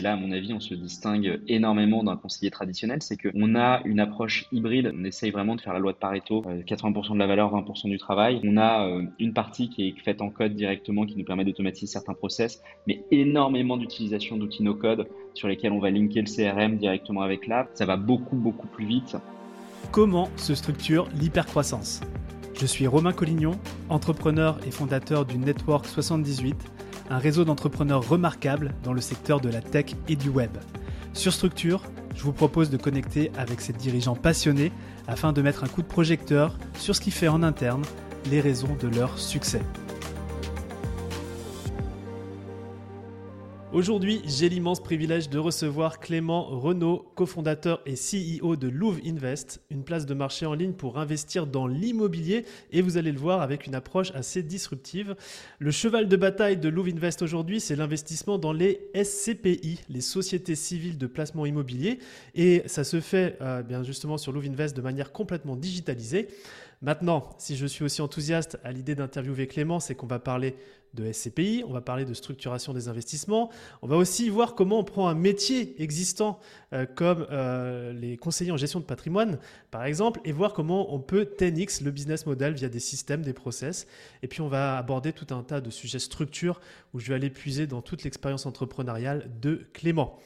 Là, 0.00 0.12
à 0.12 0.16
mon 0.16 0.30
avis, 0.30 0.52
on 0.52 0.60
se 0.60 0.74
distingue 0.74 1.40
énormément 1.48 2.04
d'un 2.04 2.16
conseiller 2.16 2.52
traditionnel, 2.52 3.02
c'est 3.02 3.16
qu'on 3.16 3.56
a 3.56 3.82
une 3.84 3.98
approche 3.98 4.46
hybride. 4.52 4.94
On 4.96 5.02
essaye 5.02 5.32
vraiment 5.32 5.56
de 5.56 5.60
faire 5.60 5.72
la 5.72 5.80
loi 5.80 5.92
de 5.92 5.96
Pareto, 5.98 6.40
80% 6.42 7.14
de 7.14 7.18
la 7.18 7.26
valeur, 7.26 7.52
20% 7.52 7.88
du 7.88 7.98
travail. 7.98 8.40
On 8.44 8.56
a 8.58 8.88
une 9.18 9.32
partie 9.32 9.68
qui 9.68 9.88
est 9.88 9.98
faite 9.98 10.22
en 10.22 10.30
code 10.30 10.54
directement, 10.54 11.04
qui 11.04 11.16
nous 11.16 11.24
permet 11.24 11.44
d'automatiser 11.44 11.88
certains 11.88 12.14
process, 12.14 12.62
mais 12.86 13.02
énormément 13.10 13.76
d'utilisation 13.76 14.36
d'outils 14.36 14.62
no-code 14.62 15.08
sur 15.34 15.48
lesquels 15.48 15.72
on 15.72 15.80
va 15.80 15.90
linker 15.90 16.22
le 16.22 16.28
CRM 16.32 16.76
directement 16.76 17.22
avec 17.22 17.48
l'app. 17.48 17.70
Ça 17.74 17.84
va 17.84 17.96
beaucoup, 17.96 18.36
beaucoup 18.36 18.68
plus 18.68 18.86
vite. 18.86 19.16
Comment 19.90 20.28
se 20.36 20.54
structure 20.54 21.08
l'hypercroissance? 21.18 22.02
Je 22.60 22.66
suis 22.66 22.88
Romain 22.88 23.12
Collignon, 23.12 23.52
entrepreneur 23.88 24.58
et 24.66 24.72
fondateur 24.72 25.24
du 25.24 25.38
Network 25.38 25.86
78 25.86 26.56
un 27.08 27.18
réseau 27.18 27.44
d'entrepreneurs 27.44 28.06
remarquables 28.06 28.74
dans 28.82 28.92
le 28.92 29.00
secteur 29.00 29.40
de 29.40 29.48
la 29.48 29.60
tech 29.60 29.94
et 30.08 30.16
du 30.16 30.28
web. 30.28 30.50
Sur 31.12 31.32
Structure, 31.32 31.84
je 32.16 32.22
vous 32.24 32.32
propose 32.32 32.68
de 32.68 32.76
connecter 32.76 33.30
avec 33.38 33.60
ces 33.60 33.72
dirigeants 33.72 34.16
passionnés 34.16 34.72
afin 35.06 35.32
de 35.32 35.40
mettre 35.40 35.62
un 35.62 35.68
coup 35.68 35.82
de 35.82 35.86
projecteur 35.86 36.58
sur 36.76 36.96
ce 36.96 37.00
qui 37.00 37.12
fait 37.12 37.28
en 37.28 37.44
interne 37.44 37.82
les 38.28 38.40
raisons 38.40 38.76
de 38.80 38.88
leur 38.88 39.16
succès. 39.20 39.62
Aujourd'hui, 43.74 44.22
j'ai 44.24 44.48
l'immense 44.48 44.80
privilège 44.80 45.28
de 45.28 45.38
recevoir 45.38 46.00
Clément 46.00 46.44
Renaud, 46.58 47.04
cofondateur 47.14 47.82
et 47.84 47.96
CEO 47.96 48.56
de 48.56 48.66
Louvre 48.66 48.98
Invest, 49.04 49.60
une 49.70 49.84
place 49.84 50.06
de 50.06 50.14
marché 50.14 50.46
en 50.46 50.54
ligne 50.54 50.72
pour 50.72 50.98
investir 50.98 51.46
dans 51.46 51.66
l'immobilier 51.66 52.46
et 52.72 52.80
vous 52.80 52.96
allez 52.96 53.12
le 53.12 53.18
voir 53.18 53.42
avec 53.42 53.66
une 53.66 53.74
approche 53.74 54.10
assez 54.14 54.42
disruptive. 54.42 55.16
Le 55.58 55.70
cheval 55.70 56.08
de 56.08 56.16
bataille 56.16 56.56
de 56.56 56.70
Louvre 56.70 56.88
Invest 56.88 57.20
aujourd'hui, 57.20 57.60
c'est 57.60 57.76
l'investissement 57.76 58.38
dans 58.38 58.54
les 58.54 58.88
SCPI, 58.94 59.80
les 59.90 60.00
sociétés 60.00 60.54
civiles 60.54 60.96
de 60.96 61.06
placement 61.06 61.44
immobilier 61.44 61.98
et 62.34 62.62
ça 62.64 62.84
se 62.84 63.00
fait 63.00 63.36
euh, 63.42 63.62
bien 63.62 63.82
justement 63.82 64.16
sur 64.16 64.32
Louvre 64.32 64.48
Invest 64.48 64.74
de 64.74 64.82
manière 64.82 65.12
complètement 65.12 65.56
digitalisée. 65.56 66.28
Maintenant, 66.80 67.30
si 67.38 67.56
je 67.56 67.66
suis 67.66 67.84
aussi 67.84 68.02
enthousiaste 68.02 68.58
à 68.62 68.70
l'idée 68.70 68.94
d'interviewer 68.94 69.48
Clément, 69.48 69.80
c'est 69.80 69.96
qu'on 69.96 70.06
va 70.06 70.20
parler 70.20 70.54
de 70.94 71.10
SCPI, 71.12 71.64
on 71.66 71.72
va 71.72 71.80
parler 71.80 72.04
de 72.04 72.14
structuration 72.14 72.72
des 72.72 72.88
investissements, 72.88 73.50
on 73.82 73.88
va 73.88 73.96
aussi 73.96 74.28
voir 74.30 74.54
comment 74.54 74.78
on 74.78 74.84
prend 74.84 75.08
un 75.08 75.14
métier 75.14 75.80
existant 75.82 76.38
euh, 76.72 76.86
comme 76.86 77.26
euh, 77.30 77.92
les 77.92 78.16
conseillers 78.16 78.52
en 78.52 78.56
gestion 78.56 78.80
de 78.80 78.84
patrimoine, 78.84 79.38
par 79.70 79.84
exemple, 79.84 80.20
et 80.24 80.32
voir 80.32 80.52
comment 80.52 80.94
on 80.94 81.00
peut 81.00 81.28
10x 81.38 81.84
le 81.84 81.90
business 81.90 82.26
model 82.26 82.54
via 82.54 82.68
des 82.68 82.80
systèmes, 82.80 83.22
des 83.22 83.32
process. 83.32 83.86
Et 84.22 84.28
puis 84.28 84.40
on 84.40 84.48
va 84.48 84.78
aborder 84.78 85.12
tout 85.12 85.34
un 85.34 85.42
tas 85.42 85.60
de 85.60 85.70
sujets 85.70 85.98
structure 85.98 86.60
où 86.94 87.00
je 87.00 87.08
vais 87.08 87.14
aller 87.14 87.30
puiser 87.30 87.66
dans 87.66 87.82
toute 87.82 88.04
l'expérience 88.04 88.46
entrepreneuriale 88.46 89.30
de 89.40 89.68
Clément. 89.72 90.18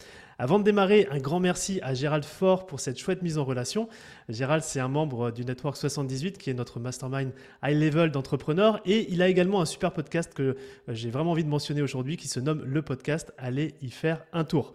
Avant 0.43 0.59
de 0.59 0.65
démarrer, 0.65 1.07
un 1.12 1.19
grand 1.19 1.39
merci 1.39 1.79
à 1.85 1.95
Gérald 1.95 2.25
Fort 2.25 2.67
pour 2.67 2.81
cette 2.81 2.98
chouette 2.98 3.23
mise 3.23 3.39
en 3.39 3.45
relation. 3.45 3.89
Gérald, 4.29 4.65
c'est 4.65 4.81
un 4.81 4.89
membre 4.89 5.31
du 5.31 5.45
Network 5.45 5.77
78 5.77 6.37
qui 6.37 6.51
est 6.51 6.55
notre 6.55 6.81
mastermind 6.81 7.31
high 7.62 7.81
level 7.81 8.11
d'entrepreneurs 8.11 8.81
et 8.84 9.07
il 9.12 9.23
a 9.23 9.29
également 9.29 9.61
un 9.61 9.67
super 9.67 9.93
podcast 9.93 10.34
que 10.34 10.43
euh, 10.43 10.57
j'ai 10.89 11.11
vraiment 11.11 11.31
envie 11.31 11.45
de 11.45 11.49
mentionner 11.49 11.81
aujourd'hui 11.81 12.17
qui 12.17 12.27
se 12.27 12.41
nomme 12.41 12.65
le 12.65 12.83
podcast 12.83 13.33
Allez 13.39 13.77
y 13.83 13.91
faire 13.91 14.25
un 14.33 14.43
tour. 14.43 14.73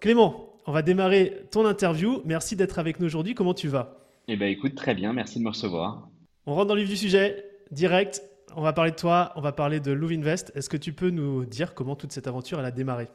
Clément, 0.00 0.52
on 0.66 0.72
va 0.72 0.82
démarrer 0.82 1.44
ton 1.52 1.64
interview. 1.64 2.20
Merci 2.24 2.56
d'être 2.56 2.80
avec 2.80 2.98
nous 2.98 3.06
aujourd'hui. 3.06 3.36
Comment 3.36 3.54
tu 3.54 3.68
vas? 3.68 4.08
Eh 4.26 4.34
bien, 4.34 4.48
écoute, 4.48 4.74
très 4.74 4.96
bien. 4.96 5.12
Merci 5.12 5.38
de 5.38 5.44
me 5.44 5.50
recevoir. 5.50 6.08
On 6.46 6.56
rentre 6.56 6.66
dans 6.66 6.74
le 6.74 6.80
vif 6.80 6.90
du 6.90 6.96
sujet, 6.96 7.44
direct. 7.70 8.20
On 8.56 8.62
va 8.62 8.72
parler 8.72 8.90
de 8.90 8.96
toi, 8.96 9.32
on 9.36 9.40
va 9.40 9.52
parler 9.52 9.78
de 9.78 9.92
Louvre 9.92 10.12
Invest. 10.12 10.50
Est-ce 10.56 10.68
que 10.68 10.76
tu 10.76 10.92
peux 10.92 11.10
nous 11.10 11.44
dire 11.44 11.72
comment 11.72 11.94
toute 11.94 12.10
cette 12.10 12.26
aventure 12.26 12.58
elle 12.58 12.66
a 12.66 12.72
démarré? 12.72 13.06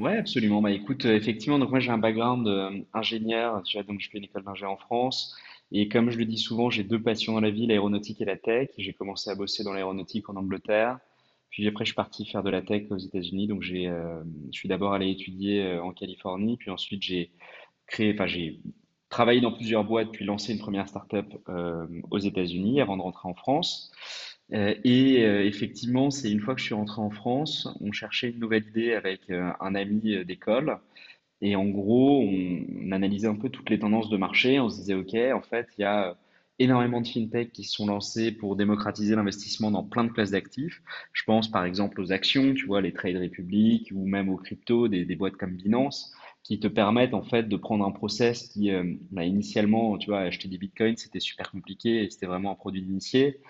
Ouais, 0.00 0.16
absolument. 0.16 0.62
Bah, 0.62 0.70
écoute, 0.70 1.04
euh, 1.04 1.14
effectivement, 1.14 1.58
donc 1.58 1.68
moi 1.68 1.78
j'ai 1.78 1.90
un 1.90 1.98
background 1.98 2.48
euh, 2.48 2.70
ingénieur, 2.94 3.62
tu 3.64 3.76
donc 3.84 4.00
je 4.00 4.08
fais 4.08 4.16
une 4.16 4.24
école 4.24 4.44
d'ingénieur 4.44 4.72
en 4.72 4.78
France. 4.78 5.36
Et 5.72 5.88
comme 5.88 6.10
je 6.10 6.16
le 6.16 6.24
dis 6.24 6.38
souvent, 6.38 6.70
j'ai 6.70 6.84
deux 6.84 7.02
passions 7.02 7.34
dans 7.34 7.40
la 7.40 7.50
vie, 7.50 7.66
l'aéronautique 7.66 8.18
et 8.22 8.24
la 8.24 8.38
tech. 8.38 8.70
J'ai 8.78 8.94
commencé 8.94 9.28
à 9.28 9.34
bosser 9.34 9.62
dans 9.62 9.74
l'aéronautique 9.74 10.30
en 10.30 10.36
Angleterre. 10.36 10.98
Puis 11.50 11.68
après, 11.68 11.84
je 11.84 11.90
suis 11.90 11.94
parti 11.96 12.24
faire 12.24 12.42
de 12.42 12.48
la 12.48 12.62
tech 12.62 12.84
aux 12.90 12.96
États-Unis. 12.96 13.46
Donc 13.46 13.60
j'ai, 13.62 13.88
euh, 13.88 14.22
je 14.50 14.58
suis 14.58 14.70
d'abord 14.70 14.94
allé 14.94 15.10
étudier 15.10 15.78
en 15.78 15.92
Californie, 15.92 16.56
puis 16.56 16.70
ensuite 16.70 17.02
j'ai 17.02 17.30
créé, 17.86 18.14
enfin 18.14 18.26
j'ai 18.26 18.60
travaillé 19.10 19.40
dans 19.42 19.52
plusieurs 19.52 19.84
boîtes, 19.84 20.10
puis 20.12 20.24
lancé 20.24 20.52
une 20.54 20.60
première 20.60 20.88
startup 20.88 21.26
euh, 21.50 21.86
aux 22.10 22.18
États-Unis 22.18 22.80
avant 22.80 22.96
de 22.96 23.02
rentrer 23.02 23.28
en 23.28 23.34
France. 23.34 23.92
Euh, 24.52 24.74
et 24.84 25.24
euh, 25.24 25.44
effectivement, 25.44 26.10
c'est 26.10 26.30
une 26.30 26.40
fois 26.40 26.54
que 26.54 26.60
je 26.60 26.66
suis 26.66 26.74
rentré 26.74 27.00
en 27.00 27.10
France, 27.10 27.68
on 27.80 27.92
cherchait 27.92 28.30
une 28.30 28.40
nouvelle 28.40 28.66
idée 28.68 28.92
avec 28.94 29.30
euh, 29.30 29.50
un 29.60 29.74
ami 29.74 30.24
d'école. 30.24 30.78
Et 31.40 31.56
en 31.56 31.66
gros, 31.66 32.22
on, 32.22 32.92
analysait 32.92 33.28
un 33.28 33.36
peu 33.36 33.48
toutes 33.48 33.70
les 33.70 33.78
tendances 33.78 34.10
de 34.10 34.16
marché. 34.16 34.60
On 34.60 34.68
se 34.68 34.78
disait, 34.78 34.94
OK, 34.94 35.14
en 35.14 35.42
fait, 35.42 35.68
il 35.78 35.82
y 35.82 35.84
a 35.84 36.16
énormément 36.58 37.00
de 37.00 37.06
fintech 37.06 37.52
qui 37.52 37.64
se 37.64 37.72
sont 37.72 37.86
lancés 37.86 38.32
pour 38.32 38.56
démocratiser 38.56 39.14
l'investissement 39.16 39.70
dans 39.70 39.84
plein 39.84 40.04
de 40.04 40.10
classes 40.10 40.32
d'actifs. 40.32 40.82
Je 41.12 41.24
pense 41.24 41.50
par 41.50 41.64
exemple 41.64 42.00
aux 42.02 42.12
actions, 42.12 42.52
tu 42.54 42.66
vois, 42.66 42.82
les 42.82 42.92
Trade 42.92 43.16
Republic 43.16 43.90
ou 43.94 44.06
même 44.06 44.28
aux 44.28 44.36
cryptos, 44.36 44.88
des, 44.88 45.16
boîtes 45.16 45.36
comme 45.36 45.56
Binance 45.56 46.12
qui 46.42 46.60
te 46.60 46.68
permettent 46.68 47.14
en 47.14 47.22
fait 47.22 47.48
de 47.48 47.56
prendre 47.56 47.86
un 47.86 47.92
process 47.92 48.48
qui, 48.48 48.70
bah, 49.10 49.24
initialement, 49.24 49.96
tu 49.96 50.10
vois, 50.10 50.20
acheter 50.20 50.48
des 50.48 50.58
bitcoins, 50.58 50.96
c'était 50.96 51.20
super 51.20 51.50
compliqué 51.50 52.04
et 52.04 52.10
c'était 52.10 52.26
vraiment 52.26 52.50
un 52.52 52.56
produit 52.56 52.82
d'initié. 52.82 53.40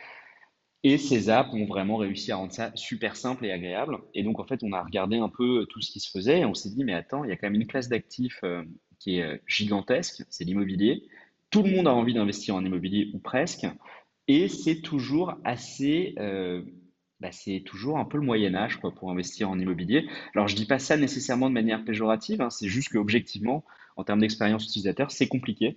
Et 0.83 0.97
ces 0.97 1.29
apps 1.29 1.53
ont 1.53 1.67
vraiment 1.67 1.97
réussi 1.97 2.33
à 2.33 2.37
rendre 2.37 2.53
ça 2.53 2.73
super 2.75 3.15
simple 3.15 3.45
et 3.45 3.53
agréable. 3.53 3.99
Et 4.15 4.23
donc, 4.23 4.41
en 4.41 4.45
fait, 4.45 4.63
on 4.63 4.73
a 4.73 4.83
regardé 4.83 5.19
un 5.19 5.29
peu 5.29 5.67
tout 5.69 5.83
ce 5.83 5.91
qui 5.91 6.01
se 6.01 6.11
faisait 6.11 6.41
et 6.41 6.45
on 6.47 6.55
s'est 6.55 6.71
dit, 6.71 6.85
mais 6.85 6.95
attends, 6.95 7.23
il 7.25 7.29
y 7.29 7.33
a 7.33 7.37
quand 7.37 7.51
même 7.51 7.61
une 7.61 7.67
classe 7.67 7.89
d'actifs 7.89 8.41
euh, 8.45 8.63
qui 8.99 9.17
est 9.19 9.23
euh, 9.23 9.37
gigantesque, 9.47 10.25
c'est 10.31 10.45
l'immobilier. 10.45 11.03
Tout 11.51 11.63
le 11.63 11.71
monde 11.71 11.87
a 11.87 11.93
envie 11.93 12.15
d'investir 12.15 12.55
en 12.55 12.65
immobilier 12.65 13.11
ou 13.13 13.19
presque. 13.19 13.67
Et 14.27 14.49
c'est 14.49 14.81
toujours 14.81 15.35
assez, 15.45 16.15
euh, 16.19 16.63
bah, 17.21 17.33
c'est 17.33 17.63
toujours 17.67 17.99
un 17.99 18.07
peu 18.07 18.17
le 18.17 18.25
Moyen 18.25 18.55
Âge 18.55 18.77
quoi, 18.77 18.95
pour 18.95 19.11
investir 19.11 19.51
en 19.51 19.59
immobilier. 19.59 20.07
Alors, 20.35 20.49
je 20.49 20.57
dis 20.57 20.67
pas 20.67 20.79
ça 20.79 20.97
nécessairement 20.97 21.51
de 21.51 21.55
manière 21.55 21.85
péjorative, 21.85 22.41
hein, 22.41 22.49
c'est 22.49 22.69
juste 22.69 22.91
qu'objectivement, 22.91 23.65
en 23.97 24.05
termes 24.05 24.21
d'expérience 24.21 24.65
utilisateur, 24.65 25.11
c'est 25.11 25.29
compliqué. 25.29 25.77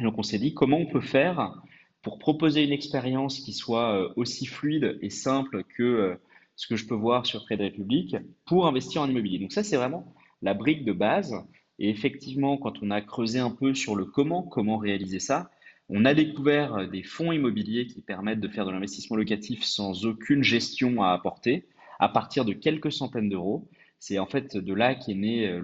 Donc, 0.00 0.18
on 0.18 0.22
s'est 0.24 0.38
dit, 0.38 0.52
comment 0.52 0.78
on 0.78 0.86
peut 0.86 1.00
faire 1.00 1.62
pour 2.02 2.18
proposer 2.18 2.62
une 2.64 2.72
expérience 2.72 3.40
qui 3.40 3.52
soit 3.52 3.94
euh, 3.94 4.12
aussi 4.16 4.46
fluide 4.46 4.98
et 5.02 5.10
simple 5.10 5.64
que 5.64 5.82
euh, 5.82 6.14
ce 6.56 6.66
que 6.66 6.76
je 6.76 6.86
peux 6.86 6.94
voir 6.94 7.26
sur 7.26 7.44
Trade 7.44 7.60
Republic 7.60 8.16
pour 8.46 8.66
investir 8.66 9.02
en 9.02 9.08
immobilier. 9.08 9.38
Donc 9.38 9.52
ça, 9.52 9.62
c'est 9.62 9.76
vraiment 9.76 10.14
la 10.42 10.54
brique 10.54 10.84
de 10.84 10.92
base. 10.92 11.34
Et 11.78 11.90
effectivement, 11.90 12.56
quand 12.56 12.82
on 12.82 12.90
a 12.90 13.02
creusé 13.02 13.38
un 13.38 13.50
peu 13.50 13.74
sur 13.74 13.94
le 13.94 14.06
comment, 14.06 14.42
comment 14.42 14.78
réaliser 14.78 15.20
ça, 15.20 15.50
on 15.88 16.04
a 16.04 16.14
découvert 16.14 16.74
euh, 16.74 16.86
des 16.86 17.02
fonds 17.02 17.32
immobiliers 17.32 17.86
qui 17.86 18.00
permettent 18.00 18.40
de 18.40 18.48
faire 18.48 18.66
de 18.66 18.70
l'investissement 18.70 19.16
locatif 19.16 19.62
sans 19.62 20.04
aucune 20.06 20.42
gestion 20.42 21.02
à 21.02 21.12
apporter, 21.12 21.66
à 21.98 22.08
partir 22.08 22.44
de 22.44 22.52
quelques 22.52 22.92
centaines 22.92 23.28
d'euros. 23.28 23.68
C'est 23.98 24.18
en 24.18 24.26
fait 24.26 24.56
de 24.56 24.74
là 24.74 24.94
qu'est 24.94 25.14
née 25.14 25.48
euh, 25.48 25.60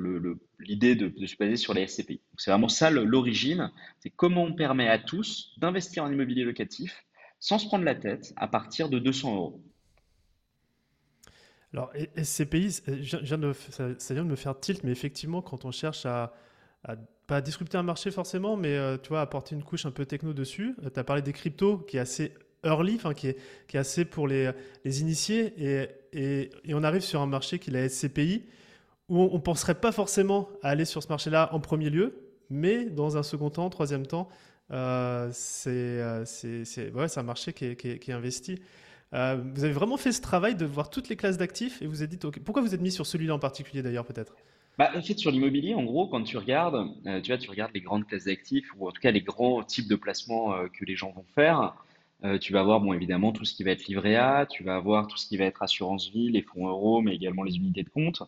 l'idée 0.67 0.95
de, 0.95 1.27
se 1.27 1.37
baser 1.37 1.57
sur 1.57 1.75
les 1.75 1.87
SCPI. 1.87 2.21
C'est 2.37 2.51
vraiment 2.51 2.69
ça 2.69 2.91
l'origine, 2.91 3.71
c'est 4.01 4.11
comment 4.11 4.45
on 4.45 4.55
permet 4.55 4.89
à 4.89 4.99
tous 4.99 5.53
d'investir 5.59 6.05
en 6.05 6.13
immobilier 6.13 6.45
locatif 6.45 7.05
sans 7.41 7.59
se 7.59 7.67
prendre 7.67 7.85
la 7.85 7.95
tête 7.95 8.33
à 8.37 8.47
partir 8.47 8.89
de 8.89 8.99
200 8.99 9.35
euros. 9.35 9.61
Alors, 11.73 11.91
SCPI, 12.23 12.71
ça, 12.71 12.93
vient 12.93 13.39
de 13.39 14.29
me 14.29 14.37
faire 14.37 14.61
tilt, 14.61 14.85
mais 14.85 14.93
effectivement, 14.93 15.41
quand 15.41 15.65
on 15.65 15.71
cherche 15.71 16.07
à, 16.07 16.35
pas 17.27 17.41
disrupter 17.41 17.79
un 17.79 17.83
marché 17.83 18.11
forcément, 18.11 18.57
mais 18.57 18.77
euh, 18.77 18.99
tu 18.99 19.09
vois, 19.09 19.23
apporter 19.23 19.55
une 19.55 19.63
couche 19.63 19.87
un 19.87 19.91
peu 19.91 20.05
techno 20.05 20.35
dessus, 20.35 20.75
euh, 20.85 20.91
tu 20.93 21.01
as 21.01 21.05
parlé 21.05 21.23
des 21.23 21.33
cryptos 21.33 21.79
qui 21.79 21.97
est 21.97 22.01
assez 22.01 22.35
early, 22.65 22.97
enfin, 22.97 23.15
qui, 23.15 23.29
est, 23.29 23.39
qui 23.69 23.77
est 23.77 23.81
assez 23.81 24.05
pour 24.05 24.29
les, 24.29 24.51
les 24.85 25.01
initiés, 25.01 25.55
et, 25.57 25.89
et, 26.13 26.51
et, 26.65 26.75
on 26.75 26.83
arrive 26.83 27.03
sur 27.03 27.21
un 27.21 27.27
marché 27.27 27.59
qui 27.59 27.71
est 27.71 27.73
la 27.73 27.89
SCPI, 27.89 28.45
où 29.13 29.29
on 29.31 29.35
ne 29.35 29.43
penserait 29.43 29.75
pas 29.75 29.93
forcément 29.93 30.49
à 30.63 30.71
aller 30.71 30.87
sur 30.87 31.03
ce 31.03 31.09
marché-là 31.09 31.51
en 31.53 31.61
premier 31.61 31.91
lieu, 31.91 32.15
mais 32.49 32.87
dans 32.87 33.19
un 33.19 33.23
second 33.23 33.51
temps, 33.51 33.69
troisième 33.69 34.07
temps, 34.07 34.31
euh, 34.71 35.29
c'est 35.35 36.01
ouais, 36.95 37.19
un 37.19 37.23
marché 37.23 37.53
qui 37.53 37.67
est, 37.67 38.09
investi. 38.09 38.59
Euh, 39.13 39.37
vous 39.55 39.65
avez 39.65 39.75
vraiment 39.75 39.99
fait 39.99 40.13
ce 40.13 40.23
travail 40.23 40.55
de 40.55 40.65
voir 40.65 40.89
toutes 40.89 41.11
les 41.11 41.17
classes 41.17 41.37
d'actifs 41.37 41.83
et 41.83 41.87
vous 41.87 42.01
avez 42.01 42.17
dit, 42.17 42.19
pourquoi 42.43 42.63
vous 42.63 42.75
êtes 42.75 42.81
mis 42.81 42.91
sur 42.91 43.07
celui-là 43.07 43.35
en 43.35 43.39
particulier 43.39 43.83
d'ailleurs 43.83 44.07
peut-être? 44.07 44.35
Bah, 44.79 44.91
sur 45.03 45.31
l'immobilier, 45.31 45.75
en 45.75 45.85
gros, 45.85 46.09
quand 46.09 46.23
tu 46.23 46.39
regardes, 46.39 46.89
euh, 47.07 47.21
tu 47.21 47.31
vois, 47.31 47.39
tu 47.39 47.51
regardes 47.51 47.73
les 47.75 47.83
grandes 47.83 48.07
classes 48.07 48.25
d'actifs 48.25 48.73
ou 48.79 48.89
en 48.89 48.93
tout 48.93 49.03
cas 49.03 49.11
les 49.11 49.21
grands 49.21 49.63
types 49.63 49.89
de 49.89 49.97
placements 49.97 50.55
euh, 50.55 50.69
que 50.69 50.87
les 50.87 50.97
gens 50.97 51.13
vont 51.13 51.27
faire. 51.35 51.75
Euh, 52.25 52.39
tu 52.39 52.53
vas 52.53 52.61
avoir, 52.61 52.81
bon, 52.81 52.93
évidemment, 52.95 53.33
tout 53.33 53.45
ce 53.45 53.53
qui 53.53 53.65
va 53.65 53.73
être 53.73 53.87
livret 53.87 54.17
A, 54.17 54.47
tu 54.47 54.63
vas 54.63 54.77
avoir 54.77 55.09
tout 55.09 55.19
ce 55.19 55.27
qui 55.27 55.37
va 55.37 55.45
être 55.45 55.63
assurance 55.63 56.09
vie, 56.11 56.31
les 56.31 56.43
fonds 56.43 56.69
euros, 56.69 57.03
mais 57.03 57.15
également 57.15 57.43
les 57.43 57.57
unités 57.57 57.83
de 57.83 57.91
compte, 57.91 58.23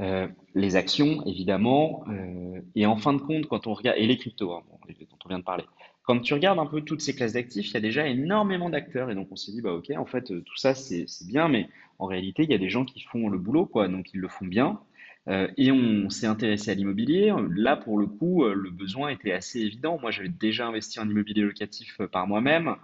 euh, 0.00 0.26
les 0.54 0.76
actions, 0.76 1.24
évidemment, 1.26 2.04
euh, 2.08 2.60
et 2.74 2.86
en 2.86 2.96
fin 2.96 3.12
de 3.12 3.20
compte, 3.20 3.46
quand 3.46 3.66
on 3.66 3.74
regarde, 3.74 3.98
et 3.98 4.06
les 4.06 4.16
cryptos, 4.16 4.52
hein, 4.52 4.62
dont 4.70 5.06
on 5.24 5.28
vient 5.28 5.38
de 5.38 5.44
parler. 5.44 5.64
Quand 6.02 6.18
tu 6.20 6.34
regardes 6.34 6.58
un 6.58 6.66
peu 6.66 6.80
toutes 6.80 7.02
ces 7.02 7.14
classes 7.14 7.34
d'actifs, 7.34 7.68
il 7.68 7.74
y 7.74 7.76
a 7.76 7.80
déjà 7.80 8.06
énormément 8.08 8.70
d'acteurs, 8.70 9.10
et 9.10 9.14
donc 9.14 9.28
on 9.30 9.36
s'est 9.36 9.52
dit, 9.52 9.60
bah 9.60 9.72
ok, 9.72 9.92
en 9.96 10.06
fait, 10.06 10.24
tout 10.24 10.56
ça 10.56 10.74
c'est 10.74 11.06
bien, 11.26 11.48
mais 11.48 11.68
en 11.98 12.06
réalité, 12.06 12.42
il 12.44 12.50
y 12.50 12.54
a 12.54 12.58
des 12.58 12.70
gens 12.70 12.84
qui 12.84 13.00
font 13.00 13.28
le 13.28 13.38
boulot, 13.38 13.66
quoi, 13.66 13.86
donc 13.88 14.10
ils 14.14 14.20
le 14.20 14.28
font 14.28 14.46
bien. 14.46 14.80
Euh, 15.28 15.48
et 15.56 15.70
on 15.70 16.08
s'est 16.08 16.26
intéressé 16.26 16.70
à 16.70 16.74
l'immobilier. 16.74 17.32
Là, 17.50 17.76
pour 17.76 17.98
le 17.98 18.06
coup, 18.06 18.44
euh, 18.44 18.54
le 18.54 18.70
besoin 18.70 19.10
était 19.10 19.32
assez 19.32 19.60
évident. 19.60 19.98
Moi, 20.00 20.10
j'avais 20.10 20.28
déjà 20.28 20.66
investi 20.66 20.98
en 20.98 21.08
immobilier 21.08 21.42
locatif 21.42 22.00
euh, 22.00 22.08
par 22.08 22.26
moi-même. 22.26 22.74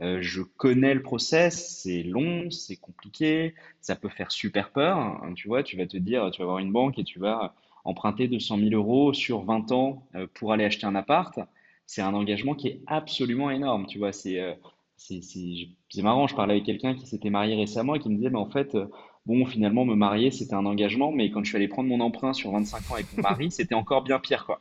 Euh, 0.00 0.18
je 0.20 0.42
connais 0.42 0.94
le 0.94 1.02
process, 1.02 1.80
c'est 1.82 2.02
long, 2.04 2.50
c'est 2.50 2.76
compliqué, 2.76 3.54
ça 3.80 3.96
peut 3.96 4.08
faire 4.08 4.30
super 4.30 4.70
peur. 4.70 4.96
hein. 4.98 5.32
tu 5.34 5.48
vois, 5.48 5.62
tu 5.62 5.76
vas 5.76 5.86
te 5.86 5.96
dire, 5.96 6.30
tu 6.30 6.38
vas 6.38 6.44
avoir 6.44 6.58
une 6.58 6.70
banque 6.72 6.98
et 6.98 7.04
tu 7.04 7.18
vas 7.18 7.54
emprunter 7.84 8.28
200 8.28 8.58
000 8.58 8.70
euros 8.74 9.12
sur 9.12 9.42
20 9.42 9.72
ans 9.72 10.04
euh, 10.14 10.26
pour 10.34 10.52
aller 10.52 10.64
acheter 10.64 10.86
un 10.86 10.94
appart. 10.94 11.38
C'est 11.86 12.02
un 12.02 12.14
engagement 12.14 12.54
qui 12.54 12.68
est 12.68 12.80
absolument 12.86 13.50
énorme. 13.50 13.86
Tu 13.86 13.98
vois, 13.98 14.12
c'est 14.12 14.38
euh, 14.40 14.54
c'est 14.96 16.02
marrant. 16.02 16.26
Je 16.26 16.34
parlais 16.36 16.54
avec 16.54 16.64
quelqu'un 16.64 16.94
qui 16.94 17.06
s'était 17.06 17.30
marié 17.30 17.54
récemment 17.56 17.94
et 17.94 17.98
qui 18.00 18.08
me 18.08 18.16
disait, 18.16 18.30
mais 18.30 18.38
en 18.38 18.50
fait, 18.50 18.74
euh, 18.74 18.86
bon, 19.26 19.46
finalement, 19.46 19.84
me 19.84 19.94
marier, 19.94 20.30
c'était 20.30 20.54
un 20.54 20.66
engagement, 20.66 21.12
mais 21.12 21.30
quand 21.30 21.42
je 21.42 21.48
suis 21.48 21.56
allé 21.56 21.66
prendre 21.68 21.88
mon 21.88 22.00
emprunt 22.00 22.34
sur 22.34 22.52
25 22.52 22.90
ans 22.90 22.94
avec 22.94 23.06
mon 23.16 23.22
mari, 23.22 23.50
c'était 23.50 23.74
encore 23.74 24.02
bien 24.02 24.18
pire, 24.18 24.44
quoi. 24.44 24.60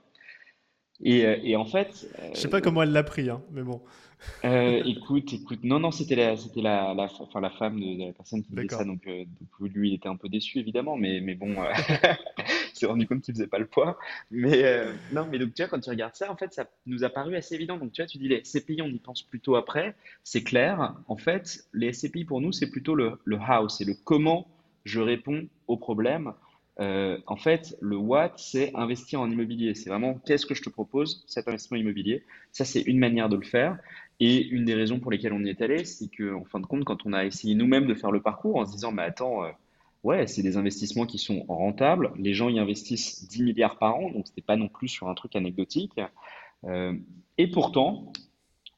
Et, 1.04 1.25
et 1.44 1.56
en 1.56 1.66
fait, 1.66 2.07
Je 2.33 2.40
sais 2.40 2.50
pas 2.50 2.60
comment 2.62 2.81
elle 2.81 2.92
l'a 2.92 3.04
pris, 3.04 3.30
hein, 3.30 3.42
mais 3.51 3.62
bon, 3.62 3.81
euh, 4.46 4.81
écoute, 4.86 5.34
écoute, 5.34 5.64
non, 5.64 5.80
non, 5.80 5.92
c'était 5.92 6.16
la, 6.16 6.38
c'était 6.38 6.62
la, 6.62 6.94
la, 6.94 7.08
enfin, 7.19 7.42
la 7.42 7.50
femme 7.50 7.80
de, 7.80 7.98
de 8.00 8.06
la 8.08 8.14
personne 8.14 8.44
qui 8.44 8.52
disait 8.52 8.68
ça, 8.69 8.84
donc, 8.84 9.06
euh, 9.08 9.25
donc 9.25 9.74
lui, 9.74 9.90
il 9.90 9.94
était 9.96 10.10
un 10.10 10.16
peu 10.16 10.30
déçu, 10.30 10.60
évidemment, 10.60 10.96
mais, 10.98 11.19
mais 11.22 11.36
bon, 11.36 11.52
euh, 11.62 11.72
il 12.38 12.78
s'est 12.78 12.86
rendu 12.86 13.08
compte 13.08 13.22
qu'il 13.22 13.34
faisait 13.34 13.48
pas 13.48 13.60
le 13.60 13.68
poids. 13.68 13.98
Mais 14.31 14.64
euh, 14.64 14.94
non, 15.12 15.28
mais 15.30 15.40
donc 15.40 15.54
tu 15.54 15.62
vois, 15.62 15.69
quand 15.69 15.80
tu 15.80 15.90
regardes 15.90 16.16
ça, 16.16 16.31
en 16.31 16.36
fait, 16.36 16.54
ça 16.54 16.68
nous 16.86 17.04
a 17.04 17.10
paru 17.10 17.36
assez 17.36 17.56
évident. 17.56 17.78
Donc 17.78 17.92
tu 17.92 18.02
vois, 18.02 18.08
tu 18.08 18.18
dis 18.18 18.28
les 18.28 18.44
SCPI, 18.44 18.81
on 18.81 18.88
y 18.88 19.00
pense 19.00 19.24
plutôt 19.24 19.56
après, 19.56 19.96
c'est 20.24 20.44
clair. 20.44 20.96
En 21.08 21.18
fait, 21.18 21.66
les 21.74 21.94
SCPI 21.94 22.25
pour 22.25 22.42
nous, 22.42 22.52
c'est 22.52 22.69
plutôt 22.69 22.96
le, 22.96 23.19
le 23.25 23.38
how, 23.38 23.69
c'est 23.69 23.86
le 23.86 23.96
comment 24.04 24.48
je 24.86 25.00
réponds 25.00 25.48
au 25.68 25.78
problème. 25.78 26.34
Euh, 26.79 27.18
en 27.25 27.38
fait, 27.38 27.75
le 27.81 27.97
what, 27.97 28.33
c'est 28.38 28.71
investir 28.75 29.19
en 29.19 29.29
immobilier. 29.29 29.74
C'est 29.74 29.89
vraiment 29.89 30.15
qu'est-ce 30.25 30.45
que 30.45 30.53
je 30.53 30.62
te 30.62 30.69
propose, 30.69 31.24
cet 31.27 31.47
investissement 31.47 31.77
immobilier? 31.77 32.24
Ça, 32.51 32.65
c'est 32.65 32.81
une 32.81 33.00
manière 33.00 33.29
de 33.29 33.35
le 33.35 33.44
faire. 33.44 33.77
Et 34.19 34.47
une 34.47 34.65
des 34.65 34.74
raisons 34.74 35.00
pour 35.00 35.12
lesquelles 35.12 35.33
on 35.33 35.44
y 35.44 35.50
est 35.50 35.62
allé, 35.62 35.85
c'est 35.85 36.07
qu'en 36.07 36.44
fin 36.45 36.59
de 36.59 36.65
compte, 36.65 36.83
quand 36.83 37.06
on 37.06 37.13
a 37.13 37.25
essayé 37.25 37.56
nous-mêmes 37.56 37.85
de 37.85 37.94
faire 37.94 38.12
le 38.12 38.21
parcours 38.21 38.57
en 38.57 38.65
se 38.65 38.71
disant, 38.71 38.91
mais 38.91 39.03
attends, 39.03 39.44
euh, 39.44 39.51
ouais, 40.03 40.25
c'est 40.27 40.41
des 40.41 40.57
investissements 40.57 41.06
qui 41.06 41.19
sont 41.19 41.44
rentables, 41.47 42.12
les 42.18 42.33
gens 42.33 42.50
y 42.50 42.59
investissent 42.59 43.27
10 43.27 43.44
milliards 43.44 43.77
par 43.77 43.95
an, 43.95 44.09
donc 44.12 44.27
c'était 44.27 44.41
pas 44.41 44.56
non 44.56 44.69
plus 44.69 44.88
sur 44.88 45.07
un 45.07 45.13
truc 45.13 45.35
anecdotique. 45.35 46.00
Euh, 46.63 46.94
et 47.38 47.47
pourtant, 47.47 48.12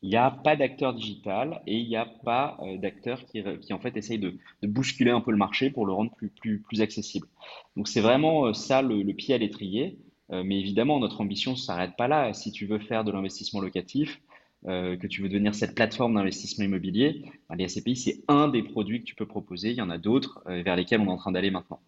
il 0.01 0.09
n'y 0.09 0.15
a 0.15 0.31
pas 0.31 0.55
d'acteur 0.55 0.93
digital 0.93 1.61
et 1.67 1.77
il 1.77 1.87
n'y 1.87 1.97
a 1.97 2.05
pas 2.05 2.57
euh, 2.61 2.77
d'acteur 2.77 3.25
qui, 3.25 3.43
en 3.73 3.79
fait 3.79 3.97
essaye 3.97 4.19
de, 4.19 4.37
bousculer 4.63 5.11
un 5.11 5.21
peu 5.21 5.31
le 5.31 5.37
marché 5.37 5.69
pour 5.69 5.85
le 5.85 5.93
rendre 5.93 6.11
plus, 6.15 6.81
accessible. 6.81 7.27
Donc 7.75 7.87
c'est 7.87 8.01
vraiment 8.01 8.47
euh, 8.47 8.53
ça 8.53 8.81
le, 8.81 9.03
pied 9.13 9.35
à 9.35 9.37
l'étrier. 9.37 9.97
Euh, 10.31 10.43
mais 10.43 10.59
évidemment, 10.59 10.99
notre 10.99 11.21
ambition 11.21 11.51
ne 11.51 11.57
s'arrête 11.57 11.95
pas 11.97 12.07
là. 12.07 12.33
Si 12.33 12.51
tu 12.51 12.65
veux 12.65 12.79
faire 12.79 13.03
de 13.03 13.11
l'investissement 13.11 13.61
locatif, 13.61 14.21
que 14.65 15.07
tu 15.07 15.21
veux 15.21 15.29
devenir 15.29 15.55
cette 15.55 15.73
plateforme 15.73 16.15
d'investissement 16.15 16.65
immobilier, 16.65 17.23
ben, 17.47 17.55
les 17.55 17.69
SCPI, 17.69 17.95
c'est 17.95 18.23
un 18.27 18.49
des 18.49 18.61
produits 18.61 18.99
que 18.99 19.05
tu 19.05 19.15
peux 19.15 19.25
proposer. 19.25 19.69
Il 19.69 19.77
y 19.77 19.81
en 19.81 19.89
a 19.89 19.97
d'autres 19.97 20.43
vers 20.45 20.75
lesquels 20.75 20.99
on 20.99 21.05
est 21.05 21.11
en 21.11 21.15
train 21.15 21.31
d'aller 21.31 21.49
maintenant. 21.49 21.79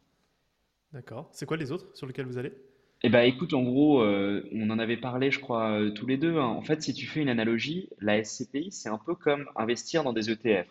D'accord. 0.93 1.27
C'est 1.33 1.45
quoi 1.45 1.57
les 1.57 1.73
autres 1.73 1.85
sur 1.93 2.07
lesquels 2.07 2.27
vous 2.27 2.37
allez? 2.37 2.53
Eh 3.03 3.09
ben, 3.09 3.21
écoute, 3.21 3.53
en 3.53 3.63
gros, 3.63 4.01
euh, 4.01 4.47
on 4.53 4.69
en 4.69 4.77
avait 4.77 4.97
parlé, 4.97 5.31
je 5.31 5.39
crois, 5.39 5.71
euh, 5.71 5.89
tous 5.91 6.05
les 6.05 6.17
deux. 6.17 6.37
hein. 6.37 6.45
En 6.45 6.61
fait, 6.61 6.83
si 6.83 6.93
tu 6.93 7.07
fais 7.07 7.19
une 7.21 7.29
analogie, 7.29 7.89
la 7.99 8.23
SCPI, 8.23 8.71
c'est 8.71 8.89
un 8.89 8.99
peu 8.99 9.15
comme 9.15 9.45
investir 9.55 10.03
dans 10.03 10.13
des 10.13 10.29
ETF. 10.29 10.67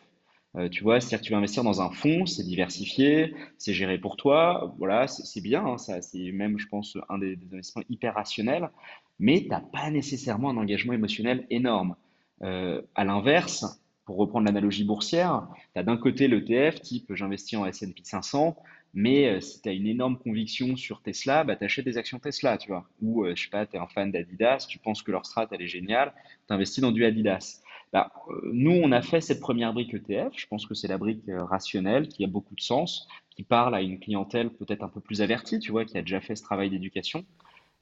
Euh, 0.57 0.69
tu 0.69 0.83
vois, 0.85 1.01
c'est-à-dire 1.01 1.21
que 1.21 1.25
tu 1.27 1.33
vas 1.33 1.39
investir 1.39 1.65
dans 1.65 1.81
un 1.83 1.91
fonds, 1.91 2.27
c'est 2.27 2.45
diversifié, 2.45 3.35
c'est 3.59 3.73
géré 3.73 3.99
pour 3.99 4.17
toi. 4.17 4.75
Voilà, 4.79 5.09
c'est 5.09 5.41
bien, 5.41 5.65
hein, 5.67 5.79
ça, 5.79 6.03
c'est 6.03 6.31
même, 6.33 6.59
je 6.59 6.69
pense, 6.69 6.97
un 7.09 7.19
des, 7.19 7.37
investissements 7.53 7.85
hyper 7.89 8.15
rationnels, 8.15 8.71
mais 9.19 9.43
tu 9.43 9.49
n'as 9.49 9.61
pas 9.61 9.91
nécessairement 9.91 10.51
un 10.51 10.57
engagement 10.57 10.93
émotionnel 10.93 11.47
énorme. 11.51 11.97
À 12.43 13.05
l'inverse, 13.05 13.83
pour 14.07 14.17
reprendre 14.17 14.47
l'analogie 14.47 14.85
boursière, 14.85 15.47
tu 15.75 15.81
as 15.81 15.83
d'un 15.83 15.97
côté 15.97 16.27
l'ETF, 16.27 16.81
type 16.81 17.15
j'investis 17.15 17.59
en 17.59 17.67
S&P 17.67 18.01
500, 18.03 18.57
mais 18.93 19.29
euh, 19.29 19.41
si 19.41 19.63
tu 19.63 19.69
as 19.69 19.73
une 19.73 19.87
énorme 19.87 20.19
conviction 20.19 20.77
sur 20.77 21.03
Tesla, 21.03 21.45
bah, 21.45 21.57
tu 21.57 21.65
achètes 21.65 21.85
des 21.85 21.99
actions 21.99 22.19
Tesla, 22.19 22.59
tu 22.59 22.69
vois. 22.69 22.89
Ou, 23.01 23.25
euh, 23.25 23.35
je 23.37 23.45
sais 23.45 23.51
pas, 23.51 23.67
tu 23.67 23.77
es 23.77 23.79
un 23.79 23.87
fan 23.87 24.11
d'Adidas, 24.11 24.67
tu 24.69 24.79
penses 24.79 25.03
que 25.03 25.13
leur 25.13 25.27
strat, 25.27 25.49
elle 25.53 25.63
est 25.63 25.69
géniale, 25.69 26.13
tu 26.49 26.55
investis 26.55 26.81
dans 26.81 26.93
du 26.93 27.05
Adidas. 27.05 27.63
Bah, 27.93 28.13
euh, 28.29 28.51
nous, 28.53 28.73
on 28.73 28.93
a 28.93 29.03
fait 29.03 29.21
cette 29.21 29.41
première 29.41 29.73
brique 29.73 29.95
ETF. 29.95 30.33
Je 30.37 30.47
pense 30.47 30.67
que 30.67 30.75
c'est 30.75 30.89
la 30.89 30.99
brique 30.99 31.29
euh, 31.29 31.45
rationnelle, 31.45 32.09
qui 32.09 32.25
a 32.25 32.29
beaucoup 32.29 32.55
de 32.55 32.61
sens, 32.61 33.09
qui 33.31 33.43
parle 33.43 33.75
à 33.75 33.83
une 33.83 33.99
clientèle 33.99 34.51
peut-être 34.51 34.83
un 34.83 34.89
peu 34.89 35.01
plus 35.01 35.23
avertie, 35.23 35.59
tu 35.59 35.73
vois, 35.73 35.85
qui 35.85 35.99
a 35.99 36.03
déjà 36.03 36.21
fait 36.21 36.37
ce 36.37 36.43
travail 36.43 36.71
d'éducation. 36.71 37.25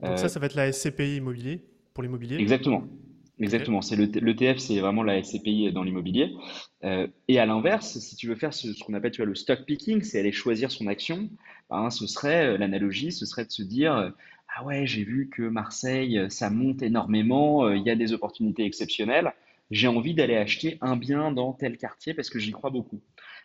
Donc 0.02 0.18
ça, 0.18 0.28
ça 0.28 0.38
va 0.38 0.46
être 0.46 0.54
la 0.54 0.70
SCPI 0.72 1.16
immobilier 1.16 1.64
pour 1.92 2.04
l'immobilier? 2.04 2.36
exactement. 2.36 2.84
Exactement. 3.40 3.82
C'est 3.82 3.96
le, 3.96 4.06
l'ETF, 4.06 4.58
c'est 4.58 4.80
vraiment 4.80 5.02
la 5.02 5.22
SCPI 5.22 5.72
dans 5.72 5.84
l'immobilier. 5.84 6.34
Euh, 6.84 7.06
et 7.28 7.38
à 7.38 7.46
l'inverse, 7.46 7.98
si 7.98 8.16
tu 8.16 8.26
veux 8.26 8.34
faire 8.34 8.52
ce, 8.52 8.68
qu'on 8.84 8.94
appelle, 8.94 9.12
le 9.16 9.34
stock 9.34 9.64
picking, 9.64 10.02
c'est 10.02 10.18
aller 10.18 10.32
choisir 10.32 10.70
son 10.70 10.86
action, 10.88 11.28
ben, 11.70 11.90
ce 11.90 12.06
serait, 12.06 12.46
euh, 12.46 12.58
l'analogie, 12.58 13.12
ce 13.12 13.26
serait 13.26 13.44
de 13.44 13.52
se 13.52 13.62
dire, 13.62 13.94
euh, 13.94 14.10
ah 14.56 14.64
ouais, 14.64 14.86
j'ai 14.86 15.04
vu 15.04 15.28
que 15.28 15.42
Marseille, 15.42 16.20
ça 16.30 16.50
monte 16.50 16.82
énormément, 16.82 17.70
il 17.70 17.82
y 17.82 17.90
a 17.90 17.94
des 17.94 18.12
opportunités 18.12 18.64
exceptionnelles, 18.64 19.32
j'ai 19.70 19.86
envie 19.88 20.14
d'aller 20.14 20.36
acheter 20.36 20.78
un 20.80 20.96
bien 20.96 21.30
dans 21.30 21.52
tel 21.52 21.76
quartier 21.76 22.14
parce 22.14 22.30
que 22.30 22.38
j'y 22.38 22.50
crois 22.50 22.70
beaucoup. 22.70 23.00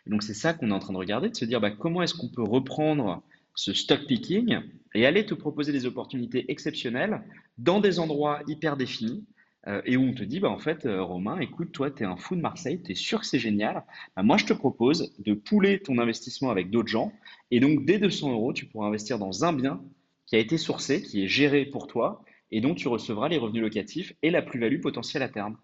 Donc 0.06 0.22
c'est 0.22 0.34
ça 0.34 0.54
qu'on 0.54 0.70
est 0.70 0.74
en 0.74 0.78
train 0.78 0.94
de 0.94 0.98
regarder, 0.98 1.28
de 1.28 1.36
se 1.36 1.44
dire, 1.44 1.60
bah, 1.60 1.70
comment 1.70 2.02
est-ce 2.02 2.14
qu'on 2.14 2.30
peut 2.30 2.42
reprendre 2.42 3.22
ce 3.54 3.72
stock 3.72 4.06
picking 4.06 4.58
et 4.94 5.06
aller 5.06 5.24
te 5.26 5.34
proposer 5.34 5.72
des 5.72 5.86
opportunités 5.86 6.50
exceptionnelles 6.50 7.22
dans 7.58 7.80
des 7.80 8.00
endroits 8.00 8.40
hyper 8.48 8.76
définis 8.76 9.24
euh, 9.66 9.80
et 9.86 9.96
où 9.96 10.02
on 10.02 10.12
te 10.12 10.22
dit, 10.22 10.40
bah, 10.40 10.50
en 10.50 10.58
fait, 10.58 10.84
euh, 10.84 11.02
Romain, 11.02 11.38
écoute, 11.38 11.72
toi, 11.72 11.90
tu 11.90 12.02
es 12.02 12.06
un 12.06 12.16
fou 12.16 12.36
de 12.36 12.40
Marseille, 12.40 12.82
tu 12.82 12.92
es 12.92 12.94
sûr 12.94 13.20
que 13.20 13.26
c'est 13.26 13.38
génial. 13.38 13.84
Bah, 14.14 14.22
moi, 14.22 14.36
je 14.36 14.44
te 14.44 14.52
propose 14.52 15.14
de 15.18 15.32
pouler 15.32 15.80
ton 15.80 15.98
investissement 15.98 16.50
avec 16.50 16.70
d'autres 16.70 16.88
gens. 16.88 17.12
Et 17.50 17.60
donc, 17.60 17.84
dès 17.84 17.98
200 17.98 18.32
euros, 18.32 18.52
tu 18.52 18.66
pourras 18.66 18.88
investir 18.88 19.18
dans 19.18 19.44
un 19.44 19.52
bien 19.52 19.82
qui 20.26 20.36
a 20.36 20.38
été 20.38 20.58
sourcé, 20.58 21.02
qui 21.02 21.24
est 21.24 21.28
géré 21.28 21.64
pour 21.64 21.86
toi, 21.86 22.24
et 22.50 22.60
dont 22.60 22.74
tu 22.74 22.88
recevras 22.88 23.28
les 23.28 23.38
revenus 23.38 23.62
locatifs 23.62 24.12
et 24.22 24.30
la 24.30 24.42
plus-value 24.42 24.80
potentielle 24.80 25.22
à 25.22 25.28
terme. 25.28 25.56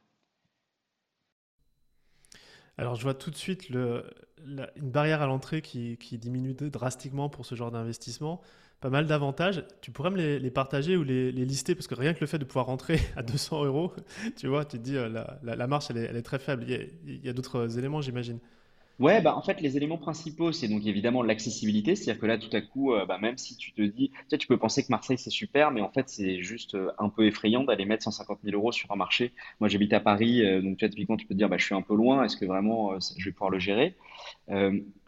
Alors, 2.79 2.95
je 2.95 3.03
vois 3.03 3.15
tout 3.15 3.31
de 3.31 3.37
suite 3.37 3.69
une 3.69 4.67
barrière 4.77 5.21
à 5.21 5.27
l'entrée 5.27 5.61
qui, 5.61 5.99
diminue 6.13 6.55
drastiquement 6.55 7.29
pour 7.29 7.45
ce 7.45 7.55
genre 7.55 7.71
d'investissement. 7.71 8.41
Pas 8.81 8.89
mal 8.89 9.07
d'avantages. 9.07 9.63
Tu 9.83 9.91
pourrais 9.91 10.11
me 10.11 10.17
les, 10.17 10.51
partager 10.51 10.97
ou 10.97 11.03
les, 11.03 11.31
lister 11.33 11.75
parce 11.75 11.87
que 11.87 11.95
rien 11.95 12.15
que 12.15 12.21
le 12.21 12.27
fait 12.27 12.39
de 12.39 12.45
pouvoir 12.45 12.67
rentrer 12.67 12.99
à 13.17 13.23
200 13.23 13.65
euros, 13.65 13.93
tu 14.39 14.47
vois, 14.49 14.65
tu 14.65 14.79
te 14.79 14.83
dis 14.83 14.97
euh, 14.97 15.09
la, 15.09 15.39
la- 15.43 15.67
marche, 15.67 15.91
elle 15.91 16.17
est, 16.17 16.23
très 16.23 16.39
faible. 16.39 16.65
Il 16.67 17.25
y 17.25 17.29
a, 17.29 17.33
d'autres 17.35 17.79
éléments, 17.79 18.01
j'imagine. 18.01 18.39
Ouais, 18.99 19.23
bah 19.23 19.35
en 19.35 19.41
fait, 19.41 19.61
les 19.63 19.79
éléments 19.79 19.97
principaux, 19.97 20.53
c'est 20.53 20.69
donc 20.69 20.85
évidemment 20.85 21.23
l'accessibilité, 21.23 21.97
c'est-à-dire 21.97 22.21
que 22.21 22.27
là, 22.27 22.37
tout 22.37 22.55
à 22.55 22.61
coup, 22.61 22.93
euh, 22.93 23.07
bah, 23.07 23.17
même 23.19 23.39
si 23.39 23.57
tu 23.57 23.73
te 23.73 23.81
dis, 23.81 24.11
tu 24.39 24.47
peux 24.47 24.59
penser 24.59 24.83
que 24.83 24.89
Marseille, 24.91 25.17
c'est 25.17 25.31
super, 25.31 25.71
mais 25.71 25.81
en 25.81 25.91
fait, 25.91 26.11
c'est 26.11 26.43
juste 26.43 26.75
euh, 26.75 26.91
un 26.99 27.09
peu 27.09 27.27
effrayant 27.27 27.65
d'aller 27.65 27.87
mettre 27.87 28.05
150 28.05 28.41
000 28.45 28.55
euros 28.57 28.73
sur 28.73 28.93
un 28.93 28.97
marché. 28.97 29.33
Moi, 29.59 29.71
j'habite 29.71 29.95
à 29.95 30.01
Paris, 30.01 30.43
donc 30.63 30.77
tu 30.77 30.85
vois, 30.85 30.91
typiquement, 30.91 31.17
tu 31.17 31.27
peux 31.27 31.35
te 31.35 31.39
dire, 31.39 31.49
bah, 31.49 31.57
je 31.59 31.65
suis 31.65 31.75
un 31.75 31.83
peu 31.83 31.95
loin, 31.95 32.25
est-ce 32.25 32.37
que 32.37 32.45
vraiment, 32.45 32.99
je 33.01 33.25
vais 33.25 33.33
pouvoir 33.33 33.51
le 33.51 33.59
gérer? 33.59 33.97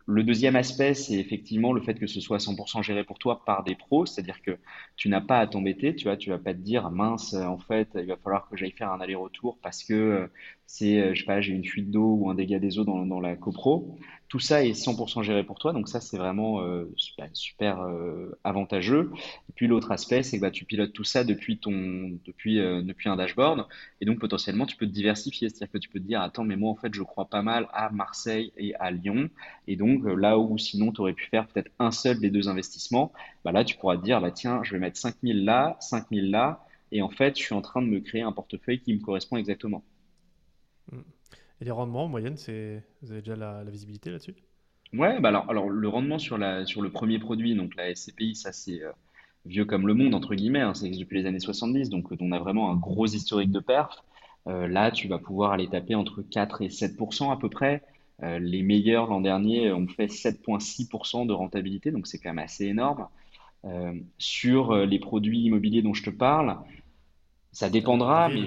Le 0.07 0.25
deuxième 0.25 0.57
aspect, 0.57 0.95
c'est 0.95 1.15
effectivement 1.15 1.73
le 1.73 1.81
fait 1.81 1.95
que 1.95 2.07
ce 2.09 2.21
soit 2.21 2.39
100% 2.39 2.83
géré 2.83 3.05
pour 3.05 3.19
toi 3.19 3.45
par 3.45 3.63
des 3.63 3.77
pros, 3.77 4.05
c'est-à-dire 4.07 4.43
que 4.43 4.59
tu 4.97 5.09
n'as 5.09 5.21
pas 5.21 5.39
à 5.39 5.47
t'embêter, 5.47 5.95
tu 5.95 6.05
vois, 6.05 6.17
tu 6.17 6.31
vas 6.31 6.39
pas 6.39 6.55
te 6.55 6.59
dire, 6.59 6.91
mince, 6.91 7.35
en 7.35 7.59
fait, 7.59 7.89
il 7.95 8.07
va 8.07 8.17
falloir 8.17 8.49
que 8.49 8.57
j'aille 8.57 8.73
faire 8.73 8.91
un 8.93 9.01
aller-retour 9.01 9.59
parce 9.63 9.85
que 9.85 9.95
euh, 9.95 10.27
c'est, 10.67 11.01
euh, 11.01 11.15
je 11.15 11.21
sais 11.21 11.27
pas, 11.27 11.41
j'ai 11.41 11.53
une 11.53 11.65
fuite 11.65 11.91
d'eau 11.91 12.17
ou 12.21 12.31
un 12.31 12.35
dégât 12.35 12.59
des 12.59 12.79
eaux 12.79 12.85
dans, 12.85 13.07
dans 13.07 13.21
la 13.21 13.37
copro. 13.37 13.97
Tout 14.33 14.39
ça 14.39 14.65
est 14.65 14.73
100% 14.73 15.23
géré 15.23 15.45
pour 15.45 15.59
toi, 15.59 15.75
donc 15.75 15.91
ça, 15.91 16.01
c'est 16.01 16.17
vraiment 16.17 16.63
euh, 16.63 16.91
super, 16.97 17.29
super, 17.35 17.83
euh, 17.83 18.31
avantageux. 18.45 19.11
Et 19.51 19.53
puis 19.55 19.67
l'autre 19.67 19.93
aspect, 19.93 20.23
c'est 20.23 20.39
que 20.39 20.41
bah, 20.41 20.51
tu 20.51 20.65
pilotes 20.65 20.95
tout 20.95 21.05
ça 21.05 21.23
depuis 21.23 21.59
ton, 21.59 22.19
depuis, 22.25 22.59
euh, 22.59 22.81
depuis 22.81 23.11
un 23.11 23.17
dashboard, 23.17 23.67
et 24.01 24.07
donc 24.07 24.21
potentiellement, 24.21 24.65
tu 24.65 24.79
peux 24.79 24.87
te 24.87 24.91
diversifier, 24.91 25.51
c'est-à-dire 25.51 25.71
que 25.71 25.77
tu 25.77 25.91
peux 25.91 26.01
te 26.01 26.07
dire, 26.07 26.23
attends, 26.23 26.45
mais 26.45 26.57
moi, 26.57 26.71
en 26.71 26.77
fait, 26.77 26.95
je 26.95 27.03
crois 27.03 27.27
pas 27.27 27.43
mal 27.43 27.69
à 27.75 27.91
Marseille 27.91 28.55
et 28.57 28.75
à 28.77 28.91
Lyon. 28.91 29.29
Et 29.67 29.77
donc, 29.77 30.03
là 30.07 30.39
où 30.39 30.57
sinon, 30.57 30.93
tu 30.93 31.03
aurais 31.03 31.13
pu 31.13 31.27
faire 31.27 31.47
peut-être 31.47 31.71
un 31.79 31.91
seul 31.91 32.19
des 32.19 32.31
deux 32.31 32.49
investissements, 32.49 33.13
bah 33.45 33.53
là, 33.53 33.65
tu 33.65 33.77
pourras 33.77 33.99
te 33.99 34.03
dire, 34.03 34.19
bah 34.23 34.31
tiens, 34.31 34.63
je 34.63 34.73
vais 34.73 34.79
mettre 34.79 34.97
5000 34.97 35.45
là, 35.45 35.77
5000 35.81 36.31
là, 36.31 36.65
et 36.91 37.03
en 37.03 37.11
fait, 37.11 37.37
je 37.37 37.43
suis 37.43 37.55
en 37.55 37.61
train 37.61 37.83
de 37.83 37.87
me 37.89 38.01
créer 38.01 38.23
un 38.23 38.33
portefeuille 38.33 38.81
qui 38.81 38.95
me 38.95 39.01
correspond 39.01 39.37
exactement. 39.37 39.85
Mm. 40.91 41.01
Et 41.63 41.65
les 41.65 41.71
rendements 41.71 42.07
en 42.07 42.09
moyenne, 42.09 42.37
c'est, 42.37 42.83
vous 43.03 43.13
avez 43.13 43.21
déjà 43.23 43.37
la, 43.37 43.63
la 43.63 43.71
visibilité 43.71 44.11
là-dessus? 44.11 44.35
Ouais, 44.93 45.21
bah 45.21 45.29
alors, 45.29 45.49
alors 45.49 45.69
le 45.71 45.89
rendement 45.89 46.19
sur 46.19 46.37
la, 46.37 46.67
sur 46.67 46.83
le 46.83 46.91
premier 46.91 47.19
produit, 47.21 47.55
donc 47.55 47.75
la 47.77 47.89
SCPI, 47.89 48.35
ça 48.35 48.53
c'est 48.53 48.83
euh, 48.83 48.91
vieux 49.47 49.65
comme 49.65 49.87
le 49.87 49.95
monde, 49.95 50.15
entre 50.15 50.35
guillemets, 50.35 50.61
hein, 50.61 50.73
existe 50.75 51.01
depuis 51.01 51.21
les 51.21 51.27
années 51.27 51.41
70, 51.41 51.89
donc 51.89 52.13
euh, 52.13 52.17
on 52.21 52.33
a 52.33 52.39
vraiment 52.39 52.71
un 52.71 52.77
gros 52.77 53.07
historique 53.07 53.53
de 53.53 53.61
perf. 53.61 54.03
Euh, 54.49 54.67
là, 54.69 54.91
tu 54.91 55.09
vas 55.09 55.19
pouvoir 55.19 55.53
aller 55.53 55.69
taper 55.69 55.95
entre 55.95 56.21
4 56.23 56.61
et 56.63 56.69
7% 56.69 57.31
à 57.31 57.37
peu 57.39 57.49
près. 57.49 57.83
Euh, 58.23 58.39
les 58.39 58.63
meilleurs 58.63 59.07
l'an 59.07 59.21
dernier 59.23 59.73
ont 59.73 59.87
fait 59.89 60.09
7,6% 60.09 61.25
de 61.27 61.33
rentabilité, 61.33 61.91
donc 61.91 62.07
c'est 62.07 62.19
quand 62.19 62.31
même 62.31 62.45
assez 62.45 62.67
énorme. 62.67 63.07
sur 64.19 64.75
les 64.75 64.99
produits 64.99 65.41
immobiliers 65.45 65.83
dont 65.83 65.95
je 65.95 66.03
te 66.03 66.11
parle, 66.11 66.57
ça 67.53 67.71
dépendra, 67.71 68.29
mais 68.29 68.47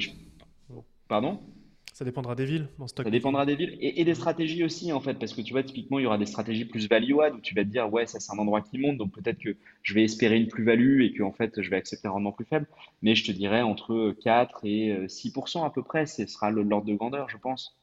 Pardon? 1.08 1.40
Ça 1.96 2.04
dépendra 2.04 2.36
des 2.36 2.44
villes, 2.44 2.68
mon 2.78 2.90
stock. 2.90 3.06
Ça 3.06 3.10
dépendra 3.10 3.46
des 3.46 3.56
villes 3.56 3.78
et, 3.80 4.04
des 4.04 4.16
stratégies 4.16 4.66
aussi, 4.66 4.92
en 4.92 5.00
fait, 5.00 5.14
parce 5.14 5.34
que 5.34 5.40
tu 5.40 5.54
vois, 5.54 5.64
typiquement, 5.64 5.98
il 5.98 6.04
y 6.04 6.06
aura 6.06 6.18
des 6.18 6.26
stratégies 6.26 6.66
plus 6.66 6.90
value-add 6.90 7.36
où 7.36 7.40
tu 7.40 7.56
vas 7.56 7.64
te 7.64 7.70
dire, 7.70 7.90
ouais, 7.90 8.06
ça 8.06 8.20
c'est 8.20 8.34
un 8.34 8.38
endroit 8.38 8.60
qui 8.60 8.78
monte, 8.78 8.98
donc 8.98 9.14
peut-être 9.14 9.40
que 9.40 9.56
je 9.82 9.94
vais 9.94 10.04
espérer 10.04 10.36
une 10.36 10.50
plus-value 10.50 11.04
et 11.04 11.14
que 11.14 11.24
en 11.24 11.32
fait, 11.32 11.62
je 11.62 11.70
vais 11.70 11.78
accepter 11.78 12.10
un 12.10 12.12
rendement 12.12 12.34
plus 12.34 12.44
faible. 12.44 12.68
Mais 13.02 13.16
je 13.16 13.24
te 13.24 13.32
dirais 13.32 13.62
entre 13.62 14.14
4 14.22 14.66
et 14.66 15.08
6% 15.08 15.66
à 15.66 15.70
peu 15.70 15.84
près, 15.84 16.06
ce 16.06 16.26
sera 16.26 16.52
l'ordre 16.52 16.86
de 16.86 16.96
grandeur, 16.96 17.30
je 17.30 17.38
pense. 17.38 17.78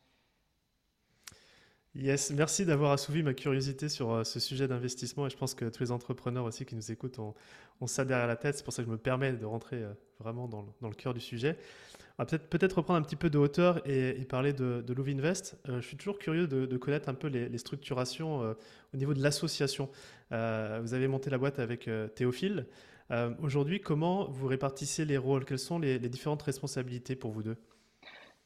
Yes, 1.94 2.30
merci 2.30 2.64
d'avoir 2.64 2.92
assouvi 2.92 3.22
ma 3.22 3.34
curiosité 3.34 3.90
sur 3.90 4.12
euh, 4.12 4.24
ce 4.24 4.40
sujet 4.40 4.66
d'investissement 4.66 5.26
et 5.26 5.30
je 5.30 5.36
pense 5.36 5.52
que 5.52 5.66
tous 5.66 5.82
les 5.82 5.92
entrepreneurs 5.92 6.46
aussi 6.46 6.64
qui 6.64 6.74
nous 6.74 6.90
écoutent 6.90 7.18
ont, 7.18 7.34
ça 7.86 8.06
derrière 8.06 8.26
la 8.26 8.36
tête. 8.36 8.56
C'est 8.56 8.64
pour 8.64 8.72
ça 8.72 8.82
que 8.82 8.86
je 8.88 8.92
me 8.92 8.96
permets 8.96 9.32
de 9.32 9.44
rentrer 9.44 9.76
euh, 9.76 9.92
vraiment 10.18 10.48
dans 10.48 10.64
le, 10.80 10.94
cœur 10.94 11.12
du 11.12 11.20
sujet. 11.20 11.58
On 12.18 12.24
va 12.24 12.26
peut-être 12.26 12.48
peut 12.74 12.80
reprendre 12.80 12.98
un 12.98 13.02
petit 13.02 13.16
peu 13.16 13.30
de 13.30 13.38
hauteur 13.38 13.80
et, 13.88 14.24
parler 14.28 14.52
de, 14.52 14.84
de 14.86 15.10
Invest. 15.10 15.58
Euh, 15.68 15.80
je 15.80 15.86
suis 15.86 15.96
toujours 15.96 16.18
curieux 16.18 16.46
de, 16.46 16.76
connaître 16.76 17.08
un 17.08 17.14
peu 17.14 17.28
les, 17.28 17.58
structurations 17.58 18.40
au 18.40 18.96
niveau 18.96 19.14
de 19.14 19.22
l'association. 19.22 19.88
vous 20.30 20.36
avez 20.94 21.08
monté 21.08 21.30
la 21.30 21.38
boîte 21.38 21.58
avec 21.58 21.88
Théophile. 22.14 22.66
Aujourd'hui, 23.40 23.80
comment 23.80 24.28
vous 24.28 24.46
répartissez 24.46 25.04
les 25.04 25.18
rôles? 25.18 25.44
Quelles 25.44 25.58
sont 25.58 25.78
les 25.78 25.98
différentes 25.98 26.42
responsabilités 26.42 27.16
pour 27.16 27.30
vous 27.30 27.42
deux? 27.42 27.56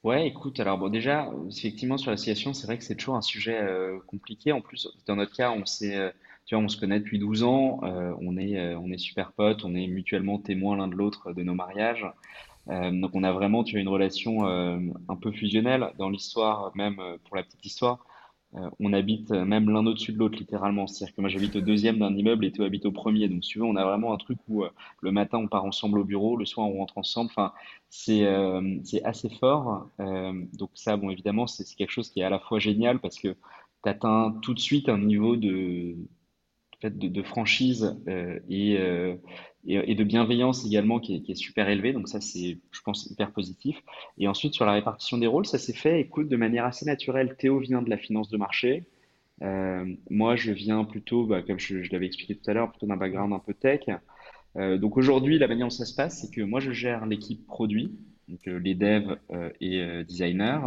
Ouais, 0.07 0.29
écoute, 0.29 0.61
alors 0.61 0.79
bon, 0.79 0.89
déjà, 0.89 1.29
effectivement, 1.51 1.99
sur 1.99 2.13
l'association, 2.13 2.55
c'est 2.55 2.69
vrai 2.69 2.79
que 2.79 2.85
c'est 2.85 2.95
toujours 2.95 3.17
un 3.17 3.23
sujet 3.23 3.59
euh, 3.61 3.99
compliqué. 4.07 4.53
En 4.53 4.61
plus, 4.61 4.89
dans 5.05 5.17
notre 5.17 5.35
cas, 5.35 5.51
on 5.51 5.67
s'est, 5.67 5.97
euh, 5.97 6.11
tu 6.45 6.55
vois, 6.55 6.63
on 6.63 6.69
se 6.69 6.79
connaît 6.79 7.01
depuis 7.01 7.19
12 7.19 7.43
ans, 7.43 7.81
euh, 7.83 8.15
on 8.21 8.37
est, 8.37 8.77
on 8.77 8.89
est 8.93 8.99
super 8.99 9.33
potes, 9.33 9.65
on 9.65 9.75
est 9.75 9.89
mutuellement 9.89 10.39
témoins 10.39 10.77
l'un 10.77 10.87
de 10.87 10.95
l'autre 10.95 11.33
de 11.33 11.43
nos 11.43 11.55
mariages. 11.55 12.07
Donc, 12.67 13.13
on 13.15 13.23
a 13.23 13.33
vraiment, 13.33 13.63
tu 13.63 13.77
as 13.77 13.81
une 13.81 13.89
relation 13.89 14.45
un 14.45 15.17
peu 15.17 15.31
fusionnelle 15.33 15.93
dans 15.99 16.11
l'histoire, 16.11 16.73
même 16.75 16.97
pour 17.25 17.37
la 17.37 17.43
petite 17.43 17.65
histoire. 17.65 18.05
Euh, 18.55 18.71
on 18.81 18.93
habite 18.93 19.31
même 19.31 19.69
l'un 19.71 19.85
au-dessus 19.87 20.13
de 20.13 20.19
l'autre, 20.19 20.39
littéralement. 20.39 20.87
C'est-à-dire 20.87 21.15
que 21.15 21.21
moi, 21.21 21.29
j'habite 21.29 21.57
au 21.57 21.61
deuxième 21.61 21.99
d'un 21.99 22.15
immeuble 22.15 22.45
et 22.45 22.53
toi 22.53 22.67
habites 22.67 22.87
au 22.87 22.93
premier. 22.93 23.29
Donc, 23.29 23.45
si 23.45 23.51
tu 23.51 23.59
veux, 23.59 23.65
on 23.65 23.77
a 23.77 23.85
vraiment 23.85 24.15
un 24.15 24.17
truc 24.17 24.39
où 24.49 24.65
euh, 24.65 24.71
le 25.01 25.11
matin, 25.11 25.39
on 25.39 25.49
part 25.49 25.65
ensemble 25.65 25.99
au 25.99 26.05
bureau, 26.05 26.37
le 26.37 26.45
soir, 26.47 26.67
on 26.69 26.79
rentre 26.79 26.97
ensemble. 26.99 27.31
Enfin, 27.31 27.53
c'est 27.91 28.25
euh, 28.25 28.79
assez 29.05 29.29
fort. 29.31 29.89
donc, 29.99 30.71
ça, 30.75 30.97
bon, 30.97 31.11
évidemment, 31.11 31.47
c'est 31.47 31.65
quelque 31.77 31.91
chose 31.91 32.11
qui 32.11 32.21
est 32.21 32.25
à 32.25 32.31
la 32.31 32.39
fois 32.39 32.59
génial 32.59 32.99
parce 33.01 33.19
que 33.19 33.29
tu 33.83 33.89
atteins 33.89 34.35
tout 34.43 34.55
de 34.55 34.61
suite 34.61 34.89
un 34.89 34.99
niveau 34.99 35.37
de, 35.37 35.97
de, 36.83 37.09
de 37.09 37.23
franchise 37.23 37.97
et, 38.49 38.79
et, 39.67 39.95
de 39.95 40.05
bienveillance 40.05 40.65
également 40.65 41.01
qui 41.01 41.25
est, 41.27 41.35
super 41.35 41.69
élevé. 41.69 41.93
Donc 41.93 42.09
ça, 42.09 42.21
c'est, 42.21 42.59
je 42.71 42.81
pense, 42.83 43.07
hyper 43.07 43.33
positif. 43.33 43.83
Et 44.19 44.29
ensuite, 44.29 44.55
sur 44.55 44.65
la 44.65 44.73
répartition 44.73 45.19
des 45.19 45.27
rôles, 45.27 45.47
ça 45.47 45.59
s'est 45.59 45.75
fait, 45.75 46.01
écoute, 46.01 46.29
de 46.29 46.37
manière 46.37 46.65
assez 46.65 46.87
naturelle. 46.87 47.37
Théo 47.37 47.59
vient 47.59 47.83
de 47.83 47.91
la 47.91 47.97
finance 47.97 48.29
de 48.29 48.37
marché. 48.37 48.85
Euh, 49.43 49.85
moi, 50.09 50.37
je 50.37 50.53
viens 50.53 50.85
plutôt, 50.85 51.27
bah, 51.27 51.43
comme 51.43 51.59
je, 51.59 51.79
l'avais 51.93 52.07
expliqué 52.07 52.37
tout 52.37 52.51
à 52.51 52.55
l'heure, 52.55 52.71
plutôt 52.71 52.87
d'un 52.87 52.97
background 52.97 53.33
un 53.33 53.39
peu 53.39 53.55
tech. 53.55 53.83
Euh, 54.57 54.79
donc 54.79 54.97
aujourd'hui, 54.97 55.39
la 55.39 55.49
manière 55.49 55.67
dont 55.67 55.71
ça 55.71 55.85
se 55.85 55.95
passe, 55.95 56.21
c'est 56.21 56.31
que 56.33 56.43
moi, 56.43 56.61
je 56.61 56.71
gère 56.71 57.05
l'équipe 57.07 57.47
produit, 57.47 57.99
donc 58.29 58.47
euh, 58.49 58.59
les 58.59 58.75
devs 58.75 59.19
et 59.61 60.05
designers. 60.05 60.61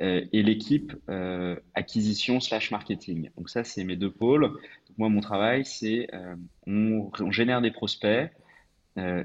Euh, 0.00 0.24
et 0.32 0.42
l'équipe 0.42 0.94
euh, 1.10 1.54
acquisition 1.74 2.40
slash 2.40 2.70
marketing. 2.70 3.28
Donc 3.36 3.50
ça, 3.50 3.62
c'est 3.62 3.84
mes 3.84 3.96
deux 3.96 4.10
pôles. 4.10 4.58
moi, 4.96 5.10
mon 5.10 5.20
travail, 5.20 5.66
c'est 5.66 6.08
euh, 6.14 6.34
on, 6.66 7.10
génère 7.30 7.60
des 7.60 7.70
prospects 7.70 8.30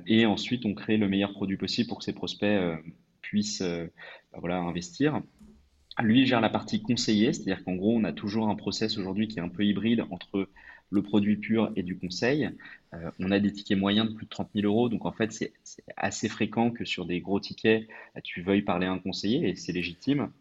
et 0.05 0.25
ensuite 0.25 0.65
on 0.65 0.73
crée 0.73 0.95
le 0.95 1.09
meilleur 1.09 1.33
produit 1.33 1.57
possible 1.57 1.89
pour 1.89 1.97
que 1.97 2.05
ces 2.05 2.13
prospects 2.13 2.57
puissent 3.21 3.61
bah, 3.61 4.39
voilà, 4.39 4.59
investir. 4.59 5.21
Lui 5.99 6.25
gère 6.25 6.39
la 6.39 6.49
partie 6.49 6.81
conseiller, 6.81 7.33
c'est-à-dire 7.33 7.65
qu'en 7.65 7.75
gros, 7.75 7.93
on 7.93 8.05
a 8.05 8.13
toujours 8.13 8.47
un 8.47 8.55
process 8.55 8.97
aujourd'hui 8.97 9.27
qui 9.27 9.39
est 9.39 9.41
un 9.41 9.49
peu 9.49 9.65
hybride 9.65 10.05
entre 10.09 10.49
le 10.89 11.01
produit 11.01 11.35
pur 11.35 11.73
et 11.75 11.83
du 11.83 11.97
conseil. 11.97 12.49
on 13.19 13.29
a 13.31 13.39
des 13.41 13.51
tickets 13.51 13.77
moyens 13.77 14.07
de 14.09 14.13
plus 14.13 14.25
de 14.25 14.29
30 14.29 14.49
000 14.55 14.65
euros, 14.65 14.87
donc 14.87 15.05
en 15.05 15.11
fait, 15.11 15.33
c'est 15.33 15.53
assez 15.97 16.29
fréquent 16.29 16.71
que 16.71 16.85
sur 16.85 17.05
des 17.05 17.19
gros 17.19 17.41
tickets, 17.41 17.89
tu 18.23 18.41
veuilles 18.41 18.61
parler 18.61 18.87
à 18.87 18.93
un 18.93 18.99
conseiller 18.99 19.49
et 19.49 19.55
c'est 19.55 19.73
légitime. 19.73 20.31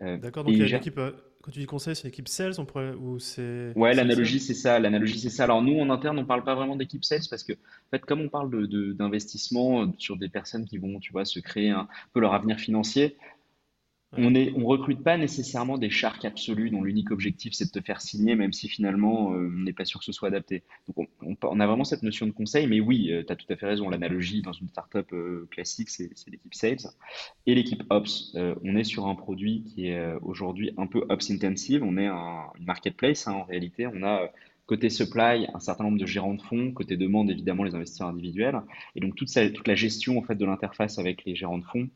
Euh, 0.00 0.16
D'accord, 0.18 0.44
donc 0.44 0.54
il 0.54 0.58
y 0.58 0.62
a 0.62 0.68
une 0.68 0.74
équipe, 0.74 0.98
euh, 0.98 1.12
quand 1.42 1.50
tu 1.50 1.60
dis 1.60 1.66
conseil, 1.66 1.94
c'est 1.94 2.04
une 2.04 2.08
équipe 2.08 2.28
sales 2.28 2.54
on 2.58 2.64
pourrait, 2.64 2.92
ou 2.92 3.18
c'est... 3.18 3.72
Ouais, 3.76 3.94
l'analogie 3.94 4.40
c'est 4.40 4.54
ça, 4.54 4.78
l'analogie 4.78 5.18
c'est 5.18 5.30
ça. 5.30 5.44
Alors 5.44 5.62
nous 5.62 5.78
en 5.78 5.90
interne, 5.90 6.18
on 6.18 6.24
parle 6.24 6.44
pas 6.44 6.54
vraiment 6.54 6.76
d'équipe 6.76 7.04
sales 7.04 7.20
parce 7.28 7.44
que, 7.44 7.52
en 7.52 7.90
fait, 7.90 8.00
comme 8.00 8.20
on 8.20 8.28
parle 8.28 8.66
d'investissement 8.94 9.86
de, 9.86 9.94
sur 9.98 10.16
des 10.16 10.28
personnes 10.28 10.64
qui 10.64 10.78
vont, 10.78 10.98
tu 10.98 11.12
vois, 11.12 11.24
se 11.24 11.40
créer 11.40 11.70
un 11.70 11.88
peu 12.12 12.20
leur 12.20 12.34
avenir 12.34 12.58
financier, 12.58 13.16
on 14.16 14.30
ne 14.30 14.64
recrute 14.64 15.02
pas 15.02 15.16
nécessairement 15.16 15.78
des 15.78 15.88
sharks 15.88 16.24
absolus 16.24 16.70
dont 16.70 16.82
l'unique 16.82 17.10
objectif 17.10 17.54
c'est 17.54 17.66
de 17.66 17.70
te 17.70 17.84
faire 17.84 18.00
signer, 18.00 18.34
même 18.34 18.52
si 18.52 18.68
finalement 18.68 19.32
euh, 19.32 19.50
on 19.54 19.60
n'est 19.60 19.72
pas 19.72 19.84
sûr 19.84 20.00
que 20.00 20.04
ce 20.04 20.12
soit 20.12 20.28
adapté. 20.28 20.62
Donc 20.86 21.08
on, 21.22 21.60
a 21.60 21.66
vraiment 21.66 21.84
cette 21.84 22.02
notion 22.02 22.26
de 22.26 22.32
conseil, 22.32 22.66
mais 22.66 22.80
oui, 22.80 23.10
euh, 23.10 23.24
tu 23.26 23.32
as 23.32 23.36
tout 23.36 23.50
à 23.50 23.56
fait 23.56 23.66
raison. 23.66 23.88
L'analogie 23.88 24.42
dans 24.42 24.52
une 24.52 24.68
startup 24.68 25.10
euh, 25.12 25.48
classique, 25.50 25.88
c'est 25.88 26.10
l'équipe 26.26 26.54
sales 26.54 26.92
et 27.46 27.54
l'équipe 27.54 27.82
ops. 27.90 28.36
on 28.36 28.76
est 28.76 28.84
sur 28.84 29.06
un 29.06 29.14
produit 29.14 29.64
qui 29.64 29.86
est 29.86 30.14
aujourd'hui 30.22 30.72
un 30.76 30.86
peu 30.86 31.04
ops 31.08 31.30
intensive. 31.30 31.82
On 31.82 31.96
est 31.96 32.06
un, 32.06 32.44
une 32.58 32.66
marketplace 32.66 33.26
hein, 33.28 33.32
en 33.32 33.44
réalité. 33.44 33.86
On 33.86 34.02
a 34.02 34.30
Côté 34.66 34.90
supply, 34.90 35.48
un 35.52 35.58
certain 35.58 35.84
nombre 35.84 35.98
de 35.98 36.06
gérants 36.06 36.34
de 36.34 36.40
fonds. 36.40 36.70
Côté 36.70 36.96
demande, 36.96 37.30
évidemment, 37.30 37.64
les 37.64 37.74
investisseurs 37.74 38.08
individuels. 38.08 38.62
Et 38.94 39.00
donc, 39.00 39.16
toute, 39.16 39.28
toute 39.28 39.68
la 39.68 39.74
gestion 39.74 40.18
en 40.18 40.22
fait, 40.22 40.36
de 40.36 40.44
l'interface 40.44 40.98
avec 40.98 41.24
les 41.24 41.34
gérants 41.34 41.58
de 41.58 41.64
fonds, 41.64 41.88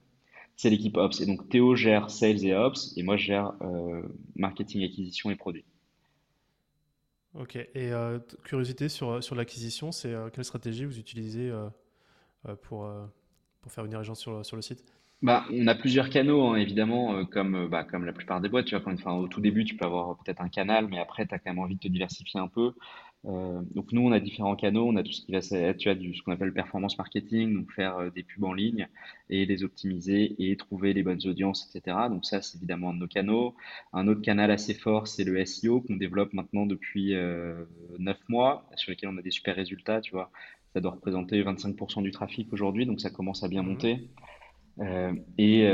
c'est 0.56 0.70
l'équipe 0.70 0.96
Ops. 0.96 1.20
Et 1.20 1.26
donc 1.26 1.48
Théo 1.48 1.76
gère 1.76 2.10
Sales 2.10 2.44
et 2.44 2.54
Ops, 2.54 2.96
et 2.96 3.02
moi 3.02 3.16
je 3.16 3.26
gère 3.26 3.52
euh, 3.60 4.02
Marketing, 4.34 4.84
Acquisition 4.84 5.30
et 5.30 5.36
Produits. 5.36 5.64
Ok, 7.34 7.56
et 7.56 7.68
euh, 7.74 8.18
curiosité 8.44 8.88
sur, 8.88 9.22
sur 9.22 9.34
l'acquisition, 9.34 9.92
c'est 9.92 10.12
euh, 10.12 10.30
quelle 10.30 10.44
stratégie 10.44 10.86
vous 10.86 10.98
utilisez 10.98 11.52
pour, 12.62 12.90
pour 13.60 13.72
faire 13.72 13.84
venir 13.84 13.98
les 13.98 14.04
gens 14.04 14.14
sur, 14.14 14.44
sur 14.44 14.56
le 14.56 14.62
site? 14.62 14.84
Bah, 15.22 15.44
on 15.50 15.66
a 15.66 15.74
plusieurs 15.74 16.10
canaux, 16.10 16.46
hein, 16.46 16.56
évidemment, 16.56 17.24
comme, 17.26 17.68
bah, 17.68 17.84
comme 17.84 18.04
la 18.04 18.12
plupart 18.12 18.40
des 18.40 18.48
boîtes. 18.48 18.66
Tu 18.66 18.74
vois, 18.74 18.84
quand, 18.84 18.92
enfin, 18.92 19.12
au 19.12 19.28
tout 19.28 19.40
début, 19.40 19.64
tu 19.64 19.76
peux 19.76 19.84
avoir 19.86 20.16
peut-être 20.18 20.40
un 20.42 20.48
canal, 20.48 20.88
mais 20.88 20.98
après, 20.98 21.26
tu 21.26 21.34
as 21.34 21.38
quand 21.38 21.50
même 21.50 21.58
envie 21.58 21.74
de 21.74 21.80
te 21.80 21.88
diversifier 21.88 22.38
un 22.38 22.48
peu. 22.48 22.74
Euh, 23.26 23.60
donc 23.74 23.92
nous, 23.92 24.02
on 24.02 24.12
a 24.12 24.20
différents 24.20 24.54
canaux, 24.54 24.86
on 24.86 24.96
a 24.96 25.02
tout 25.02 25.12
ce 25.12 25.22
qui 25.24 25.32
va 25.32 25.38
être, 25.38 25.78
tu 25.78 25.88
as 25.88 25.94
du, 25.94 26.14
ce 26.14 26.22
qu'on 26.22 26.32
appelle 26.32 26.52
performance 26.52 26.96
marketing, 26.96 27.54
donc 27.54 27.72
faire 27.72 27.96
euh, 27.98 28.10
des 28.10 28.22
pubs 28.22 28.44
en 28.44 28.52
ligne 28.52 28.88
et 29.30 29.46
les 29.46 29.64
optimiser 29.64 30.36
et 30.38 30.56
trouver 30.56 30.92
les 30.92 31.02
bonnes 31.02 31.20
audiences, 31.26 31.68
etc. 31.74 31.96
Donc 32.08 32.24
ça, 32.24 32.40
c'est 32.40 32.58
évidemment 32.58 32.90
un 32.90 32.94
de 32.94 33.00
nos 33.00 33.08
canaux. 33.08 33.54
Un 33.92 34.06
autre 34.06 34.22
canal 34.22 34.50
assez 34.50 34.74
fort, 34.74 35.08
c'est 35.08 35.24
le 35.24 35.44
SEO 35.44 35.80
qu'on 35.80 35.96
développe 35.96 36.32
maintenant 36.34 36.66
depuis 36.66 37.14
euh, 37.14 37.64
9 37.98 38.16
mois, 38.28 38.68
sur 38.76 38.90
lequel 38.90 39.08
on 39.08 39.18
a 39.18 39.22
des 39.22 39.32
super 39.32 39.56
résultats, 39.56 40.00
tu 40.00 40.12
vois. 40.12 40.30
Ça 40.72 40.80
doit 40.80 40.92
représenter 40.92 41.42
25% 41.42 42.02
du 42.02 42.10
trafic 42.10 42.52
aujourd'hui, 42.52 42.86
donc 42.86 43.00
ça 43.00 43.10
commence 43.10 43.42
à 43.42 43.48
bien 43.48 43.62
mmh. 43.62 43.66
monter. 43.66 44.08
Euh, 44.78 45.12
et 45.38 45.66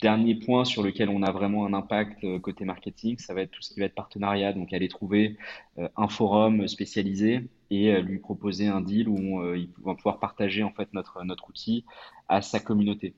Dernier 0.00 0.34
point 0.34 0.64
sur 0.64 0.82
lequel 0.82 1.08
on 1.08 1.22
a 1.22 1.30
vraiment 1.30 1.64
un 1.64 1.72
impact 1.72 2.24
euh, 2.24 2.40
côté 2.40 2.64
marketing, 2.64 3.18
ça 3.18 3.34
va 3.34 3.42
être 3.42 3.52
tout 3.52 3.62
ce 3.62 3.72
qui 3.72 3.78
va 3.78 3.86
être 3.86 3.94
partenariat. 3.94 4.52
Donc, 4.52 4.72
aller 4.72 4.88
trouver 4.88 5.38
euh, 5.78 5.88
un 5.96 6.08
forum 6.08 6.66
spécialisé 6.66 7.48
et 7.70 7.94
euh, 7.94 8.00
lui 8.00 8.18
proposer 8.18 8.66
un 8.66 8.80
deal 8.80 9.08
où 9.08 9.54
il 9.54 9.70
va 9.84 9.94
pouvoir 9.94 10.18
partager 10.18 10.64
en 10.64 10.72
fait 10.72 10.92
notre, 10.92 11.22
notre 11.24 11.48
outil 11.48 11.84
à 12.28 12.42
sa 12.42 12.58
communauté. 12.58 13.14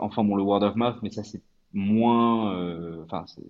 Enfin, 0.00 0.24
bon, 0.24 0.34
le 0.34 0.42
word 0.42 0.62
of 0.62 0.74
mouth, 0.74 0.96
mais 1.02 1.10
ça, 1.10 1.22
c'est 1.22 1.42
moins. 1.72 3.06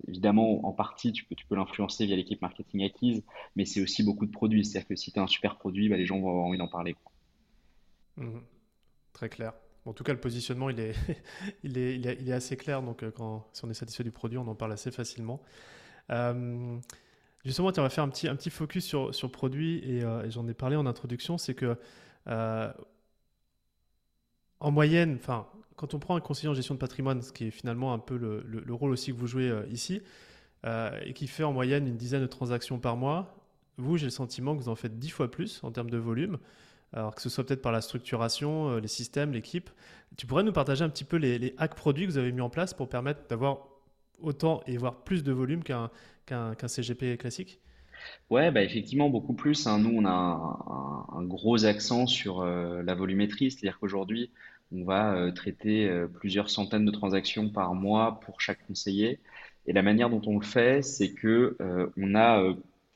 évidemment, 0.07 0.65
en 0.67 0.71
partie, 0.73 1.11
tu 1.11 1.25
peux, 1.25 1.35
tu 1.35 1.45
peux 1.47 1.55
l'influencer 1.55 2.05
via 2.05 2.15
l'équipe 2.15 2.41
marketing 2.41 2.83
acquise, 2.83 3.23
mais 3.55 3.65
c'est 3.65 3.81
aussi 3.81 4.03
beaucoup 4.03 4.27
de 4.27 4.31
produits. 4.31 4.63
C'est-à-dire 4.63 4.87
que 4.87 4.95
si 4.95 5.11
tu 5.11 5.19
as 5.19 5.23
un 5.23 5.27
super 5.27 5.57
produit, 5.57 5.89
bah, 5.89 5.97
les 5.97 6.05
gens 6.05 6.19
vont 6.19 6.29
avoir 6.29 6.45
envie 6.45 6.57
d'en 6.57 6.67
parler. 6.67 6.95
Mmh. 8.17 8.39
Très 9.13 9.29
clair. 9.29 9.53
En 9.87 9.93
tout 9.93 10.03
cas, 10.03 10.13
le 10.13 10.19
positionnement, 10.19 10.69
il 10.71 10.79
est, 10.79 10.95
il 11.63 11.77
est, 11.77 11.95
il 11.95 12.29
est, 12.29 12.33
assez 12.33 12.57
clair. 12.57 12.81
Donc, 12.81 13.03
euh, 13.03 13.11
quand, 13.11 13.47
si 13.53 13.63
on 13.65 13.69
est 13.69 13.73
satisfait 13.73 14.03
du 14.03 14.11
produit, 14.11 14.37
on 14.37 14.47
en 14.47 14.55
parle 14.55 14.73
assez 14.73 14.91
facilement. 14.91 15.41
Euh, 16.11 16.77
justement, 17.45 17.69
on 17.75 17.81
va 17.81 17.89
faire 17.89 18.03
un 18.03 18.09
petit, 18.09 18.27
un 18.27 18.35
petit 18.35 18.49
focus 18.49 18.85
sur, 18.85 19.15
sur 19.15 19.31
produit 19.31 19.81
euh, 19.85 20.25
et, 20.25 20.31
j'en 20.31 20.47
ai 20.47 20.53
parlé 20.53 20.75
en 20.75 20.85
introduction. 20.85 21.37
C'est 21.37 21.55
que, 21.55 21.77
en 24.59 24.71
moyenne, 24.71 25.15
enfin, 25.19 25.47
quand 25.75 25.93
on 25.93 25.99
prend 25.99 26.15
un 26.15 26.19
conseiller 26.19 26.49
en 26.49 26.53
gestion 26.53 26.73
de 26.73 26.79
patrimoine, 26.79 27.21
ce 27.21 27.31
qui 27.31 27.45
est 27.45 27.51
finalement 27.51 27.93
un 27.93 27.99
peu 27.99 28.17
le, 28.17 28.41
le, 28.41 28.73
rôle 28.73 28.91
aussi 28.91 29.11
que 29.13 29.17
vous 29.17 29.27
jouez 29.27 29.53
ici, 29.69 30.01
et 30.65 31.13
qui 31.13 31.27
fait 31.27 31.43
en 31.43 31.53
moyenne 31.53 31.87
une 31.87 31.95
dizaine 31.95 32.21
de 32.21 32.27
transactions 32.27 32.79
par 32.79 32.97
mois, 32.97 33.35
vous, 33.77 33.95
j'ai 33.97 34.07
le 34.07 34.11
sentiment 34.11 34.55
que 34.55 34.63
vous 34.63 34.69
en 34.69 34.75
faites 34.75 34.97
dix 34.97 35.11
fois 35.11 35.29
plus 35.29 35.61
en 35.63 35.71
termes 35.71 35.91
de 35.91 35.97
volume 35.97 36.39
alors 36.93 37.15
que 37.15 37.21
ce 37.21 37.29
soit 37.29 37.45
peut-être 37.45 37.61
par 37.61 37.71
la 37.71 37.81
structuration, 37.81 38.69
euh, 38.71 38.79
les 38.79 38.87
systèmes, 38.87 39.31
l'équipe. 39.31 39.69
Tu 40.17 40.25
pourrais 40.25 40.43
nous 40.43 40.53
partager 40.53 40.83
un 40.83 40.89
petit 40.89 41.03
peu 41.03 41.17
les, 41.17 41.53
hacks 41.57 41.75
produits 41.75 42.05
que 42.07 42.11
vous 42.11 42.17
avez 42.17 42.31
mis 42.31 42.41
en 42.41 42.49
place 42.49 42.73
pour 42.73 42.89
permettre 42.89 43.27
d'avoir 43.27 43.67
autant 44.21 44.61
et 44.67 44.77
voire 44.77 45.03
plus 45.03 45.23
de 45.23 45.31
volume 45.31 45.63
qu'un 45.63 45.89
CGP 46.67 47.17
classique? 47.17 47.59
Ouais, 48.29 48.51
bah 48.51 48.61
effectivement, 48.63 49.09
beaucoup 49.09 49.33
plus. 49.33 49.67
hein. 49.67 49.79
Nous, 49.79 49.89
on 49.95 50.05
a 50.05 51.09
un, 51.13 51.23
gros 51.23 51.65
accent 51.65 52.07
sur 52.07 52.41
euh, 52.41 52.81
la 52.83 52.93
volumétrie, 52.95 53.51
c'est-à-dire 53.51 53.79
qu'aujourd'hui, 53.79 54.31
on 54.71 54.83
va 54.83 55.13
euh, 55.15 55.31
traiter 55.31 55.89
plusieurs 56.15 56.49
centaines 56.49 56.85
de 56.85 56.91
transactions 56.91 57.49
par 57.49 57.73
mois 57.73 58.19
pour 58.21 58.41
chaque 58.41 58.65
conseiller. 58.67 59.19
Et 59.65 59.73
la 59.73 59.81
manière 59.81 60.09
dont 60.09 60.21
on 60.25 60.37
le 60.39 60.45
fait, 60.45 60.81
c'est 60.81 61.13
que 61.13 61.57
on 61.97 62.15
a 62.15 62.41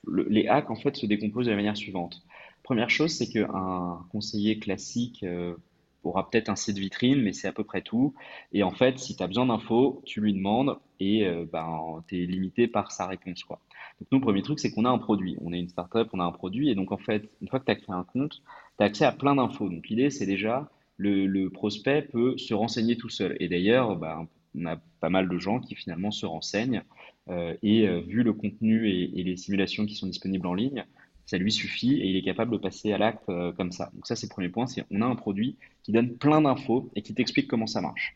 le- 0.07 0.27
les 0.29 0.47
hacks 0.47 0.69
en 0.69 0.75
fait 0.75 0.95
se 0.95 1.05
décomposent 1.05 1.45
de 1.45 1.51
la 1.51 1.57
manière 1.57 1.77
suivante. 1.77 2.21
Première 2.63 2.89
chose, 2.89 3.11
c'est 3.11 3.27
qu'un 3.27 4.05
conseiller 4.11 4.59
classique 4.59 5.23
euh, 5.23 5.55
aura 6.03 6.29
peut-être 6.29 6.49
un 6.49 6.55
site 6.55 6.77
vitrine, 6.77 7.21
mais 7.21 7.33
c'est 7.33 7.47
à 7.47 7.51
peu 7.51 7.63
près 7.63 7.81
tout. 7.81 8.13
Et 8.53 8.63
en 8.63 8.71
fait, 8.71 8.99
si 8.99 9.15
tu 9.15 9.23
as 9.23 9.27
besoin 9.27 9.47
d'infos, 9.47 10.01
tu 10.05 10.21
lui 10.21 10.33
demandes 10.33 10.77
et 10.99 11.25
euh, 11.25 11.45
ben, 11.51 12.03
tu 12.07 12.21
es 12.21 12.25
limité 12.25 12.67
par 12.67 12.91
sa 12.91 13.07
réponse, 13.07 13.43
quoi. 13.43 13.59
Donc 13.99 14.07
nous, 14.11 14.17
le 14.19 14.23
premier 14.23 14.41
truc, 14.41 14.59
c'est 14.59 14.71
qu'on 14.71 14.85
a 14.85 14.89
un 14.89 14.97
produit. 14.97 15.37
On 15.41 15.53
est 15.53 15.59
une 15.59 15.69
startup, 15.69 16.09
on 16.13 16.19
a 16.19 16.23
un 16.23 16.31
produit. 16.31 16.69
Et 16.69 16.75
donc, 16.75 16.91
en 16.91 16.97
fait, 16.97 17.29
une 17.41 17.47
fois 17.47 17.59
que 17.59 17.65
tu 17.65 17.71
as 17.71 17.75
créé 17.75 17.95
un 17.95 18.03
compte, 18.03 18.41
tu 18.77 18.83
as 18.83 18.85
accès 18.85 19.05
à 19.05 19.11
plein 19.11 19.35
d'infos. 19.35 19.69
Donc 19.69 19.87
l'idée, 19.89 20.09
c'est 20.09 20.25
déjà, 20.25 20.69
le, 20.97 21.47
prospect 21.49 22.03
peut 22.03 22.37
se 22.37 22.53
renseigner 22.53 22.95
tout 22.95 23.09
seul. 23.09 23.35
Et 23.39 23.47
d'ailleurs, 23.47 23.95
bah, 23.95 24.25
on 24.55 24.65
a 24.65 24.77
pas 24.99 25.09
mal 25.09 25.29
de 25.29 25.37
gens 25.37 25.59
qui 25.59 25.75
finalement 25.75 26.11
se 26.11 26.25
renseignent. 26.25 26.83
euh, 27.29 27.55
et 27.61 27.87
vu 28.01 28.23
le 28.23 28.33
contenu 28.33 28.89
et 28.89 29.23
les 29.23 29.37
simulations 29.37 29.85
qui 29.85 29.95
sont 29.95 30.07
disponibles 30.07 30.47
en 30.47 30.55
ligne, 30.55 30.85
ça 31.25 31.37
lui 31.37 31.51
suffit 31.51 31.93
et 32.01 32.07
il 32.07 32.17
est 32.17 32.21
capable 32.21 32.51
de 32.51 32.57
passer 32.57 32.91
à 32.91 32.97
l'acte 32.97 33.29
euh, 33.29 33.51
comme 33.51 33.71
ça. 33.71 33.89
Donc 33.93 34.07
ça, 34.07 34.15
c'est 34.15 34.27
le 34.27 34.31
premier 34.31 34.49
point, 34.49 34.67
c'est 34.67 34.83
on 34.91 35.01
a 35.01 35.05
un 35.05 35.15
produit 35.15 35.57
qui 35.83 35.91
donne 35.91 36.17
plein 36.17 36.41
d'infos 36.41 36.89
et 36.95 37.01
qui 37.01 37.13
t'explique 37.13 37.47
comment 37.47 37.67
ça 37.67 37.81
marche. 37.81 38.15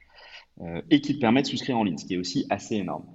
Euh, 0.61 0.81
et 0.89 1.01
qui 1.01 1.15
te 1.15 1.19
permet 1.19 1.41
de 1.41 1.47
souscrire 1.47 1.77
en 1.77 1.83
ligne, 1.83 1.97
ce 1.97 2.05
qui 2.05 2.13
est 2.13 2.17
aussi 2.17 2.45
assez 2.49 2.75
énorme. 2.75 3.05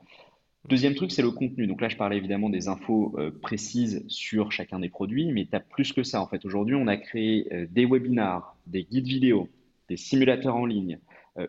Deuxième 0.69 0.95
truc, 0.95 1.11
c'est 1.11 1.23
le 1.23 1.31
contenu. 1.31 1.67
Donc 1.67 1.81
là, 1.81 1.89
je 1.89 1.97
parlais 1.97 2.19
évidemment 2.19 2.51
des 2.51 2.69
infos 2.69 3.15
euh, 3.19 3.31
précises 3.31 4.05
sur 4.09 4.53
chacun 4.53 4.79
des 4.79 4.91
produits, 4.91 5.33
mais 5.33 5.47
tu 5.47 5.57
as 5.57 5.61
plus 5.61 5.93
que 5.93 6.03
ça 6.03 6.21
en 6.21 6.27
fait. 6.27 6.45
Aujourd'hui, 6.45 6.75
on 6.75 6.87
a 6.87 6.99
créé 6.99 7.49
des 7.71 7.87
webinars, 7.87 8.57
des 8.67 8.85
guides 8.85 9.07
vidéo, 9.07 9.49
des 9.89 9.97
simulateurs 9.97 10.57
en 10.57 10.67
ligne, 10.67 10.99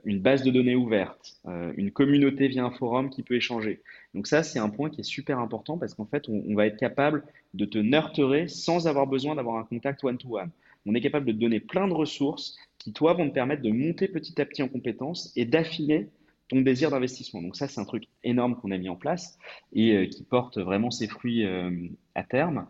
une 0.05 0.21
base 0.21 0.43
de 0.43 0.51
données 0.51 0.75
ouverte, 0.75 1.41
une 1.75 1.91
communauté 1.91 2.47
via 2.47 2.63
un 2.63 2.71
forum 2.71 3.09
qui 3.09 3.23
peut 3.23 3.35
échanger. 3.35 3.81
Donc 4.13 4.27
ça, 4.27 4.43
c'est 4.43 4.59
un 4.59 4.69
point 4.69 4.89
qui 4.89 5.01
est 5.01 5.05
super 5.05 5.39
important 5.39 5.77
parce 5.77 5.93
qu'en 5.93 6.05
fait, 6.05 6.27
on, 6.27 6.53
va 6.55 6.67
être 6.67 6.77
capable 6.77 7.23
de 7.53 7.65
te 7.65 7.77
nurturer 7.77 8.47
sans 8.47 8.87
avoir 8.87 9.07
besoin 9.07 9.35
d'avoir 9.35 9.57
un 9.57 9.63
contact 9.63 10.03
one-to-one. 10.03 10.51
On 10.85 10.95
est 10.95 11.01
capable 11.01 11.25
de 11.27 11.31
te 11.31 11.37
donner 11.37 11.59
plein 11.59 11.87
de 11.87 11.93
ressources 11.93 12.57
qui, 12.77 12.91
toi, 12.91 13.13
vont 13.13 13.29
te 13.29 13.33
permettre 13.33 13.61
de 13.61 13.71
monter 13.71 14.07
petit 14.07 14.41
à 14.41 14.45
petit 14.45 14.63
en 14.63 14.67
compétences 14.67 15.31
et 15.35 15.45
d'affiner 15.45 16.09
ton 16.49 16.59
désir 16.61 16.91
d'investissement. 16.91 17.41
Donc 17.41 17.55
ça, 17.55 17.67
c'est 17.67 17.79
un 17.79 17.85
truc 17.85 18.05
énorme 18.23 18.55
qu'on 18.55 18.71
a 18.71 18.77
mis 18.77 18.89
en 18.89 18.97
place 18.97 19.37
et 19.71 19.95
euh, 19.95 20.05
qui 20.07 20.23
porte 20.23 20.57
vraiment 20.57 20.91
ses 20.91 21.07
fruits 21.07 21.45
euh, 21.45 21.71
à 22.15 22.23
terme. 22.23 22.65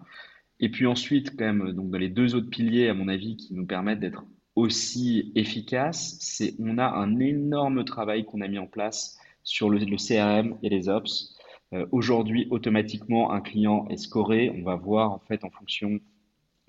Et 0.60 0.70
puis 0.70 0.86
ensuite, 0.86 1.36
quand 1.36 1.46
même, 1.46 1.72
donc 1.72 1.90
dans 1.90 1.98
les 1.98 2.10
deux 2.10 2.36
autres 2.36 2.50
piliers, 2.50 2.90
à 2.90 2.94
mon 2.94 3.08
avis, 3.08 3.38
qui 3.38 3.56
nous 3.56 3.66
permettent 3.66 4.00
d'être 4.00 4.24
aussi 4.56 5.32
efficaces, 5.36 6.18
c'est 6.20 6.54
on 6.60 6.78
a 6.78 6.86
un 6.86 7.20
énorme 7.20 7.84
travail 7.84 8.26
qu'on 8.26 8.42
a 8.42 8.48
mis 8.48 8.60
en 8.60 8.68
place 8.68 9.18
sur 9.44 9.70
le, 9.70 9.80
CRM 9.80 10.58
et 10.64 10.70
les 10.70 10.90
ops. 10.90 11.36
Euh, 11.74 11.86
aujourd'hui, 11.92 12.48
automatiquement, 12.50 13.32
un 13.32 13.42
client 13.42 13.88
est 13.90 13.98
scoré. 13.98 14.52
On 14.58 14.64
va 14.64 14.76
voir 14.76 15.12
en 15.12 15.20
fait 15.20 15.44
en 15.44 15.50
fonction 15.50 16.00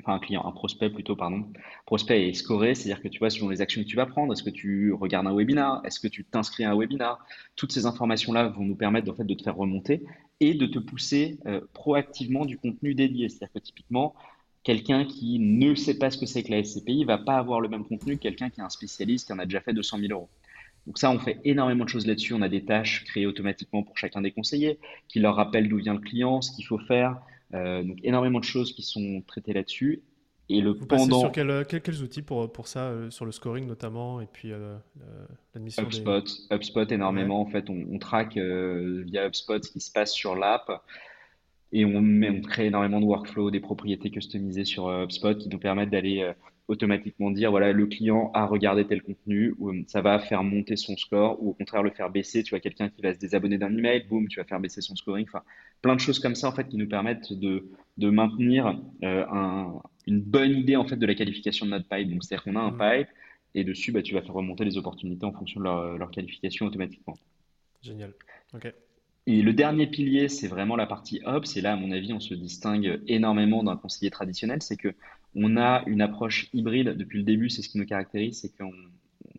enfin 0.02 0.14
un 0.14 0.18
client, 0.18 0.44
un 0.44 0.52
prospect 0.52 0.90
plutôt, 0.90 1.16
pardon. 1.16 1.44
Prospect 1.86 2.28
est 2.28 2.34
scoré, 2.34 2.74
c'est-à-dire 2.74 3.02
que 3.02 3.08
tu 3.08 3.18
vois 3.18 3.30
selon 3.30 3.48
les 3.48 3.60
actions 3.60 3.82
que 3.82 3.86
tu 3.86 3.96
vas 3.96 4.06
prendre, 4.06 4.32
est-ce 4.32 4.42
que 4.42 4.50
tu 4.50 4.92
regardes 4.92 5.26
un 5.26 5.34
webinar, 5.34 5.80
est-ce 5.84 6.00
que 6.00 6.08
tu 6.08 6.24
t'inscris 6.24 6.64
à 6.64 6.72
un 6.72 6.76
webinar, 6.76 7.24
toutes 7.56 7.72
ces 7.72 7.86
informations-là 7.86 8.48
vont 8.48 8.64
nous 8.64 8.74
permettre 8.74 9.10
en 9.10 9.14
fait 9.14 9.24
de 9.24 9.34
te 9.34 9.42
faire 9.42 9.56
remonter 9.56 10.02
et 10.40 10.54
de 10.54 10.66
te 10.66 10.78
pousser 10.78 11.38
euh, 11.46 11.60
proactivement 11.72 12.44
du 12.44 12.58
contenu 12.58 12.94
dédié. 12.94 13.28
C'est-à-dire 13.28 13.52
que 13.52 13.58
typiquement, 13.60 14.14
quelqu'un 14.64 15.04
qui 15.04 15.38
ne 15.38 15.74
sait 15.74 15.98
pas 15.98 16.10
ce 16.10 16.18
que 16.18 16.26
c'est 16.26 16.42
que 16.42 16.50
la 16.50 16.62
SCPI 16.64 17.04
va 17.04 17.18
pas 17.18 17.36
avoir 17.36 17.60
le 17.60 17.68
même 17.68 17.84
contenu 17.84 18.16
que 18.16 18.22
quelqu'un 18.22 18.50
qui 18.50 18.60
est 18.60 18.64
un 18.64 18.70
spécialiste 18.70 19.26
qui 19.26 19.32
en 19.32 19.38
a 19.38 19.44
déjà 19.44 19.60
fait 19.60 19.72
200 19.72 19.98
000 19.98 20.12
euros. 20.12 20.28
Donc 20.86 20.98
ça, 20.98 21.10
on 21.10 21.18
fait 21.18 21.38
énormément 21.44 21.84
de 21.84 21.88
choses 21.88 22.06
là-dessus. 22.06 22.34
On 22.34 22.42
a 22.42 22.48
des 22.48 22.64
tâches 22.64 23.04
créées 23.04 23.26
automatiquement 23.26 23.82
pour 23.82 23.96
chacun 23.96 24.20
des 24.20 24.32
conseillers, 24.32 24.78
qui 25.08 25.20
leur 25.20 25.36
rappellent 25.36 25.68
d'où 25.68 25.78
vient 25.78 25.94
le 25.94 26.00
client, 26.00 26.40
ce 26.42 26.50
qu'il 26.54 26.66
faut 26.66 26.78
faire. 26.78 27.18
Euh, 27.54 27.82
donc 27.82 27.98
énormément 28.02 28.40
de 28.40 28.44
choses 28.44 28.72
qui 28.72 28.82
sont 28.82 29.22
traitées 29.26 29.52
là-dessus. 29.52 30.02
Et 30.48 30.60
le 30.60 30.70
Vous 30.70 30.78
sur 30.80 30.88
pendant 30.88 31.30
quel- 31.30 31.50
euh, 31.50 31.64
quel- 31.66 31.80
quels 31.82 32.02
outils 32.02 32.20
pour, 32.22 32.50
pour 32.52 32.66
ça, 32.66 32.88
euh, 32.88 33.10
sur 33.10 33.24
le 33.24 33.30
scoring 33.32 33.66
notamment, 33.66 34.20
et 34.20 34.26
puis 34.26 34.50
euh, 34.52 34.76
l'admission 35.54 35.82
des... 35.84 35.88
HubSpot, 35.88 36.24
HubSpot 36.50 36.80
Ouais, 36.80 36.94
énormément, 36.94 37.40
en 37.40 37.46
fait, 37.46 37.70
on, 37.70 37.86
on 37.90 37.98
traque 37.98 38.36
via 38.36 39.26
HubSpot 39.28 39.62
ce 39.64 39.70
qui 39.70 39.80
se 39.80 39.92
passe 39.92 40.12
sur 40.12 40.34
l'app 40.34 40.82
et 41.70 41.84
on, 41.84 42.00
met, 42.02 42.28
on 42.28 42.40
crée 42.42 42.66
énormément 42.66 43.00
de 43.00 43.06
workflows, 43.06 43.50
des 43.50 43.60
propriétés 43.60 44.10
customisées 44.10 44.64
sur 44.64 44.88
HubSpot 44.90 45.34
qui 45.38 45.48
nous 45.48 45.58
permettent 45.60 45.90
d'aller 45.90 46.32
automatiquement 46.68 47.30
dire, 47.30 47.50
voilà, 47.50 47.72
le 47.72 47.86
client 47.86 48.30
a 48.34 48.46
regardé 48.46 48.86
tel 48.86 49.02
contenu, 49.02 49.54
ou 49.58 49.70
euh, 49.70 49.82
ça 49.88 50.00
va 50.02 50.18
faire 50.18 50.42
monter 50.44 50.76
son 50.76 50.96
score, 50.96 51.42
ou 51.42 51.50
au 51.50 51.54
contraire 51.54 51.82
le 51.82 51.90
faire 51.90 52.10
baisser. 52.10 52.42
Tu 52.42 52.50
vois, 52.50 52.60
quelqu'un 52.60 52.88
qui 52.88 53.02
va 53.02 53.14
se 53.14 53.18
désabonner 53.18 53.58
d'un 53.58 53.76
email, 53.76 54.04
boum, 54.08 54.28
tu 54.28 54.38
vas 54.40 54.44
faire 54.44 54.60
baisser 54.60 54.80
son 54.80 54.96
scoring. 54.96 55.26
Enfin, 55.28 55.42
plein 55.82 55.94
de 55.94 56.00
choses 56.00 56.18
comme 56.20 56.34
ça, 56.34 56.48
en 56.48 56.52
fait, 56.52 56.68
qui 56.68 56.76
nous 56.76 56.88
permettent 56.88 57.32
de, 57.32 57.68
de 57.98 58.10
maintenir 58.10 58.80
euh, 59.04 59.26
un- 59.30 59.80
une 60.06 60.20
bonne 60.20 60.52
idée, 60.52 60.76
en 60.76 60.86
fait, 60.86 60.96
de 60.96 61.06
la 61.06 61.14
qualification 61.14 61.66
de 61.66 61.70
notre 61.72 61.88
pipe. 61.88 62.10
Donc, 62.10 62.24
c'est-à-dire 62.24 62.44
qu'on 62.44 62.56
a 62.56 62.60
un 62.60 62.70
Hmm, 62.70 62.82
pipe, 63.02 63.08
et 63.54 63.64
dessus, 63.64 63.92
bah, 63.92 64.02
tu 64.02 64.14
vas 64.14 64.22
faire 64.22 64.34
remonter 64.34 64.64
les 64.64 64.78
opportunités 64.78 65.26
en 65.26 65.32
fonction 65.32 65.60
de 65.60 65.64
leur, 65.64 65.98
leur 65.98 66.10
qualification 66.10 66.66
automatiquement. 66.66 67.16
génial. 67.82 68.14
Ok. 68.54 68.66
Et 69.26 69.42
le 69.42 69.52
dernier 69.52 69.86
pilier, 69.88 70.28
c'est 70.28 70.48
vraiment 70.48 70.76
la 70.76 70.86
partie 70.86 71.20
Ops. 71.24 71.56
Et 71.56 71.60
là, 71.60 71.72
à 71.72 71.76
mon 71.76 71.90
avis, 71.92 72.12
on 72.12 72.20
se 72.20 72.34
distingue 72.34 73.00
énormément 73.06 73.62
d'un 73.62 73.76
conseiller 73.76 74.10
traditionnel. 74.10 74.62
C'est 74.62 74.76
que 74.76 74.94
on 75.34 75.56
a 75.56 75.82
une 75.86 76.00
approche 76.00 76.48
hybride 76.52 76.96
depuis 76.96 77.18
le 77.18 77.24
début. 77.24 77.48
C'est 77.48 77.62
ce 77.62 77.68
qui 77.68 77.78
nous 77.78 77.86
caractérise. 77.86 78.40
C'est 78.40 78.56
qu'on 78.56 78.72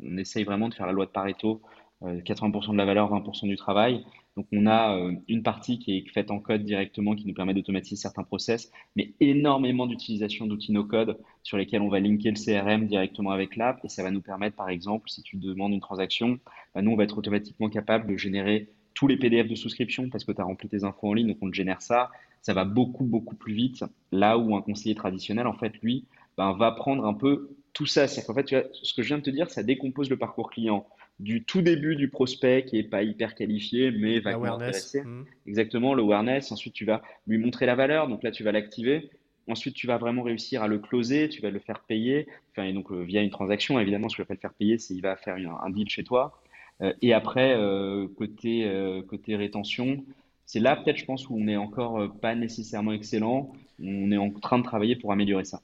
on 0.04 0.18
essaye 0.18 0.44
vraiment 0.44 0.70
de 0.70 0.74
faire 0.74 0.86
la 0.86 0.92
loi 0.92 1.06
de 1.06 1.12
Pareto, 1.12 1.62
euh, 2.04 2.22
80% 2.22 2.74
de 2.74 2.78
la 2.78 2.86
valeur, 2.86 3.10
20% 3.10 3.48
du 3.48 3.56
travail. 3.56 4.06
Donc, 4.36 4.48
on 4.52 4.66
a 4.66 4.98
euh, 4.98 5.14
une 5.28 5.44
partie 5.44 5.78
qui 5.78 5.96
est 5.96 6.10
faite 6.10 6.32
en 6.32 6.40
code 6.40 6.64
directement, 6.64 7.16
qui 7.16 7.28
nous 7.28 7.36
permet 7.36 7.54
d'automatiser 7.54 7.96
certains 7.96 8.24
process, 8.24 8.72
mais 8.96 9.14
énormément 9.20 9.86
d'utilisation 9.86 10.48
d'outils 10.48 10.72
no-code 10.72 11.20
sur 11.44 11.58
lesquels 11.58 11.82
on 11.82 11.90
va 11.90 12.00
linker 12.00 12.32
le 12.32 12.40
CRM 12.44 12.88
directement 12.88 13.32
avec 13.32 13.56
l'app. 13.56 13.80
Et 13.86 13.90
ça 13.90 14.02
va 14.02 14.10
nous 14.10 14.22
permettre, 14.22 14.56
par 14.56 14.70
exemple, 14.70 15.10
si 15.10 15.22
tu 15.22 15.38
demandes 15.38 15.74
une 15.74 15.82
transaction, 15.82 16.40
bah, 16.74 16.82
nous, 16.82 16.92
on 16.92 16.96
va 16.96 17.04
être 17.04 17.18
automatiquement 17.18 17.70
capable 17.70 18.12
de 18.12 18.18
générer 18.18 18.70
tous 18.94 19.08
les 19.08 19.18
PDF 19.18 19.48
de 19.48 19.56
souscription 19.56 20.10
parce 20.10 20.24
que 20.24 20.32
tu 20.32 20.42
as 20.42 20.44
rempli 20.44 20.68
tes 20.70 20.84
infos 20.84 21.08
en 21.08 21.14
ligne, 21.14 21.28
donc 21.28 21.38
on 21.42 21.50
te 21.50 21.56
génère 21.56 21.82
ça. 21.82 22.12
Ça 22.42 22.54
va 22.54 22.66
beaucoup, 22.66 23.06
beaucoup 23.06 23.36
plus 23.36 23.54
vite. 23.54 23.84
Là 24.12 24.38
où 24.38 24.56
un 24.56 24.62
conseiller 24.62 24.96
traditionnel, 24.96 25.48
en 25.48 25.54
fait, 25.54 25.74
lui, 25.82 26.06
ben, 26.38 26.54
va 26.54 26.72
prendre 26.72 27.06
un 27.06 27.14
peu 27.14 27.50
tout 27.74 27.86
ça. 27.86 28.08
C'est-à-dire 28.08 28.28
qu'en 28.28 28.34
fait, 28.36 28.44
tu 28.44 28.56
vois, 28.56 28.66
ce 28.74 28.94
que 28.94 29.02
je 29.02 29.08
viens 29.08 29.18
de 29.18 29.24
te 29.24 29.30
dire, 29.30 29.50
ça 29.50 29.64
décompose 29.64 30.10
le 30.10 30.18
parcours 30.18 30.50
client 30.52 30.86
du 31.20 31.44
tout 31.44 31.62
début 31.62 31.96
du 31.96 32.10
prospect 32.10 32.66
qui 32.66 32.78
est 32.80 32.84
pas 32.84 33.04
hyper 33.04 33.36
qualifié, 33.36 33.92
mais 33.92 34.20
L'awareness. 34.20 34.68
intéressé. 34.68 35.02
hmm. 35.04 35.24
Exactement, 35.48 35.94
le 35.94 36.02
awareness. 36.04 36.52
Ensuite, 36.52 36.74
tu 36.74 36.86
vas 36.86 37.02
lui 37.28 37.38
montrer 37.38 37.66
la 37.66 37.76
valeur. 37.76 38.08
Donc 38.08 38.24
là, 38.24 38.32
tu 38.32 38.44
vas 38.44 38.52
l'activer. 38.52 39.10
Ensuite, 39.48 39.76
tu 39.76 39.88
vas 39.88 39.98
vraiment 39.98 40.24
réussir 40.24 40.64
à 40.64 40.68
le 40.68 40.80
closer. 40.80 41.30
Tu 41.30 41.42
vas 41.42 41.50
le 41.50 41.60
faire 41.60 41.80
payer. 41.82 42.28
Enfin, 42.52 42.64
et 42.68 42.74
donc, 42.74 42.92
euh, 42.92 43.04
via 43.04 43.22
une 43.22 43.30
transaction, 43.30 43.80
évidemment, 43.80 44.10
ce 44.10 44.18
que 44.18 44.24
je 44.24 44.28
vais 44.28 44.36
le 44.36 44.40
faire 44.40 44.54
payer, 44.54 44.78
c'est 44.78 44.94
il 44.96 45.02
va 45.02 45.16
faire 45.16 45.36
une- 45.38 45.48
un 45.64 45.70
deal 45.70 45.88
chez 45.90 46.04
toi. 46.04 46.42
Euh, 46.84 46.94
et 47.02 47.14
après, 47.14 47.56
euh, 47.56 48.08
côté, 48.18 48.66
euh, 48.66 49.02
côté 49.04 49.36
rétention, 49.36 50.06
c'est 50.46 50.60
là 50.60 50.76
peut-être, 50.76 50.98
je 50.98 51.06
pense, 51.06 51.30
où 51.30 51.36
on 51.36 51.44
n'est 51.46 51.58
encore 51.58 52.14
pas 52.22 52.36
nécessairement 52.36 52.94
excellent. 52.94 53.52
On 53.82 54.12
est 54.12 54.18
en 54.18 54.32
train 54.32 54.60
de 54.60 54.64
travailler 54.64 54.96
pour 54.96 55.12
améliorer 55.12 55.46
ça. 55.46 55.62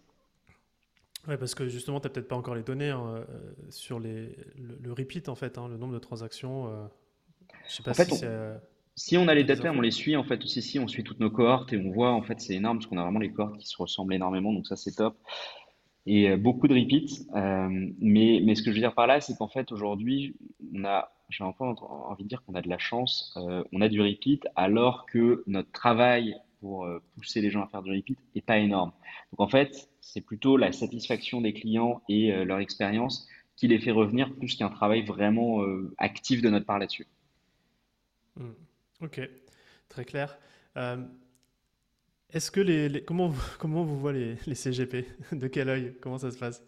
Ouais, 1.28 1.38
parce 1.38 1.54
que 1.54 1.68
justement, 1.68 2.00
tu 2.00 2.08
n'as 2.08 2.12
peut-être 2.14 2.28
pas 2.28 2.36
encore 2.36 2.56
les 2.56 2.64
données 2.64 2.90
hein, 2.92 3.26
sur 3.70 4.00
les, 4.00 4.36
le, 4.56 4.78
le 4.82 4.94
repeat, 4.94 5.28
en 5.30 5.36
fait, 5.36 5.58
hein, 5.58 5.68
le 5.68 5.78
nombre 5.78 5.94
de 5.94 6.00
transactions. 6.00 6.68
euh, 6.68 6.88
je 7.68 7.76
sais 7.76 7.84
pas 7.84 7.94
En 7.94 7.96
fait, 7.96 8.10
si 8.10 8.14
on- 8.14 8.20
c'est. 8.20 8.28
euh, 8.28 8.58
si 8.96 9.18
on 9.18 9.28
a 9.30 9.36
les 9.36 9.44
data, 9.46 9.72
on 9.74 9.82
les 9.82 9.92
suit. 9.92 10.16
En 10.18 10.24
fait, 10.24 10.44
aussi, 10.44 10.62
si 10.62 10.80
on 10.80 10.88
suit 10.88 11.04
toutes 11.04 11.20
nos 11.22 11.32
cohortes 11.32 11.74
et 11.74 11.78
on 11.78 11.92
voit, 11.92 12.12
en 12.14 12.22
fait, 12.24 12.42
c'est 12.42 12.56
énorme 12.56 12.80
parce 12.80 12.88
qu'on 12.88 12.98
a 12.98 13.04
vraiment 13.04 13.20
les 13.20 13.32
cohortes 13.34 13.58
qui 13.60 13.68
se 13.68 13.78
ressemblent 13.78 14.14
énormément. 14.14 14.54
Donc 14.54 14.68
ça, 14.68 14.76
c'est 14.78 14.94
top. 14.96 15.18
Et 16.06 16.30
euh, 16.30 16.38
beaucoup 16.38 16.68
de 16.68 16.74
repeats. 16.74 17.24
Euh, 17.36 17.92
mais, 18.00 18.42
mais 18.44 18.56
ce 18.56 18.64
que 18.64 18.72
je 18.72 18.76
veux 18.76 18.82
dire 18.82 18.96
par 18.96 19.08
là, 19.08 19.22
c'est 19.22 19.38
qu'en 19.38 19.48
fait, 19.48 19.72
aujourd'hui, 19.72 20.36
j'ai 21.30 21.44
encore 21.44 22.08
envie 22.10 22.24
de 22.24 22.30
dire 22.30 22.44
qu'on 22.44 22.56
a 22.56 22.62
de 22.62 22.70
la 22.70 22.78
chance. 22.78 23.34
Euh, 23.38 23.64
on 23.72 23.82
a 23.82 23.90
du 23.90 24.02
repeat 24.02 24.48
alors 24.56 25.06
que 25.06 25.44
notre 25.48 25.72
travail 25.72 26.36
pour 26.60 26.86
pousser 27.16 27.40
les 27.40 27.52
gens 27.52 27.64
à 27.64 27.68
faire 27.68 27.82
du 27.82 27.92
repeat 27.92 28.20
est 28.36 28.42
pas 28.42 28.58
énorme. 28.58 28.92
Donc 29.32 29.40
en 29.40 29.48
fait, 29.48 29.90
c'est 30.02 30.20
plutôt 30.20 30.58
la 30.58 30.74
satisfaction 30.74 31.40
des 31.40 31.54
clients 31.54 32.02
et 32.10 32.34
leur 32.44 32.60
expérience 32.60 33.30
qui 33.56 33.70
les 33.70 33.80
fait 33.80 33.92
revenir 33.92 34.34
plus 34.36 34.58
qu'un 34.58 34.68
travail 34.68 35.06
vraiment 35.06 35.64
actif 35.98 36.42
de 36.42 36.50
notre 36.50 36.66
part 36.66 36.78
là-dessus. 36.78 37.08
Hmm. 38.36 38.52
Ok, 39.02 39.22
très 39.88 40.04
clair. 40.04 40.38
Est-ce 42.34 42.52
que 42.52 42.60
les, 42.60 42.90
les- 42.90 43.04
comment 43.04 43.28
vous, 43.28 43.42
comment 43.60 43.84
vous 43.84 44.00
voit 44.00 44.14
les, 44.14 44.36
les 44.48 44.56
CGP? 44.56 45.06
De 45.32 45.48
quel 45.48 45.70
œil? 45.70 45.96
Comment 46.02 46.18
ça 46.18 46.32
se 46.32 46.38
passe? 46.38 46.64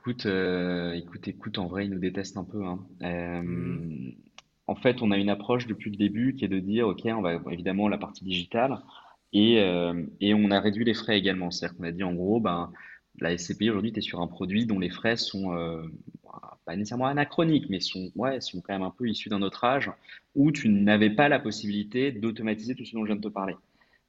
Écoute, 0.00 0.26
euh, 0.26 0.92
écoute, 0.92 1.26
écoute, 1.28 1.58
en 1.58 1.66
vrai, 1.66 1.86
ils 1.86 1.90
nous 1.90 1.98
détestent 1.98 2.36
un 2.36 2.44
peu, 2.44 2.62
hein. 2.64 2.86
Euh, 3.02 4.10
en 4.66 4.74
fait, 4.76 5.02
on 5.02 5.10
a 5.10 5.16
une 5.16 5.30
approche 5.30 5.66
depuis 5.66 5.90
le 5.90 5.96
début 5.96 6.34
qui 6.34 6.44
est 6.44 6.48
de 6.48 6.58
dire, 6.58 6.88
OK, 6.88 7.02
on 7.06 7.20
va 7.22 7.38
évidemment 7.50 7.88
la 7.88 7.98
partie 7.98 8.24
digitale. 8.24 8.78
Et, 9.32 9.60
euh, 9.60 10.04
et 10.20 10.32
on 10.34 10.50
a 10.50 10.60
réduit 10.60 10.84
les 10.84 10.94
frais 10.94 11.18
également. 11.18 11.50
C'est-à-dire 11.50 11.76
qu'on 11.76 11.84
a 11.84 11.92
dit 11.92 12.04
en 12.04 12.14
gros, 12.14 12.40
ben, 12.40 12.72
la 13.20 13.32
SCPI 13.32 13.70
aujourd'hui, 13.70 13.92
tu 13.92 13.98
es 13.98 14.02
sur 14.02 14.20
un 14.20 14.26
produit 14.26 14.66
dont 14.66 14.78
les 14.78 14.90
frais 14.90 15.16
sont 15.16 15.54
euh, 15.54 15.82
pas 16.66 16.76
nécessairement 16.76 17.06
anachroniques, 17.06 17.68
mais 17.70 17.80
sont, 17.80 18.10
ouais, 18.16 18.40
sont 18.40 18.60
quand 18.60 18.72
même 18.74 18.82
un 18.82 18.90
peu 18.96 19.08
issus 19.08 19.28
d'un 19.28 19.42
autre 19.42 19.64
âge 19.64 19.90
où 20.34 20.52
tu 20.52 20.68
n'avais 20.68 21.10
pas 21.10 21.28
la 21.28 21.38
possibilité 21.40 22.12
d'automatiser 22.12 22.74
tout 22.74 22.84
ce 22.84 22.94
dont 22.94 23.02
je 23.04 23.08
viens 23.12 23.16
de 23.16 23.20
te 23.22 23.28
parler. 23.32 23.54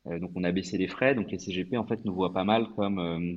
Euh, 0.07 0.19
donc 0.19 0.31
on 0.35 0.43
a 0.43 0.51
baissé 0.51 0.77
les 0.77 0.87
frais, 0.87 1.15
donc 1.15 1.31
les 1.31 1.39
CGP 1.39 1.77
en 1.77 1.85
fait 1.85 2.03
nous 2.05 2.13
voient 2.13 2.33
pas 2.33 2.43
mal 2.43 2.67
comme 2.75 2.99
euh, 2.99 3.35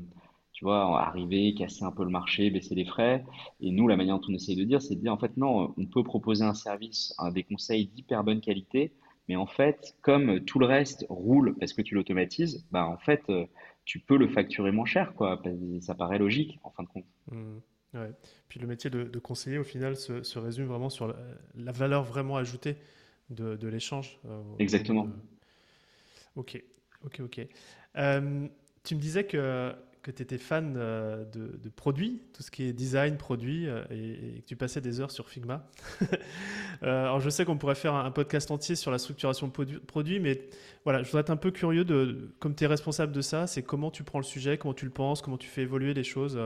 tu 0.52 0.64
vois, 0.64 1.00
arriver, 1.00 1.54
casser 1.54 1.84
un 1.84 1.92
peu 1.92 2.02
le 2.02 2.10
marché, 2.10 2.50
baisser 2.50 2.74
les 2.74 2.84
frais. 2.84 3.24
Et 3.60 3.70
nous, 3.70 3.86
la 3.86 3.96
manière 3.96 4.18
dont 4.18 4.26
on 4.28 4.34
essaye 4.34 4.56
de 4.56 4.64
dire, 4.64 4.82
c'est 4.82 4.96
de 4.96 5.00
dire 5.00 5.12
en 5.12 5.18
fait 5.18 5.36
non, 5.36 5.72
on 5.76 5.86
peut 5.86 6.02
proposer 6.02 6.44
un 6.44 6.54
service, 6.54 7.14
un, 7.18 7.30
des 7.30 7.44
conseils 7.44 7.86
d'hyper 7.86 8.24
bonne 8.24 8.40
qualité, 8.40 8.92
mais 9.28 9.36
en 9.36 9.46
fait, 9.46 9.96
comme 10.02 10.40
tout 10.40 10.58
le 10.58 10.66
reste 10.66 11.06
roule 11.08 11.54
parce 11.60 11.72
que 11.72 11.82
tu 11.82 11.94
l'automatises, 11.94 12.66
bah 12.72 12.86
en 12.86 12.98
fait, 12.98 13.22
euh, 13.30 13.46
tu 13.84 14.00
peux 14.00 14.16
le 14.16 14.28
facturer 14.28 14.72
moins 14.72 14.84
cher, 14.84 15.14
quoi. 15.14 15.40
Ça 15.80 15.94
paraît 15.94 16.18
logique 16.18 16.58
en 16.64 16.70
fin 16.70 16.82
de 16.82 16.88
compte. 16.88 17.06
Mmh. 17.30 17.58
Ouais. 17.94 18.10
Puis 18.48 18.60
le 18.60 18.66
métier 18.66 18.90
de, 18.90 19.18
conseiller, 19.18 19.58
au 19.58 19.64
final, 19.64 19.96
se, 19.96 20.38
résume 20.38 20.66
vraiment 20.66 20.90
sur 20.90 21.14
la, 21.54 21.72
valeur 21.72 22.02
vraiment 22.02 22.36
ajoutée 22.36 22.76
de, 23.30 23.56
de 23.56 23.68
l'échange. 23.68 24.18
Exactement. 24.58 25.08
Ok, 26.38 26.62
ok, 27.04 27.20
ok. 27.24 27.40
Euh, 27.96 28.46
tu 28.84 28.94
me 28.94 29.00
disais 29.00 29.24
que, 29.24 29.74
que 30.02 30.12
tu 30.12 30.22
étais 30.22 30.38
fan 30.38 30.74
euh, 30.76 31.24
de, 31.24 31.68
produits, 31.68 32.22
tout 32.32 32.44
ce 32.44 32.52
qui 32.52 32.62
est 32.62 32.72
design, 32.72 33.16
produit, 33.16 33.66
euh, 33.66 33.82
et, 33.90 34.40
que 34.42 34.46
tu 34.46 34.54
passais 34.54 34.80
des 34.80 35.00
heures 35.00 35.10
sur 35.10 35.28
Figma. 35.28 35.68
alors 36.80 37.18
je 37.18 37.28
sais 37.28 37.44
qu'on 37.44 37.58
pourrait 37.58 37.74
faire 37.74 37.94
un, 37.94 38.12
podcast 38.12 38.52
entier 38.52 38.76
sur 38.76 38.92
la 38.92 38.98
structuration 38.98 39.48
de 39.48 39.78
produits, 39.78 40.20
mais 40.20 40.48
voilà, 40.84 41.02
je 41.02 41.08
voudrais 41.08 41.22
être 41.22 41.30
un 41.30 41.36
peu 41.36 41.50
curieux 41.50 41.84
de, 41.84 42.30
comme 42.38 42.54
tu 42.54 42.62
es 42.62 42.68
responsable 42.68 43.10
de 43.10 43.20
ça, 43.20 43.48
c'est 43.48 43.64
comment 43.64 43.90
tu 43.90 44.04
prends 44.04 44.20
le 44.20 44.24
sujet, 44.24 44.58
comment 44.58 44.74
tu 44.74 44.84
le 44.84 44.92
penses, 44.92 45.22
comment 45.22 45.38
tu 45.38 45.48
fais 45.48 45.62
évoluer 45.62 45.92
les 45.92 46.04
choses. 46.04 46.38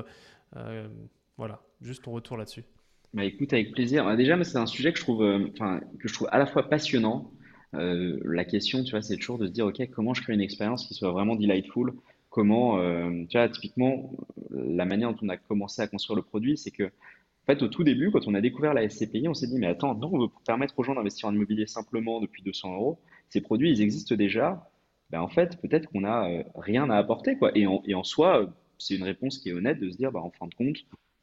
voilà, 1.37 1.61
juste 1.83 2.05
ton 2.05 2.13
retour 2.13 2.39
là-dessus. 2.39 2.65
Bah 3.13 3.25
écoute, 3.27 3.53
avec 3.53 3.73
plaisir. 3.73 4.07
Bah, 4.07 4.17
déjà, 4.17 4.43
c'est 4.43 4.57
un 4.57 4.65
sujet 4.65 4.91
que 4.91 4.99
je 4.99 5.05
trouve, 5.05 5.19
que 5.21 6.09
je 6.09 6.15
trouve 6.15 6.29
à 6.33 6.39
la 6.39 6.47
fois 6.47 6.71
passionnant 6.71 7.31
euh, 7.75 8.21
la 8.25 8.45
question, 8.45 8.85
tu 8.85 8.91
vois, 8.91 9.03
c'est 9.03 9.17
toujours 9.17 9.39
de 9.39 9.47
se 9.47 9.53
dire, 9.53 9.67
OK, 9.67 9.81
comment 9.91 10.15
je 10.15 10.23
crée 10.23 10.35
une 10.35 10.41
expérience 10.41 10.87
qui 10.87 10.95
soit 10.95 11.11
vraiment 11.11 11.37
delightful? 11.37 11.95
Comment, 12.31 12.79
euh, 12.79 13.25
tu 13.29 13.39
vois, 13.39 13.49
typiquement, 13.49 14.13
la 14.51 14.85
manière 14.85 15.13
dont 15.13 15.19
on 15.23 15.29
a 15.29 15.37
commencé 15.37 15.83
à 15.83 15.87
construire 15.87 16.17
le 16.17 16.23
produit, 16.23 16.57
c'est 16.57 16.71
que, 16.71 16.85
en 16.85 17.47
fait, 17.47 17.63
au 17.63 17.69
tout 17.69 17.85
début, 17.85 18.11
quand 18.11 18.27
on 18.27 18.35
a 18.35 18.41
découvert 18.41 18.75
la 18.75 18.89
SCPI, 18.89 19.29
on 19.29 19.35
s'est 19.35 19.47
dit, 19.47 19.59
mais 19.59 19.67
attends, 19.67 19.95
non, 19.95 20.11
on 20.13 20.19
veut 20.21 20.29
permettre 20.47 20.79
aux 20.79 20.83
gens 20.83 20.95
d'investir 20.95 21.29
en 21.29 21.35
immobilier 21.35 21.67
simplement 21.67 22.21
depuis 22.21 22.43
200 22.43 22.75
euros. 22.75 23.01
Ces 23.31 23.41
produits, 23.41 23.71
ils 23.71 23.83
existent 23.83 24.15
déjà. 24.15 24.71
Ben, 25.11 25.21
en 25.21 25.29
fait, 25.29 25.61
peut-être 25.61 25.89
qu'on 25.91 26.03
n'a 26.03 26.29
euh, 26.29 26.43
rien 26.55 26.89
à 26.91 26.97
apporter, 26.97 27.37
quoi. 27.37 27.51
Et 27.57 27.67
en, 27.67 27.83
et 27.87 27.95
en 27.95 28.05
soi, 28.05 28.55
c'est 28.79 28.97
une 28.97 29.03
réponse 29.03 29.39
qui 29.39 29.51
est 29.51 29.53
honnête 29.53 29.81
de 29.81 29.91
se 29.91 29.97
dire, 29.97 30.13
bah, 30.13 30.21
en 30.21 30.31
fin 30.31 30.47
de 30.47 30.55
compte, 30.55 30.77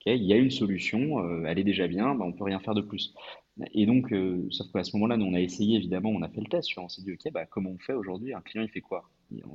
Il 0.06 0.24
y 0.24 0.34
a 0.34 0.38
une 0.38 0.52
solution, 0.52 1.46
elle 1.46 1.60
est 1.60 1.64
déjà 1.64 1.88
bien, 1.88 2.16
ben, 2.16 2.26
on 2.26 2.32
peut 2.32 2.46
rien 2.46 2.60
faire 2.60 2.74
de 2.74 2.82
plus. 2.82 3.14
Et 3.74 3.86
donc, 3.86 4.14
euh, 4.14 4.48
sauf 4.52 4.72
qu'à 4.72 4.84
ce 4.84 4.96
moment-là, 4.96 5.18
nous, 5.18 5.26
on 5.26 5.34
a 5.34 5.42
essayé, 5.42 5.76
évidemment, 5.78 6.10
on 6.10 6.22
a 6.22 6.30
fait 6.30 6.40
le 6.40 6.48
test. 6.48 6.78
On 6.78 6.88
s'est 6.88 7.02
dit, 7.02 7.12
OK, 7.12 7.32
bah, 7.34 7.46
comment 7.46 7.72
on 7.72 7.78
fait 7.78 7.94
aujourd'hui? 7.94 8.34
Un 8.34 8.42
client, 8.42 8.64
il 8.64 8.70
fait 8.70 8.82
quoi? 8.82 9.10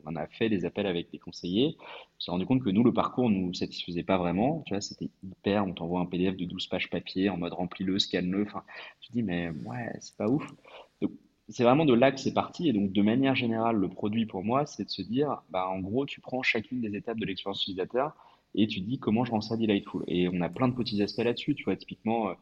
On 0.05 0.15
a 0.15 0.27
fait 0.27 0.49
des 0.49 0.65
appels 0.67 0.87
avec 0.87 1.11
des 1.11 1.19
conseillers. 1.19 1.77
On 1.81 2.21
s'est 2.21 2.31
rendu 2.31 2.47
compte 2.47 2.63
que 2.63 2.71
nous, 2.71 2.85
le 2.85 2.93
parcours 2.93 3.31
ne 3.31 3.37
nous 3.37 3.55
satisfaisait 3.55 4.03
pas 4.03 4.19
vraiment. 4.19 4.63
Tu 4.67 4.75
vois, 4.75 4.81
c'était 4.81 5.09
hyper, 5.23 5.65
on 5.65 5.73
t'envoie 5.73 6.01
un 6.01 6.07
PDF 6.07 6.37
de 6.37 6.45
12 6.45 6.67
pages 6.67 6.91
papier 6.91 7.31
en 7.31 7.39
mode 7.39 7.55
remplis-le, 7.55 7.99
scanne-le. 7.99 8.43
Enfin, 8.43 8.63
tu 9.01 9.09
te 9.09 9.13
dis, 9.15 9.23
mais 9.23 9.51
ouais, 9.65 9.91
c'est 10.01 10.17
pas 10.17 10.29
ouf. 10.29 10.47
Donc, 11.01 11.13
c'est 11.49 11.65
vraiment 11.65 11.87
de 11.87 11.95
là 11.95 12.13
que 12.13 12.21
c'est 12.21 12.35
parti. 12.35 12.69
Et 12.69 12.73
donc, 12.73 12.93
de 12.93 13.03
manière 13.03 13.35
générale, 13.35 13.77
le 13.77 13.89
produit 13.89 14.27
pour 14.27 14.45
moi, 14.45 14.67
c'est 14.67 14.85
de 14.85 14.91
se 14.91 15.03
dire, 15.03 15.43
bah, 15.49 15.67
en 15.67 15.81
gros, 15.81 16.05
tu 16.05 16.21
prends 16.21 16.43
chacune 16.43 16.81
des 16.83 16.95
étapes 16.95 17.19
de 17.19 17.25
l'expérience 17.25 17.63
utilisateur 17.63 18.15
et 18.55 18.67
tu 18.67 18.81
dis 18.81 18.99
comment 18.99 19.25
je 19.25 19.33
rends 19.33 19.40
ça 19.40 19.57
delightful. 19.57 20.05
Et 20.07 20.29
on 20.29 20.40
a 20.40 20.49
plein 20.49 20.69
de 20.69 20.75
petits 20.75 21.03
aspects 21.03 21.23
là-dessus. 21.23 21.55
Tu 21.55 21.64
vois, 21.64 21.77
typiquement, 21.77 22.29
euh, 22.29 22.35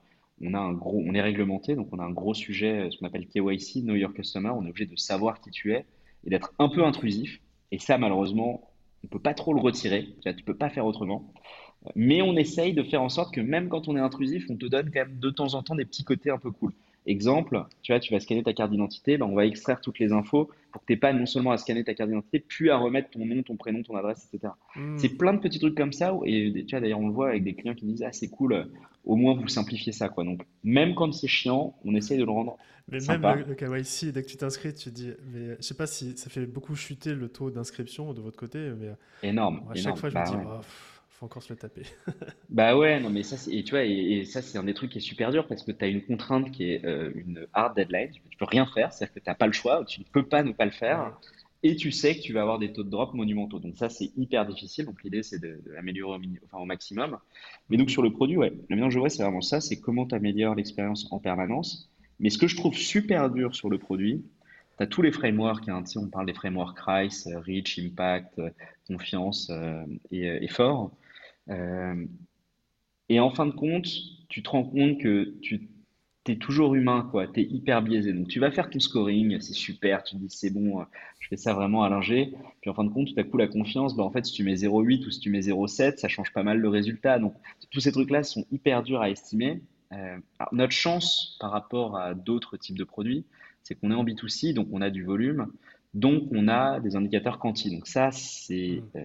on 0.42 0.55
a 0.55 0.59
un 0.59 0.72
gros, 0.72 1.03
on 1.05 1.14
est 1.14 1.20
réglementé, 1.20 1.75
donc 1.75 1.88
on 1.92 1.98
a 1.98 2.05
un 2.05 2.11
gros 2.11 2.35
sujet, 2.35 2.88
ce 2.90 2.98
qu'on 2.98 3.07
appelle 3.07 3.27
KYC, 3.27 3.83
Know 3.83 3.94
Your 3.94 4.12
Customer. 4.12 4.51
On 4.51 4.64
est 4.64 4.70
obligé 4.70 4.87
de 4.87 4.96
savoir 4.96 5.40
qui 5.40 5.51
tu 5.51 5.72
es 5.72 5.85
et 6.25 6.31
d'être 6.31 6.53
un 6.59 6.68
peu 6.68 6.85
intrusif. 6.85 7.40
Et 7.70 7.79
ça, 7.79 7.98
malheureusement, 7.98 8.70
on 9.05 9.09
peut 9.09 9.18
pas 9.18 9.35
trop 9.35 9.55
le 9.55 9.61
retirer. 9.61 10.09
Tu 10.25 10.44
peux 10.44 10.57
pas 10.57 10.68
faire 10.68 10.87
autrement. 10.87 11.33
Mais 11.96 12.22
on 12.22 12.37
essaye 12.37 12.75
de 12.75 12.83
faire 12.83 13.03
en 13.03 13.09
sorte 13.09 13.35
que 13.35 13.40
même 13.40 13.68
quand 13.68 13.88
on 13.88 13.96
est 13.96 14.01
intrusif, 14.01 14.46
on 14.48 14.57
te 14.57 14.66
donne 14.66 14.90
quand 14.92 15.01
même 15.01 15.18
de 15.18 15.31
temps 15.31 15.55
en 15.55 15.62
temps 15.62 15.75
des 15.75 15.85
petits 15.85 16.05
côtés 16.05 16.31
un 16.31 16.38
peu 16.38 16.51
cool. 16.51 16.72
Exemple, 17.07 17.65
tu 17.83 17.93
vois, 17.93 17.99
tu 17.99 18.12
vas 18.12 18.21
scanner 18.21 18.43
ta 18.45 18.53
carte 18.53 18.71
d'identité, 18.71 19.19
ben 19.19 19.27
on 19.27 19.35
va 19.35 19.45
extraire 19.45 19.81
toutes 19.81 19.99
les 19.99 20.12
infos 20.12 20.51
pour 20.71 20.83
que 20.83 20.87
tu 20.87 20.93
n'aies 20.93 20.99
pas 20.99 21.12
non 21.12 21.27
seulement 21.27 21.51
à 21.51 21.59
scanner 21.59 21.83
ta 21.83 21.95
carte 21.95 22.11
d'identité, 22.11 22.38
puis 22.38 22.71
à 22.71 22.77
remettre 22.77 23.11
ton 23.11 23.25
nom, 23.27 23.43
ton 23.43 23.57
prénom, 23.57 23.83
ton 23.83 23.97
adresse, 23.97 24.29
etc. 24.33 24.53
Hmm. 24.77 24.97
C'est 24.99 25.11
plein 25.11 25.35
de 25.35 25.41
petits 25.41 25.59
trucs 25.59 25.77
comme 25.77 25.93
ça. 25.93 26.17
Et 26.25 26.65
tu 26.65 26.71
vois, 26.71 26.81
d'ailleurs, 26.81 27.01
on 27.01 27.09
le 27.09 27.12
voit 27.12 27.31
avec 27.31 27.43
des 27.43 27.55
clients 27.55 27.75
qui 27.75 27.87
disent 27.87 28.05
Ah, 28.07 28.12
c'est 28.12 28.29
cool, 28.29 28.69
au 29.05 29.17
moins 29.17 29.35
vous 29.35 29.49
simplifiez 29.49 29.93
ça. 29.93 30.09
Quoi. 30.09 30.25
Donc, 30.25 30.43
même 30.62 30.95
quand 30.95 31.12
c'est 31.12 31.27
chiant, 31.27 31.77
on 31.85 31.95
essaye 31.95 32.19
de 32.19 32.25
le 32.25 32.31
rendre. 32.31 32.57
Mais 32.88 33.01
sympa. 33.01 33.37
même 33.37 33.47
le, 33.49 33.55
KYC, 33.55 34.12
dès 34.12 34.23
que 34.23 34.29
tu 34.29 34.37
t'inscris, 34.37 34.75
tu 34.75 34.91
dis 34.91 35.11
Mais 35.33 35.57
je 35.57 35.62
sais 35.62 35.75
pas 35.75 35.87
si 35.87 36.17
ça 36.17 36.31
fait 36.31 36.47
beaucoup 36.47 36.77
chuter 36.77 37.15
le 37.15 37.29
taux 37.29 37.51
d'inscription 37.51 38.12
de 38.12 38.21
votre 38.21 38.37
côté. 38.37 38.71
mais 38.79 38.93
Énorme. 39.29 39.62
À 39.71 39.75
chaque 39.75 39.97
fois, 39.97 40.09
je 40.09 40.15
me 40.17 40.23
bah 40.23 40.31
dis 40.31 40.37
oh, 40.37 40.61
encore 41.22 41.42
se 41.42 41.52
le 41.52 41.58
taper. 41.58 41.82
bah 42.50 42.76
ouais, 42.76 43.00
non, 43.00 43.11
mais 43.11 43.22
ça, 43.22 43.37
et 43.50 43.62
tu 43.64 43.70
vois, 43.70 43.85
et, 43.85 44.24
ça, 44.24 44.42
c'est 44.42 44.58
un 44.58 44.64
des 44.64 44.74
trucs 44.74 44.90
qui 44.90 44.98
est 44.98 45.02
super 45.02 45.30
dur 45.30 45.46
parce 45.46 45.62
que 45.62 45.72
tu 45.72 45.85
as 45.85 45.88
une 45.88 46.02
contrainte 46.02 46.50
qui 46.50 46.70
est 46.70 46.85
euh, 46.85 47.12
une 47.14 47.46
hard 47.52 47.76
deadline. 47.76 48.11
Tu 48.30 48.37
peux 48.37 48.44
rien 48.44 48.66
faire, 48.66 48.92
c'est-à-dire 48.92 49.14
que 49.14 49.20
tu 49.20 49.28
n'as 49.28 49.35
pas 49.35 49.46
le 49.46 49.52
choix, 49.52 49.85
tu 49.85 50.00
ne 50.00 50.04
peux 50.04 50.24
pas 50.24 50.42
ne 50.42 50.52
pas 50.52 50.64
le 50.64 50.70
faire. 50.70 51.18
Et 51.64 51.76
tu 51.76 51.92
sais 51.92 52.16
que 52.16 52.22
tu 52.22 52.32
vas 52.32 52.42
avoir 52.42 52.58
des 52.58 52.72
taux 52.72 52.82
de 52.82 52.90
drop 52.90 53.14
monumentaux. 53.14 53.61
Donc 53.61 53.76
ça, 53.76 53.88
c'est 53.88 54.11
hyper 54.16 54.44
difficile. 54.46 54.85
Donc 54.85 55.02
l'idée, 55.04 55.22
c'est 55.22 55.40
de, 55.40 55.61
l'améliorer 55.66 56.18
au, 56.18 56.22
enfin, 56.46 56.58
au 56.58 56.64
maximum. 56.64 57.18
Mais 57.70 57.76
donc 57.76 57.90
sur 57.90 58.02
le 58.02 58.11
produit, 58.11 58.37
ouais, 58.37 58.52
la 58.68 58.76
manière 58.76 58.90
je 58.90 58.98
vois, 58.98 59.08
c'est 59.08 59.22
vraiment 59.22 59.42
ça, 59.42 59.61
c'est 59.61 59.78
comment 59.78 60.06
tu 60.06 60.14
améliores 60.14 60.56
l'expérience 60.56 61.06
en 61.12 61.20
permanence. 61.20 61.88
Mais 62.18 62.30
ce 62.30 62.38
que 62.38 62.48
je 62.48 62.56
trouve 62.56 62.74
super 62.74 63.30
dur 63.30 63.54
sur 63.54 63.70
le 63.70 63.78
produit, 63.78 64.24
tu 64.76 64.82
as 64.82 64.87
tous 64.87 65.02
les 65.02 65.12
frameworks, 65.12 65.68
hein, 65.68 65.85
on 65.96 66.08
parle 66.08 66.26
des 66.26 66.35
frameworks 66.35 66.78
RISE, 66.80 67.28
Reach, 67.46 67.78
Impact, 67.78 68.40
Confiance 68.88 69.48
euh, 69.50 69.85
et, 70.11 70.22
et 70.24 70.48
Fort. 70.48 70.90
Euh, 71.48 72.07
et 73.09 73.20
en 73.20 73.31
fin 73.31 73.46
de 73.46 73.52
compte, 73.52 73.88
tu 74.28 74.42
te 74.42 74.50
rends 74.50 74.64
compte 74.64 74.98
que 75.00 75.35
tu 75.40 75.68
es 76.26 76.37
toujours 76.37 76.74
humain. 76.74 77.11
Tu 77.35 77.40
es 77.40 77.44
hyper 77.44 77.83
biaisé. 77.83 78.12
Donc, 78.12 78.28
tu 78.28 78.40
vas 78.40 78.50
faire 78.50 78.70
ton 78.70 78.81
scoring, 78.81 79.40
c'est 79.40 79.52
super. 79.52 80.02
Tu 80.05 80.16
te 80.16 80.20
dis, 80.20 80.31
c'est 80.31 80.50
bon, 80.50 80.85
je 81.18 81.28
fais 81.28 81.37
ça 81.37 81.52
vraiment 81.52 81.83
à 81.83 81.90
linger. 81.90 82.33
Puis, 82.61 82.70
en 82.70 82.74
fin 82.74 82.85
de 82.85 82.90
compte, 82.90 83.09
tout 83.09 83.20
à 83.20 83.24
coup, 83.24 83.37
la 83.37 83.48
confiance, 83.48 83.96
bah, 83.96 84.05
en 84.05 84.11
fait, 84.11 84.24
si 84.24 84.33
tu 84.33 84.44
mets 84.44 84.55
0,8 84.55 85.07
ou 85.07 85.11
si 85.11 85.20
tu 85.20 85.31
mets 85.31 85.40
0,7, 85.40 85.98
ça 85.98 86.09
change 86.09 86.33
pas 86.33 86.42
mal 86.42 86.59
le 86.59 86.68
résultat. 86.68 87.18
Donc, 87.18 87.35
tous 87.70 87.81
ces 87.81 87.92
trucs-là 87.92 88.22
sont 88.22 88.46
hyper 88.50 88.83
durs 88.83 89.00
à 89.00 89.11
estimer. 89.11 89.62
Euh, 89.92 90.16
notre 90.52 90.72
chance 90.72 91.37
par 91.40 91.50
rapport 91.50 91.98
à 91.98 92.14
d'autres 92.14 92.57
types 92.57 92.78
de 92.78 92.85
produits, 92.85 93.26
c'est 93.62 93.74
qu'on 93.74 93.90
est 93.90 93.94
en 93.94 94.05
B2C, 94.05 94.55
donc 94.55 94.68
on 94.72 94.81
a 94.81 94.90
du 94.90 95.05
volume. 95.05 95.48
Donc, 95.94 96.24
on 96.31 96.48
a 96.48 96.81
des 96.81 96.96
indicateurs 96.96 97.38
quanti. 97.38 97.70
Donc 97.70 97.87
ça, 97.87 98.11
c'est 98.12 98.81
mm. 98.94 98.98
euh, 98.98 99.05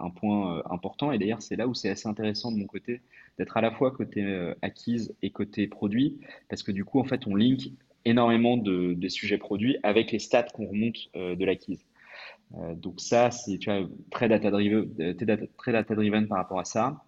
un 0.00 0.10
point 0.10 0.58
euh, 0.58 0.62
important. 0.70 1.12
Et 1.12 1.18
d'ailleurs, 1.18 1.42
c'est 1.42 1.56
là 1.56 1.66
où 1.68 1.74
c'est 1.74 1.90
assez 1.90 2.08
intéressant 2.08 2.52
de 2.52 2.56
mon 2.56 2.66
côté 2.66 3.02
d'être 3.38 3.56
à 3.56 3.60
la 3.60 3.70
fois 3.70 3.90
côté 3.90 4.22
euh, 4.24 4.54
acquise 4.62 5.14
et 5.22 5.30
côté 5.30 5.66
produit, 5.66 6.18
parce 6.48 6.62
que 6.62 6.72
du 6.72 6.84
coup, 6.84 7.00
en 7.00 7.04
fait, 7.04 7.26
on 7.26 7.34
link 7.34 7.72
énormément 8.04 8.56
de, 8.56 8.94
des 8.94 9.08
sujets 9.08 9.38
produits 9.38 9.76
avec 9.82 10.10
les 10.10 10.18
stats 10.18 10.44
qu'on 10.44 10.66
remonte 10.66 11.08
de 11.14 11.44
l'acquise. 11.44 11.84
donc 12.74 13.00
ça, 13.00 13.30
c'est 13.30 13.60
très 14.10 14.28
data 14.28 14.50
driven, 14.50 14.88
très 15.56 15.70
data 15.70 15.94
driven 15.94 16.26
par 16.26 16.38
rapport 16.38 16.58
à 16.58 16.64
ça. 16.64 17.04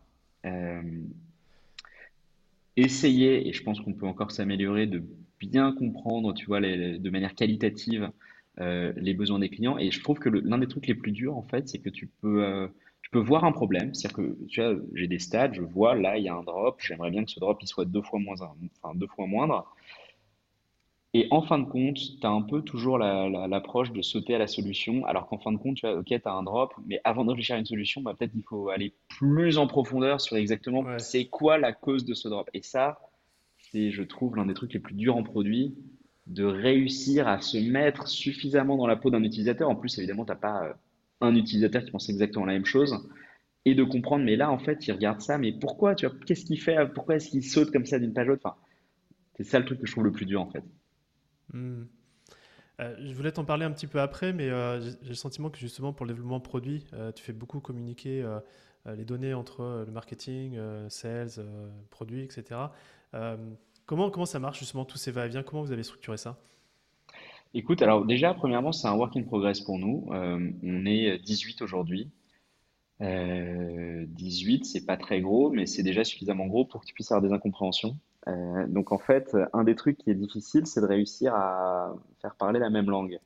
essayer, 2.77 3.49
et 3.49 3.53
je 3.53 3.63
pense 3.65 3.81
qu'on 3.81 3.93
peut 3.93 4.07
encore 4.07 4.31
s'améliorer, 4.31 4.87
de 4.87 5.03
bien 5.41 5.73
comprendre, 5.73 6.33
tu 6.33 6.47
vois, 6.47 6.61
de 6.61 7.11
manière 7.11 7.35
qualitative 7.35 8.13
euh, 8.61 8.93
les 8.97 9.15
besoins 9.15 9.39
des 9.39 9.49
clients. 9.49 9.79
Et 9.79 9.91
je 9.91 10.03
trouve 10.03 10.19
que 10.19 10.29
l'un 10.29 10.59
des 10.59 10.69
trucs 10.69 10.87
les 10.87 10.95
plus 10.95 11.13
durs, 11.13 11.37
en 11.37 11.43
fait, 11.43 11.69
c'est 11.69 11.79
que 11.79 11.91
tu 11.91 12.07
peux, 12.07 12.45
euh, 12.45 12.69
tu 13.03 13.11
peux 13.11 13.19
voir 13.19 13.45
un 13.45 13.53
problème. 13.53 13.93
C'est-à-dire 13.95 14.17
que 14.17 14.39
tu 14.49 14.63
vois, 14.63 14.77
j'ai 14.95 15.09
des 15.09 15.19
stades, 15.19 15.55
je 15.55 15.63
vois 15.63 15.95
là, 15.95 16.19
il 16.19 16.25
y 16.25 16.29
a 16.29 16.35
un 16.35 16.43
drop, 16.43 16.77
j'aimerais 16.81 17.11
bien 17.11 17.25
que 17.25 17.31
ce 17.31 17.41
drop 17.41 17.61
il 17.63 17.67
soit 17.67 17.85
deux 17.85 18.03
fois, 18.03 18.21
moins, 18.21 18.37
enfin, 18.41 18.95
deux 18.95 19.09
fois 19.09 19.27
moindre. 19.27 19.67
Et 21.17 21.29
en 21.31 21.43
fin 21.43 21.61
de 21.61 21.65
compte, 21.65 21.97
tu 21.97 22.27
as 22.27 22.31
un 22.31 22.43
peu 22.43 22.63
toujours 22.63 22.99
l'approche 22.99 23.93
de 23.93 24.03
sauter 24.03 24.35
à 24.35 24.39
la 24.39 24.49
solution, 24.49 25.07
alors 25.07 25.29
qu'en 25.29 25.39
fin 25.39 25.53
de 25.53 25.59
compte, 25.59 25.77
tu 25.77 25.87
vois, 25.87 25.97
ok, 25.97 26.07
tu 26.07 26.21
as 26.25 26.33
un 26.33 26.43
drop, 26.43 26.75
mais 26.87 27.01
avant 27.05 27.25
de 27.25 27.31
réfléchir 27.31 27.55
à 27.55 27.59
une 27.61 27.67
solution, 27.67 28.03
bah, 28.03 28.15
peut-être 28.19 28.33
qu'il 28.33 28.43
faut 28.43 28.69
aller 28.69 28.93
plus 29.09 29.57
en 29.57 29.69
profondeur 29.69 30.21
sur 30.21 30.37
exactement 30.37 30.85
c'est 30.99 31.27
quoi 31.27 31.57
la 31.57 31.73
cause 31.73 32.05
de 32.05 32.15
ce 32.15 32.27
drop. 32.29 32.51
Et 32.53 32.63
ça, 32.63 32.99
c'est, 33.59 33.93
je 33.93 34.03
trouve, 34.03 34.35
l'un 34.35 34.47
des 34.47 34.55
trucs 34.55 34.73
les 34.73 34.81
plus 34.81 34.95
durs 34.95 35.17
en 35.17 35.23
produit, 35.23 35.77
de 36.27 36.45
réussir 36.45 37.29
à 37.29 37.41
se 37.41 37.59
mettre 37.59 38.09
suffisamment 38.09 38.77
dans 38.77 38.87
la 38.87 38.97
peau 38.97 39.11
d'un 39.11 39.23
utilisateur. 39.23 39.69
En 39.69 39.77
plus, 39.77 39.99
évidemment, 39.99 40.25
tu 40.25 40.33
n'as 40.33 40.39
pas 40.39 40.65
euh, 40.65 40.73
un 41.21 41.35
utilisateur 41.35 41.85
qui 41.85 41.91
pense 41.91 42.09
exactement 42.09 42.47
la 42.47 42.55
même 42.55 42.65
chose. 42.65 43.07
Et 43.67 43.75
de 43.75 43.85
comprendre, 43.85 44.25
mais 44.25 44.37
là, 44.37 44.51
en 44.51 44.59
fait, 44.59 44.87
il 44.87 44.93
regarde 44.93 45.21
ça, 45.21 45.39
mais 45.39 45.53
pourquoi 45.53 45.95
tu 45.95 46.07
vois, 46.07 46.15
Qu'est-ce 46.27 46.45
qu'il 46.45 46.61
fait 46.61 46.77
Pourquoi 46.95 47.17
est-ce 47.17 47.31
qu'il 47.31 47.43
saute 47.43 47.71
comme 47.71 47.87
ça 47.87 47.99
d'une 47.99 48.13
page 48.13 48.27
à 48.27 48.31
l'autre? 48.31 48.43
Enfin, 48.45 48.57
C'est 49.37 49.45
ça 49.45 49.59
le 49.59 49.65
truc 49.65 49.81
que 49.81 49.87
je 49.87 49.93
trouve 49.93 50.05
le 50.05 50.13
plus 50.13 50.27
dur, 50.27 50.41
en 50.41 50.51
fait. 50.51 50.65
Hmm. 51.53 51.85
je 52.79 53.15
voulais 53.15 53.33
t'en 53.33 53.45
parler 53.45 53.65
un 53.65 53.71
petit 53.71 53.87
peu 53.87 54.01
après, 54.01 54.33
mais 54.33 54.49
j'ai 54.81 55.09
le 55.09 55.15
sentiment 55.15 55.51
que 55.51 55.59
justement 55.59 55.93
pour 55.93 56.07
le 56.07 56.13
développement 56.13 56.41
produit, 56.41 56.85
tu 57.15 57.23
fais 57.23 57.33
beaucoup 57.33 57.61
communiquer 57.61 58.27
les 58.87 59.05
données 59.05 59.35
entre 59.35 59.85
le 59.87 59.93
marketing, 59.93 60.59
sales, 60.89 61.47
produits, 61.91 62.23
etc. 62.23 62.61
comment, 63.87 64.11
comment 64.11 64.27
ça 64.27 64.39
marche 64.39 64.61
justement 64.61 64.85
tous 64.85 64.99
ces 64.99 65.11
va-et-vient? 65.11 65.43
Comment 65.43 65.63
vous 65.63 65.73
avez 65.73 65.83
structuré 65.83 66.17
ça? 66.17 66.39
Écoute, 67.55 67.83
alors 67.83 68.05
déjà, 68.05 68.35
premièrement, 68.35 68.73
c'est 68.73 68.89
un 68.89 68.95
work 68.95 69.17
in 69.17 69.23
progress 69.23 69.61
pour 69.61 69.79
nous. 69.79 70.07
on 70.11 70.87
est 70.87 71.19
18 71.19 71.63
aujourd'hui. 71.63 72.11
Euh, 73.01 74.05
18, 74.09 74.65
c'est 74.65 74.87
pas 74.87 74.97
très 74.97 75.21
gros, 75.21 75.51
mais 75.51 75.67
c'est 75.67 75.83
déjà 75.83 76.05
suffisamment 76.05 76.47
gros 76.47 76.65
pour 76.65 76.81
que 76.81 76.87
tu 76.87 76.95
puisses 76.95 77.13
avoir 77.13 77.23
des 77.23 77.35
incompréhensions. 77.35 77.97
Euh, 78.29 78.67
donc 78.69 78.93
en 78.93 78.99
fait, 78.99 79.37
un 79.53 79.65
des 79.65 79.75
trucs 79.75 79.99
qui 79.99 80.11
est 80.11 80.15
difficile, 80.15 80.67
c'est 80.67 80.81
de 80.81 80.87
réussir 80.87 81.35
à 81.35 81.95
faire 82.21 82.35
parler 82.37 82.59
la 82.61 82.71
même 82.71 82.91
langue. 82.91 83.21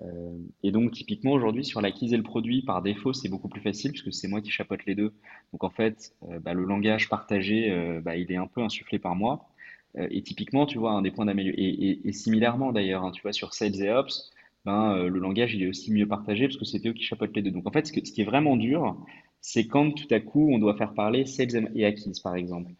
Euh, 0.00 0.36
et 0.62 0.72
donc 0.72 0.92
typiquement 0.92 1.32
aujourd'hui 1.32 1.64
sur 1.64 1.80
l'acquise 1.80 2.12
et 2.12 2.16
le 2.16 2.22
produit, 2.22 2.62
par 2.62 2.82
défaut, 2.82 3.12
c'est 3.12 3.28
beaucoup 3.28 3.48
plus 3.48 3.60
facile 3.60 3.92
puisque 3.92 4.12
c'est 4.12 4.28
moi 4.28 4.40
qui 4.40 4.50
chapeaute 4.50 4.84
les 4.86 4.94
deux. 4.94 5.12
Donc 5.52 5.64
en 5.64 5.70
fait, 5.70 6.14
euh, 6.28 6.38
bah, 6.40 6.54
le 6.54 6.64
langage 6.64 7.08
partagé, 7.08 7.70
euh, 7.70 8.00
bah, 8.00 8.16
il 8.16 8.32
est 8.32 8.36
un 8.36 8.46
peu 8.46 8.62
insufflé 8.62 8.98
par 8.98 9.14
moi. 9.14 9.48
Euh, 9.98 10.08
et 10.10 10.22
typiquement, 10.22 10.66
tu 10.66 10.78
vois, 10.78 10.92
un 10.92 11.02
des 11.02 11.10
points 11.10 11.26
d'amélioration, 11.26 11.62
et, 11.62 11.68
et, 11.68 12.08
et, 12.08 12.12
similairement 12.12 12.72
d'ailleurs, 12.72 13.04
hein, 13.04 13.10
tu 13.12 13.22
vois, 13.22 13.32
sur 13.32 13.52
Sales 13.54 13.80
et 13.82 13.90
Ops, 13.90 14.30
ben, 14.64 14.96
euh, 14.96 15.08
le 15.08 15.18
langage 15.18 15.54
il 15.54 15.62
est 15.62 15.68
aussi 15.68 15.92
mieux 15.92 16.06
partagé 16.06 16.46
parce 16.46 16.56
que 16.56 16.64
c'est 16.64 16.84
eux 16.86 16.92
qui 16.92 17.02
chapeautent 17.04 17.34
les 17.34 17.42
deux. 17.42 17.50
Donc 17.50 17.66
en 17.66 17.72
fait, 17.72 17.86
ce, 17.86 17.92
que- 17.92 18.04
ce 18.04 18.12
qui 18.12 18.22
est 18.22 18.24
vraiment 18.24 18.56
dur, 18.56 18.96
c'est 19.40 19.66
quand 19.66 19.90
tout 19.92 20.06
à 20.10 20.20
coup 20.20 20.48
on 20.52 20.58
doit 20.58 20.76
faire 20.76 20.94
parler 20.94 21.26
sales 21.26 21.70
et 21.74 21.84
acquise, 21.84 22.20
par 22.20 22.36
exemple. 22.36 22.70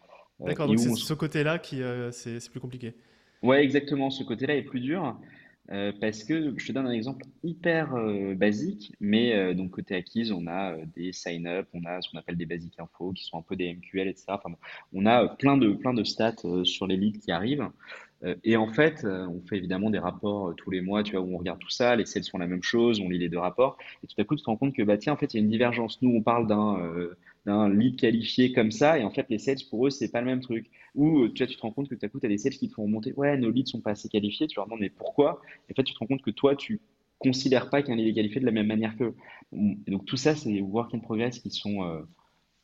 Euh, 0.41 0.45
D'accord, 0.47 0.67
donc 0.67 0.79
c'est 0.79 0.89
on 0.89 0.95
ce 0.95 1.13
côté-là 1.13 1.59
qui 1.59 1.81
euh, 1.81 2.11
c'est 2.11 2.39
c'est 2.39 2.49
plus 2.49 2.59
compliqué. 2.59 2.95
Ouais, 3.43 3.63
exactement, 3.63 4.09
ce 4.09 4.23
côté-là 4.23 4.55
est 4.55 4.63
plus 4.63 4.79
dur 4.79 5.15
euh, 5.71 5.93
parce 6.01 6.25
que 6.25 6.53
je 6.57 6.67
te 6.67 6.71
donne 6.73 6.87
un 6.87 6.91
exemple 6.91 7.25
hyper 7.41 7.95
euh, 7.95 8.35
basique, 8.35 8.93
mais 8.99 9.33
euh, 9.33 9.53
donc 9.53 9.71
côté 9.71 9.95
acquise, 9.95 10.31
on 10.31 10.45
a 10.47 10.75
des 10.95 11.13
sign-up, 11.13 11.67
on 11.73 11.85
a 11.85 12.01
ce 12.01 12.09
qu'on 12.09 12.17
appelle 12.17 12.35
des 12.35 12.45
basic 12.45 12.77
infos 12.79 13.13
qui 13.13 13.23
sont 13.23 13.37
un 13.37 13.41
peu 13.41 13.55
des 13.55 13.73
MQL, 13.73 14.09
etc. 14.09 14.25
Enfin, 14.29 14.55
on 14.93 15.05
a 15.05 15.27
plein 15.27 15.57
de, 15.57 15.71
plein 15.71 15.93
stats 16.03 16.63
sur 16.65 16.85
les 16.85 16.97
leads 16.97 17.19
qui 17.19 17.31
arrivent. 17.31 17.69
Euh, 18.23 18.35
et 18.43 18.55
en 18.57 18.67
fait, 18.67 19.03
euh, 19.03 19.27
on 19.27 19.41
fait 19.47 19.57
évidemment 19.57 19.89
des 19.89 19.99
rapports 19.99 20.49
euh, 20.49 20.53
tous 20.53 20.71
les 20.71 20.81
mois, 20.81 21.03
tu 21.03 21.13
vois, 21.13 21.21
où 21.21 21.33
on 21.33 21.37
regarde 21.37 21.59
tout 21.59 21.69
ça, 21.69 21.95
les 21.95 22.05
sales 22.05 22.23
font 22.23 22.37
la 22.37 22.47
même 22.47 22.63
chose, 22.63 22.99
on 22.99 23.09
lit 23.09 23.17
les 23.17 23.29
deux 23.29 23.39
rapports, 23.39 23.77
et 24.03 24.07
tout 24.07 24.15
à 24.19 24.23
coup, 24.23 24.35
tu 24.35 24.43
te 24.43 24.49
rends 24.49 24.57
compte 24.57 24.73
que, 24.73 24.83
bah, 24.83 24.97
tiens, 24.97 25.13
en 25.13 25.17
fait, 25.17 25.33
il 25.33 25.37
y 25.37 25.39
a 25.39 25.43
une 25.43 25.49
divergence. 25.49 26.01
Nous, 26.01 26.09
on 26.09 26.21
parle 26.21 26.47
d'un 26.47 27.69
lead 27.69 27.99
qualifié 27.99 28.53
comme 28.53 28.71
ça, 28.71 28.99
et 28.99 29.03
en 29.03 29.11
fait, 29.11 29.25
les 29.29 29.39
sales, 29.39 29.57
pour 29.69 29.87
eux, 29.87 29.89
c'est 29.89 30.11
pas 30.11 30.21
le 30.21 30.27
même 30.27 30.41
truc. 30.41 30.69
Ou, 30.95 31.27
tu 31.29 31.43
vois, 31.43 31.47
tu 31.47 31.57
te 31.57 31.61
rends 31.61 31.71
compte 31.71 31.89
que 31.89 31.95
tout 31.95 32.05
à 32.05 32.09
coup, 32.09 32.19
tu 32.19 32.25
as 32.25 32.29
des 32.29 32.37
sales 32.37 32.53
qui 32.53 32.69
te 32.69 32.73
font 32.73 32.83
remonter, 32.83 33.13
ouais, 33.13 33.37
nos 33.37 33.49
leads 33.49 33.69
sont 33.69 33.81
pas 33.81 33.91
assez 33.91 34.09
qualifiés, 34.09 34.47
tu 34.47 34.55
leur 34.55 34.65
demandes, 34.65 34.81
mais 34.81 34.89
pourquoi? 34.89 35.41
Et 35.67 35.73
en 35.73 35.75
fait, 35.75 35.83
tu 35.83 35.93
te 35.93 35.99
rends 35.99 36.07
compte 36.07 36.21
que 36.21 36.31
toi, 36.31 36.55
tu 36.55 36.81
considères 37.19 37.69
pas 37.69 37.81
qu'un 37.81 37.95
lead 37.95 38.07
est 38.07 38.13
qualifié 38.13 38.41
de 38.41 38.45
la 38.45 38.51
même 38.51 38.67
manière 38.67 38.95
qu'eux. 38.97 39.15
Donc, 39.51 40.05
tout 40.05 40.17
ça, 40.17 40.35
c'est 40.35 40.61
work 40.61 40.93
in 40.93 40.99
progress 40.99 41.39
qui 41.39 41.49
sont, 41.49 42.05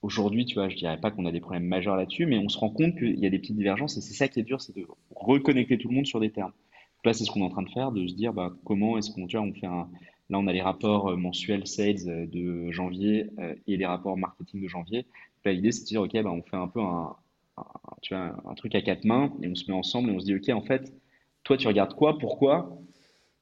Aujourd'hui, 0.01 0.45
tu 0.45 0.55
vois, 0.55 0.69
je 0.69 0.75
dirais 0.77 0.99
pas 0.99 1.12
qu'on 1.12 1.25
a 1.25 1.31
des 1.31 1.41
problèmes 1.41 1.65
majeurs 1.65 1.95
là-dessus, 1.97 2.25
mais 2.25 2.38
on 2.38 2.47
se 2.49 2.57
rend 2.57 2.69
compte 2.69 2.95
qu'il 2.97 3.19
y 3.19 3.25
a 3.25 3.29
des 3.29 3.39
petites 3.39 3.55
divergences 3.57 3.97
et 3.97 4.01
c'est 4.01 4.13
ça 4.13 4.27
qui 4.29 4.39
est 4.39 4.43
dur, 4.43 4.62
c'est 4.62 4.75
de 4.75 4.85
reconnecter 5.15 5.77
tout 5.77 5.89
le 5.89 5.95
monde 5.95 6.05
sur 6.07 6.19
des 6.21 6.31
termes. 6.31 6.53
Là, 7.05 7.13
c'est 7.13 7.25
ce 7.25 7.31
qu'on 7.31 7.41
est 7.41 7.43
en 7.45 7.49
train 7.49 7.63
de 7.63 7.69
faire, 7.69 7.91
de 7.91 8.07
se 8.07 8.15
dire 8.15 8.33
bah, 8.33 8.53
comment 8.65 8.97
est-ce 8.97 9.12
qu'on, 9.12 9.27
tu 9.27 9.38
vois, 9.38 9.45
on 9.45 9.53
fait 9.53 9.67
un. 9.67 9.89
Là, 10.29 10.38
on 10.39 10.47
a 10.47 10.53
les 10.53 10.62
rapports 10.62 11.09
euh, 11.09 11.15
mensuels 11.17 11.65
sales 11.67 11.97
euh, 12.07 12.27
de 12.27 12.71
janvier 12.71 13.27
euh, 13.39 13.55
et 13.67 13.77
les 13.77 13.85
rapports 13.85 14.15
marketing 14.17 14.62
de 14.62 14.67
janvier. 14.67 15.05
L'idée, 15.45 15.71
c'est 15.71 15.81
de 15.83 15.88
dire, 15.88 16.01
OK, 16.01 16.13
bah, 16.13 16.29
on 16.31 16.43
fait 16.43 16.55
un 16.57 16.67
peu 16.67 16.81
un- 16.81 17.15
tu 18.01 18.13
vois, 18.15 18.35
un 18.45 18.53
truc 18.55 18.75
à 18.75 18.81
quatre 18.81 19.05
mains 19.05 19.33
et 19.41 19.47
on 19.47 19.55
se 19.55 19.69
met 19.69 19.77
ensemble 19.77 20.09
et 20.09 20.13
on 20.13 20.19
se 20.19 20.25
dit, 20.25 20.35
OK, 20.35 20.49
en 20.49 20.62
fait, 20.62 20.93
toi, 21.43 21.57
tu 21.57 21.67
regardes 21.67 21.93
quoi, 21.95 22.17
pourquoi 22.17 22.77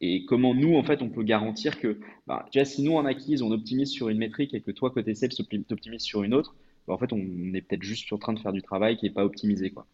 et 0.01 0.25
comment 0.25 0.53
nous, 0.55 0.75
en 0.75 0.83
fait, 0.83 1.01
on 1.01 1.09
peut 1.09 1.23
garantir 1.23 1.79
que, 1.79 1.99
bah, 2.27 2.45
tu 2.51 2.59
vois, 2.59 2.65
si 2.65 2.83
nous, 2.83 2.93
en 2.95 3.05
acquise, 3.05 3.41
on 3.41 3.51
optimise 3.51 3.89
sur 3.91 4.09
une 4.09 4.17
métrique 4.19 4.53
et 4.53 4.61
que 4.61 4.71
toi, 4.71 4.91
côté 4.91 5.15
sales, 5.15 5.29
tu 5.29 5.43
optimises 5.71 6.03
sur 6.03 6.23
une 6.23 6.33
autre, 6.33 6.55
bah, 6.87 6.93
en 6.93 6.97
fait, 6.97 7.13
on 7.13 7.19
est 7.53 7.61
peut-être 7.61 7.83
juste 7.83 8.11
en 8.13 8.17
train 8.17 8.33
de 8.33 8.39
faire 8.39 8.53
du 8.53 8.61
travail 8.61 8.97
qui 8.97 9.05
n'est 9.05 9.11
pas 9.13 9.25
optimisé, 9.25 9.71
quoi. 9.71 9.87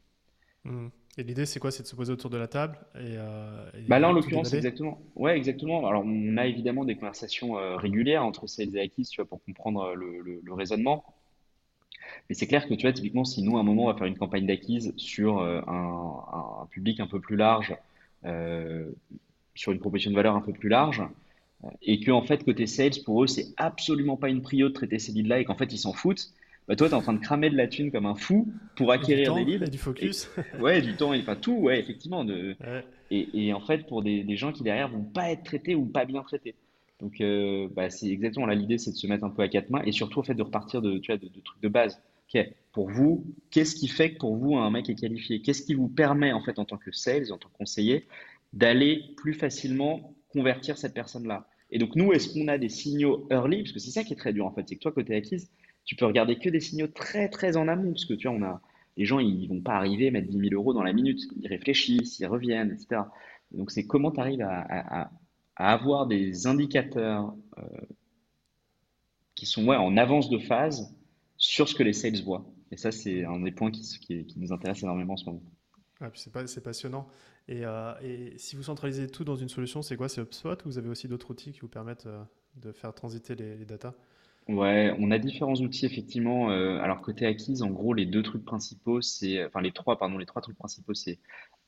Mhm. 0.65 0.91
Et 1.17 1.23
l'idée, 1.23 1.45
c'est 1.45 1.59
quoi? 1.59 1.71
C'est 1.71 1.83
de 1.83 1.87
se 1.87 1.95
poser 1.95 2.11
autour 2.13 2.29
de 2.29 2.37
la 2.37 2.47
table 2.47 2.77
et, 2.95 3.15
euh, 3.17 3.69
Bah 3.87 3.99
là, 3.99 4.09
en 4.09 4.11
l'occurrence, 4.13 4.53
exactement. 4.53 5.01
Ouais, 5.15 5.37
exactement. 5.37 5.85
Alors, 5.87 6.03
on 6.05 6.37
a 6.37 6.47
évidemment 6.47 6.83
des 6.85 6.95
conversations 6.95 7.57
euh, 7.57 7.75
régulières 7.77 8.25
entre 8.25 8.45
sales 8.47 8.75
et 8.75 8.81
acquise, 8.81 9.09
tu 9.09 9.21
vois, 9.21 9.25
pour 9.29 9.43
comprendre 9.43 9.81
euh, 9.83 9.93
le, 9.95 10.19
le- 10.21 10.41
le 10.43 10.53
raisonnement. 10.53 11.03
Mais 12.29 12.35
c'est 12.35 12.47
clair 12.47 12.67
que, 12.67 12.73
tu 12.73 12.83
vois, 12.83 12.93
typiquement, 12.93 13.25
si 13.25 13.41
nous, 13.43 13.57
à 13.57 13.59
un 13.61 13.63
moment, 13.63 13.83
on 13.85 13.91
va 13.91 13.97
faire 13.97 14.07
une 14.07 14.17
campagne 14.17 14.45
d'acquise 14.45 14.93
sur 14.97 15.39
euh, 15.39 15.61
un, 15.67 16.61
un 16.61 16.65
public 16.67 16.99
un 16.99 17.07
peu 17.07 17.19
plus 17.19 17.35
large, 17.35 17.75
sur 19.55 19.71
une 19.71 19.79
proposition 19.79 20.11
de 20.11 20.15
valeur 20.15 20.35
un 20.35 20.41
peu 20.41 20.53
plus 20.53 20.69
large, 20.69 21.01
et 21.81 21.99
que 22.01 22.11
en 22.11 22.21
fait 22.23 22.43
côté 22.43 22.67
sales 22.67 22.91
pour 23.05 23.23
eux 23.23 23.27
c'est 23.27 23.47
absolument 23.57 24.17
pas 24.17 24.29
une 24.29 24.41
prio 24.41 24.67
de 24.67 24.73
traiter 24.73 24.99
ces 24.99 25.11
leads 25.13 25.29
là 25.29 25.39
et 25.39 25.45
qu'en 25.45 25.55
fait 25.55 25.71
ils 25.71 25.77
s'en 25.77 25.93
foutent 25.93 26.29
bah 26.67 26.75
toi 26.75 26.87
tu 26.89 26.93
es 26.93 26.97
en 26.97 27.01
train 27.01 27.13
de 27.13 27.19
cramer 27.19 27.49
de 27.49 27.55
la 27.55 27.67
thune 27.67 27.89
comme 27.91 28.05
un 28.05 28.15
fou 28.15 28.51
pour 28.75 28.87
du 28.87 28.93
acquérir 28.93 29.33
des 29.35 29.45
leads 29.45 29.69
du 29.69 29.75
et 29.75 29.79
focus. 29.79 30.29
ouais 30.59 30.81
du 30.81 30.93
temps 30.95 31.13
et 31.13 31.21
enfin 31.21 31.35
tout 31.37 31.53
ouais 31.55 31.79
effectivement 31.79 32.25
de 32.25 32.55
Ouais. 32.59 32.83
et, 33.11 33.47
et 33.47 33.53
en 33.53 33.61
fait 33.61 33.87
pour 33.87 34.01
des, 34.03 34.23
des 34.23 34.35
gens 34.35 34.51
qui 34.51 34.63
derrière 34.63 34.89
vont 34.89 35.03
pas 35.03 35.31
être 35.31 35.43
traités 35.43 35.73
ou 35.75 35.85
pas 35.85 36.03
bien 36.05 36.21
traités 36.23 36.55
donc 36.99 37.21
euh, 37.21 37.67
bah, 37.73 37.89
c'est 37.89 38.09
exactement 38.09 38.45
là 38.45 38.55
l'idée 38.55 38.77
c'est 38.77 38.91
de 38.91 38.95
se 38.97 39.07
mettre 39.07 39.23
un 39.23 39.29
peu 39.29 39.41
à 39.41 39.47
quatre 39.47 39.69
mains 39.69 39.83
et 39.85 39.91
surtout 39.93 40.19
en 40.19 40.23
fait 40.23 40.35
de 40.35 40.43
repartir 40.43 40.81
de 40.81 40.97
tu 40.97 41.11
vois 41.11 41.17
de, 41.17 41.27
de 41.27 41.39
trucs 41.41 41.61
de 41.61 41.67
base 41.69 42.01
ok 42.33 42.45
pour 42.73 42.89
vous 42.89 43.25
qu'est-ce 43.51 43.75
qui 43.75 43.87
fait 43.87 44.13
que 44.13 44.17
pour 44.19 44.35
vous 44.35 44.55
un 44.57 44.69
mec 44.69 44.89
est 44.89 44.95
qualifié? 44.95 45.41
Qu'est-ce 45.41 45.61
qui 45.61 45.75
vous 45.75 45.87
permet 45.87 46.31
en 46.33 46.41
fait 46.41 46.59
en 46.59 46.65
tant 46.65 46.77
que 46.77 46.91
sales 46.91 47.31
en 47.31 47.37
tant 47.37 47.47
que 47.49 47.57
conseiller 47.57 48.07
d'aller 48.53 49.13
plus 49.17 49.33
facilement 49.33 50.15
convertir 50.29 50.77
cette 50.77 50.93
personne-là. 50.93 51.47
Et 51.71 51.79
donc, 51.79 51.95
nous, 51.95 52.13
est-ce 52.13 52.31
qu'on 52.31 52.47
a 52.47 52.57
des 52.57 52.69
signaux 52.69 53.27
early? 53.31 53.63
Parce 53.63 53.71
que 53.71 53.79
c'est 53.79 53.91
ça 53.91 54.03
qui 54.03 54.13
est 54.13 54.15
très 54.15 54.31
dur, 54.31 54.45
en 54.45 54.51
fait. 54.53 54.63
C'est 54.67 54.75
que 54.75 54.81
toi, 54.81 54.91
côté 54.91 55.15
acquise, 55.15 55.49
tu 55.85 55.95
peux 55.95 56.05
regarder 56.05 56.37
que 56.37 56.49
des 56.49 56.59
signaux 56.59 56.87
très, 56.87 57.29
très 57.29 57.57
en 57.57 57.67
amont. 57.67 57.91
Parce 57.91 58.05
que, 58.05 58.13
tu 58.13 58.27
vois, 58.27 58.37
on 58.37 58.43
a, 58.43 58.61
les 58.95 59.05
gens, 59.05 59.19
ils 59.19 59.47
vont 59.47 59.61
pas 59.61 59.73
arriver 59.73 60.07
à 60.07 60.11
mettre 60.11 60.27
dix 60.27 60.37
mille 60.37 60.53
euros 60.53 60.73
dans 60.73 60.83
la 60.83 60.93
minute. 60.93 61.19
Ils 61.35 61.47
réfléchissent, 61.47 62.19
ils 62.19 62.27
reviennent, 62.27 62.71
etc. 62.71 63.01
Et 63.53 63.57
donc, 63.57 63.71
c'est 63.71 63.87
comment 63.87 64.11
tu 64.11 64.19
arrives 64.19 64.41
à, 64.41 65.11
avoir 65.55 66.07
des 66.07 66.47
indicateurs 66.47 67.35
euh, 67.57 67.63
qui 69.35 69.45
sont 69.45 69.67
en 69.67 69.97
avance 69.97 70.29
de 70.29 70.37
phase 70.37 70.95
sur 71.37 71.67
ce 71.67 71.73
que 71.75 71.83
les 71.83 71.93
sales 71.93 72.21
voient? 72.23 72.45
Et 72.71 72.77
ça, 72.77 72.91
c'est 72.91 73.23
un 73.25 73.39
des 73.39 73.51
points 73.51 73.71
qui, 73.71 73.81
qui 73.99 74.39
nous 74.39 74.53
intéresse 74.53 74.83
énormément 74.83 75.13
en 75.13 75.17
ce 75.17 75.25
moment. 75.25 75.43
C'est 76.13 76.31
pas, 76.31 76.47
c'est 76.47 76.61
passionnant. 76.61 77.07
Et, 77.47 77.65
euh, 77.65 77.93
et 78.01 78.37
si 78.37 78.55
vous 78.55 78.63
centralisez 78.63 79.07
tout 79.07 79.23
dans 79.23 79.35
une 79.35 79.49
solution, 79.49 79.81
c'est 79.81 79.97
quoi? 79.97 80.09
C'est 80.09 80.21
HubSpot 80.21 80.53
ou 80.53 80.65
vous 80.65 80.77
avez 80.77 80.89
aussi 80.89 81.07
d'autres 81.07 81.31
outils 81.31 81.51
qui 81.51 81.59
vous 81.59 81.67
permettent 81.67 82.05
euh, 82.05 82.23
de 82.55 82.71
faire 82.71 82.93
transiter 82.93 83.35
les, 83.35 83.57
les 83.57 83.65
datas? 83.65 83.93
Ouais, 84.47 84.93
on 84.99 85.11
a 85.11 85.17
différents 85.17 85.55
outils 85.55 85.85
effectivement. 85.85 86.51
Euh, 86.51 86.79
alors 86.79 87.01
côté 87.01 87.25
acquise, 87.25 87.61
en 87.63 87.69
gros, 87.69 87.93
les 87.93 88.05
deux 88.05 88.23
trucs 88.23 88.43
principaux, 88.43 89.01
c'est, 89.01 89.45
enfin 89.45 89.61
les 89.61 89.71
trois, 89.71 89.97
pardon, 89.97 90.17
les 90.17 90.25
trois 90.25 90.41
trucs 90.41 90.57
principaux, 90.57 90.93
c'est 90.93 91.19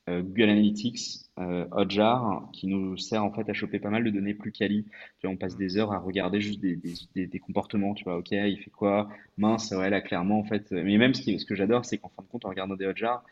Google 0.08 0.50
Analytics, 0.50 1.26
euh, 1.40 1.66
Hotjar, 1.72 2.48
qui 2.52 2.68
nous 2.68 2.96
sert 2.96 3.24
en 3.24 3.32
fait 3.32 3.48
à 3.50 3.52
choper 3.52 3.80
pas 3.80 3.90
mal 3.90 4.04
de 4.04 4.10
données 4.10 4.34
plus 4.34 4.52
quali. 4.52 4.86
On 5.24 5.36
passe 5.36 5.56
des 5.56 5.78
heures 5.78 5.92
à 5.92 5.98
regarder 5.98 6.40
juste 6.40 6.60
des, 6.60 7.40
comportements. 7.40 7.92
Tu 7.94 8.04
vois, 8.04 8.16
ok, 8.16 8.30
il 8.30 8.58
fait 8.58 8.70
quoi? 8.70 9.08
Mince, 9.36 9.72
ouais, 9.72 9.90
là 9.90 10.00
clairement 10.00 10.38
en 10.38 10.44
fait. 10.44 10.70
Mais 10.70 10.96
même 10.96 11.12
ce 11.12 11.36
ce 11.36 11.44
que 11.44 11.56
j'adore, 11.56 11.84
c'est 11.84 11.98
qu'en 11.98 12.08
fin 12.10 12.22
de 12.22 12.28
compte, 12.28 12.44
en 12.44 12.50
regardant 12.50 12.76
des 12.76 12.86
Hotjar, 12.86 13.24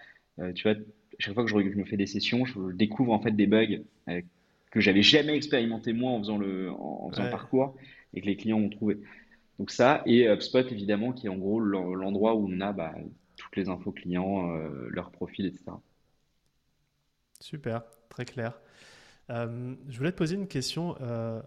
tu 0.54 0.62
vois, 0.68 0.74
chaque 1.18 1.34
fois 1.34 1.44
que 1.44 1.50
je, 1.50 1.56
me 1.56 1.84
fais 1.84 1.96
des 1.96 2.06
sessions, 2.06 2.44
je 2.44 2.72
découvre 2.72 3.12
en 3.12 3.20
fait 3.20 3.32
des 3.32 3.46
bugs 3.46 3.82
euh, 4.08 4.20
que 4.70 4.80
j'avais 4.80 5.02
jamais 5.02 5.36
expérimenté 5.36 5.92
moi 5.92 6.10
en 6.12 6.18
faisant 6.18 6.38
le, 6.38 6.70
en, 6.72 7.04
en 7.06 7.10
faisant 7.10 7.22
le 7.24 7.28
parcours 7.30 7.76
et 8.14 8.20
que 8.20 8.26
les 8.26 8.36
clients 8.36 8.58
ont 8.58 8.68
trouvé. 8.70 8.98
Donc 9.58 9.70
ça, 9.70 10.02
et 10.06 10.28
HubSpot 10.28 10.60
évidemment, 10.70 11.12
qui 11.12 11.26
est 11.26 11.30
en 11.30 11.38
gros 11.38 11.60
l'en- 11.60 11.94
l'endroit 11.94 12.34
où 12.36 12.48
on 12.52 12.60
a 12.60 12.72
bah, 12.72 12.94
toutes 13.36 13.56
les 13.56 13.68
infos 13.70 13.92
clients, 13.92 14.50
euh, 14.56 14.88
leur 14.90 15.10
profil, 15.12 15.46
etc. 15.46 15.82
Super, 17.40 17.82
très 18.08 18.24
clair. 18.24 18.58
Euh, 19.30 19.74
je 19.88 19.98
voulais 19.98 20.12
te 20.12 20.16
poser 20.18 20.36
une 20.36 20.48
question. 20.48 20.96
euh, 21.02 21.42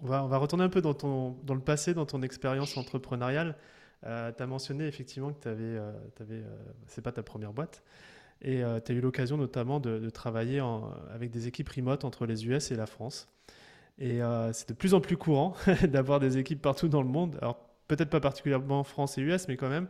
on 0.00 0.06
va, 0.08 0.24
on 0.24 0.28
va 0.28 0.38
retourner 0.38 0.64
un 0.64 0.70
peu 0.70 0.82
dans 0.82 0.94
ton, 0.94 1.32
dans 1.44 1.54
le 1.54 1.60
passé, 1.62 1.94
dans 1.94 2.06
ton 2.06 2.22
expérience 2.22 2.76
entrepreneuriale. 2.76 3.56
Tu 4.02 4.08
as 4.42 4.46
mentionné 4.46 4.86
effectivement 4.86 5.32
que 5.32 5.42
tu 5.42 5.48
avais, 5.48 5.62
euh, 5.64 5.92
euh, 6.20 6.56
c'est 6.86 7.02
pas 7.02 7.12
ta 7.12 7.22
première 7.22 7.52
boîte. 7.52 7.82
Et 8.40 8.62
tu 8.84 8.92
as 8.92 8.94
eu 8.94 9.00
l'occasion 9.00 9.36
notamment 9.36 9.80
de, 9.80 10.10
travailler 10.10 10.62
avec 11.12 11.30
des 11.30 11.48
équipes 11.48 11.68
remote 11.70 12.04
entre 12.04 12.24
les 12.24 12.46
US 12.46 12.70
et 12.70 12.76
la 12.76 12.86
France. 12.86 13.28
Et 13.98 14.22
euh, 14.22 14.52
c'est 14.52 14.68
de 14.68 14.74
plus 14.74 14.94
en 14.94 15.00
plus 15.00 15.16
courant 15.16 15.54
d'avoir 15.88 16.20
des 16.20 16.38
équipes 16.38 16.62
partout 16.62 16.88
dans 16.88 17.02
le 17.02 17.08
monde. 17.08 17.36
Alors 17.40 17.68
peut-être 17.88 18.10
pas 18.10 18.20
particulièrement 18.20 18.84
France 18.84 19.18
et 19.18 19.22
US, 19.22 19.48
mais 19.48 19.56
quand 19.56 19.68
même. 19.68 19.88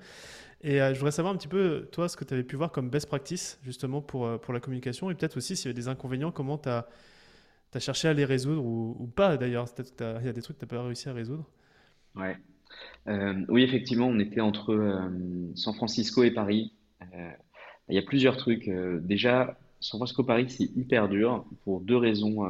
Et 0.62 0.80
euh, 0.80 0.92
je 0.92 0.98
voudrais 0.98 1.12
savoir 1.12 1.34
un 1.34 1.36
petit 1.36 1.48
peu, 1.48 1.88
toi, 1.92 2.08
ce 2.08 2.16
que 2.16 2.24
tu 2.24 2.34
avais 2.34 2.42
pu 2.42 2.56
voir 2.56 2.72
comme 2.72 2.90
best 2.90 3.06
practice, 3.06 3.60
justement, 3.62 4.00
pour, 4.00 4.26
euh, 4.26 4.38
pour 4.38 4.54
la 4.54 4.60
communication. 4.60 5.10
Et 5.10 5.14
peut-être 5.14 5.36
aussi, 5.36 5.56
s'il 5.56 5.66
y 5.66 5.68
avait 5.68 5.80
des 5.80 5.88
inconvénients, 5.88 6.32
comment 6.32 6.58
tu 6.58 6.68
as, 6.68 6.86
cherché 7.78 8.08
à 8.08 8.12
les 8.12 8.24
résoudre, 8.24 8.64
ou, 8.64 9.06
pas 9.14 9.36
d'ailleurs. 9.36 9.72
Qu'il 9.72 9.84
y 10.24 10.28
a 10.28 10.32
des 10.32 10.42
trucs 10.42 10.58
que 10.58 10.64
tu 10.64 10.74
n'as 10.74 10.80
pas 10.80 10.84
réussi 10.84 11.08
à 11.08 11.12
résoudre. 11.12 11.44
Ouais. 12.16 12.36
Euh, 13.08 13.44
oui, 13.48 13.62
effectivement, 13.62 14.06
on 14.06 14.18
était 14.18 14.40
entre 14.40 14.72
euh, 14.72 15.08
San 15.54 15.74
Francisco 15.74 16.22
et 16.24 16.30
Paris. 16.30 16.72
Euh, 17.14 17.30
il 17.88 17.94
y 17.94 17.98
a 17.98 18.02
plusieurs 18.02 18.36
trucs. 18.36 18.68
Déjà, 18.68 19.56
San 19.80 19.98
Francisco 19.98 20.24
Paris, 20.24 20.50
c'est 20.50 20.70
hyper 20.76 21.08
dur 21.08 21.46
pour 21.64 21.80
deux 21.80 21.96
raisons. 21.96 22.46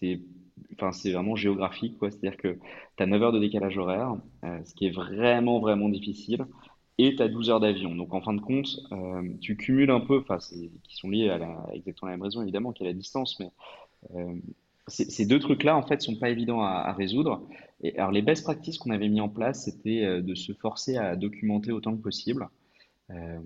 c'est 0.00 0.20
vraiment 1.12 1.34
géographique. 1.34 1.96
C'est-à-dire 2.00 2.36
que 2.36 2.58
tu 2.96 3.02
as 3.02 3.06
9 3.06 3.22
heures 3.22 3.32
de 3.32 3.40
décalage 3.40 3.76
horaire, 3.78 4.14
ce 4.64 4.74
qui 4.74 4.86
est 4.86 4.90
vraiment, 4.90 5.58
vraiment 5.58 5.88
difficile, 5.88 6.46
et 6.98 7.16
tu 7.16 7.22
as 7.22 7.28
12 7.28 7.50
heures 7.50 7.58
d'avion. 7.58 7.96
Donc, 7.96 8.14
en 8.14 8.20
fin 8.20 8.32
de 8.32 8.40
compte, 8.40 8.68
tu 9.40 9.56
cumules 9.56 9.90
un 9.90 10.00
peu, 10.00 10.18
enfin, 10.20 10.38
qui 10.38 10.96
sont 10.96 11.10
liés 11.10 11.28
à 11.28 11.66
exactement 11.72 12.10
la 12.10 12.16
même 12.16 12.22
raison, 12.22 12.42
évidemment, 12.42 12.72
qu'à 12.72 12.84
la 12.84 12.92
distance, 12.92 13.40
mais 13.40 13.50
ces 14.88 15.26
deux 15.26 15.38
trucs-là, 15.38 15.76
en 15.76 15.82
fait, 15.82 16.00
sont 16.02 16.16
pas 16.16 16.30
évidents 16.30 16.62
à, 16.62 16.70
à 16.70 16.92
résoudre. 16.92 17.46
Et 17.82 17.96
alors, 17.98 18.10
les 18.10 18.22
best 18.22 18.42
practices 18.44 18.78
qu'on 18.78 18.90
avait 18.90 19.08
mis 19.08 19.20
en 19.20 19.28
place, 19.28 19.64
c'était 19.64 20.04
euh, 20.04 20.20
de 20.20 20.34
se 20.34 20.52
forcer 20.52 20.96
à 20.96 21.16
documenter 21.16 21.72
autant 21.72 21.96
que 21.96 22.02
possible. 22.02 22.48
Euh, 23.10 23.38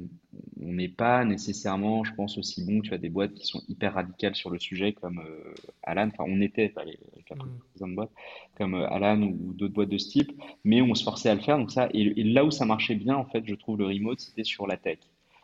on 0.60 0.72
n'est 0.72 0.88
pas 0.88 1.24
nécessairement, 1.24 2.02
je 2.02 2.12
pense, 2.14 2.36
aussi 2.36 2.64
bon. 2.66 2.80
Tu 2.80 2.94
as 2.94 2.98
des 2.98 3.10
boîtes 3.10 3.32
qui 3.34 3.46
sont 3.46 3.62
hyper 3.68 3.94
radicales 3.94 4.34
sur 4.34 4.50
le 4.50 4.58
sujet, 4.58 4.92
comme 4.92 5.20
euh, 5.20 5.54
Alan. 5.84 6.08
Enfin, 6.08 6.24
on 6.26 6.40
était, 6.40 6.68
pas 6.68 6.84
les, 6.84 6.98
les 7.16 7.22
quatre 7.22 7.46
Mm. 7.46 7.58
précédentes 7.58 7.94
boîtes, 7.94 8.10
comme 8.56 8.74
euh, 8.74 8.88
Alan 8.88 9.22
ou 9.22 9.52
d'autres 9.54 9.74
boîtes 9.74 9.88
de 9.88 9.98
ce 9.98 10.08
type, 10.10 10.32
mais 10.64 10.82
on 10.82 10.94
se 10.94 11.04
forçait 11.04 11.28
à 11.28 11.34
le 11.34 11.40
faire. 11.42 11.58
Donc 11.58 11.70
ça, 11.70 11.88
et, 11.94 12.20
et 12.20 12.24
là 12.24 12.44
où 12.44 12.50
ça 12.50 12.64
marchait 12.64 12.96
bien, 12.96 13.16
en 13.16 13.24
fait, 13.24 13.44
je 13.46 13.54
trouve 13.54 13.78
le 13.78 13.86
remote, 13.86 14.18
c'était 14.18 14.44
sur 14.44 14.66
la 14.66 14.76
tech. 14.76 14.98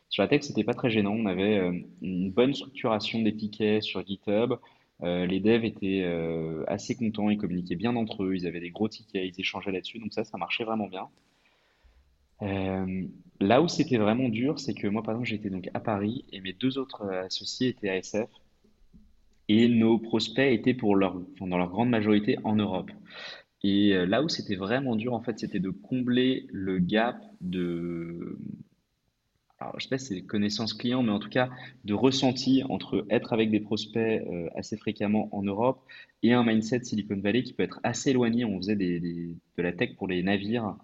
Sur 0.08 0.22
la 0.22 0.28
tech, 0.28 0.42
c'était 0.42 0.64
pas 0.64 0.74
très 0.74 0.90
gênant. 0.90 1.12
On 1.12 1.26
avait 1.26 1.84
une 2.00 2.30
bonne 2.30 2.54
structuration 2.54 3.20
des 3.20 3.37
tickets 3.37 3.82
sur 3.82 4.04
GitHub. 4.04 4.54
Euh, 5.04 5.26
les 5.26 5.38
devs 5.40 5.64
étaient 5.64 6.02
euh, 6.04 6.64
assez 6.66 6.96
contents, 6.96 7.30
ils 7.30 7.38
communiquaient 7.38 7.76
bien 7.76 7.94
entre 7.94 8.24
eux, 8.24 8.34
ils 8.34 8.46
avaient 8.46 8.61
des 8.61 8.70
gros 8.70 8.88
tickets, 8.88 9.24
ils 9.24 9.40
échangeaient 9.40 9.70
là-dessus, 9.70 9.98
donc 9.98 10.12
ça, 10.12 10.24
ça 10.24 10.38
marchait 10.38 10.64
vraiment 10.64 10.88
bien. 10.88 11.08
Euh, 12.42 13.04
là 13.40 13.62
où 13.62 13.68
c'était 13.68 13.96
vraiment 13.96 14.28
dur, 14.28 14.58
c'est 14.58 14.74
que 14.74 14.88
moi, 14.88 15.02
par 15.02 15.14
exemple, 15.14 15.28
j'étais 15.28 15.50
donc 15.50 15.68
à 15.74 15.80
Paris 15.80 16.24
et 16.32 16.40
mes 16.40 16.52
deux 16.52 16.78
autres 16.78 17.08
associés 17.08 17.68
étaient 17.68 17.88
à 17.88 17.96
SF 17.96 18.28
et 19.48 19.68
nos 19.68 19.98
prospects 19.98 20.52
étaient 20.52 20.74
pour 20.74 20.98
dans 20.98 21.58
leur 21.58 21.68
grande 21.68 21.90
majorité 21.90 22.37
en 22.44 22.56
Europe. 22.56 22.90
Et 23.62 23.92
là 24.06 24.22
où 24.22 24.28
c'était 24.28 24.54
vraiment 24.54 24.94
dur, 24.94 25.14
en 25.14 25.22
fait, 25.22 25.38
c'était 25.38 25.58
de 25.58 25.70
combler 25.70 26.46
le 26.52 26.78
gap 26.78 27.16
de, 27.40 28.38
alors, 29.60 29.74
je 29.78 29.84
sais 29.84 29.88
pas 29.88 29.98
si 29.98 30.14
c'est 30.14 30.22
connaissance 30.22 30.72
client, 30.72 31.02
mais 31.02 31.10
en 31.10 31.18
tout 31.18 31.30
cas 31.30 31.50
de 31.84 31.92
ressenti 31.92 32.62
entre 32.68 33.04
être 33.10 33.32
avec 33.32 33.50
des 33.50 33.58
prospects 33.58 33.96
euh, 33.96 34.48
assez 34.54 34.76
fréquemment 34.76 35.28
en 35.32 35.42
Europe 35.42 35.84
et 36.22 36.32
un 36.32 36.44
mindset 36.44 36.84
Silicon 36.84 37.18
Valley 37.20 37.42
qui 37.42 37.54
peut 37.54 37.64
être 37.64 37.80
assez 37.82 38.10
éloigné. 38.10 38.44
On 38.44 38.58
faisait 38.58 38.76
de 38.76 39.34
la 39.56 39.72
tech 39.72 39.96
pour 39.96 40.06
les 40.06 40.22
navires. 40.22 40.76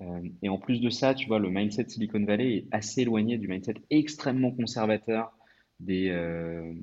Euh, 0.00 0.20
et 0.42 0.50
en 0.50 0.58
plus 0.58 0.80
de 0.80 0.90
ça, 0.90 1.14
tu 1.14 1.26
vois, 1.26 1.38
le 1.38 1.48
mindset 1.48 1.88
Silicon 1.88 2.22
Valley 2.22 2.56
est 2.56 2.66
assez 2.70 3.02
éloigné 3.02 3.38
du 3.38 3.48
mindset 3.48 3.74
extrêmement 3.88 4.50
conservateur 4.50 5.32
des, 5.80 6.10
euh, 6.10 6.74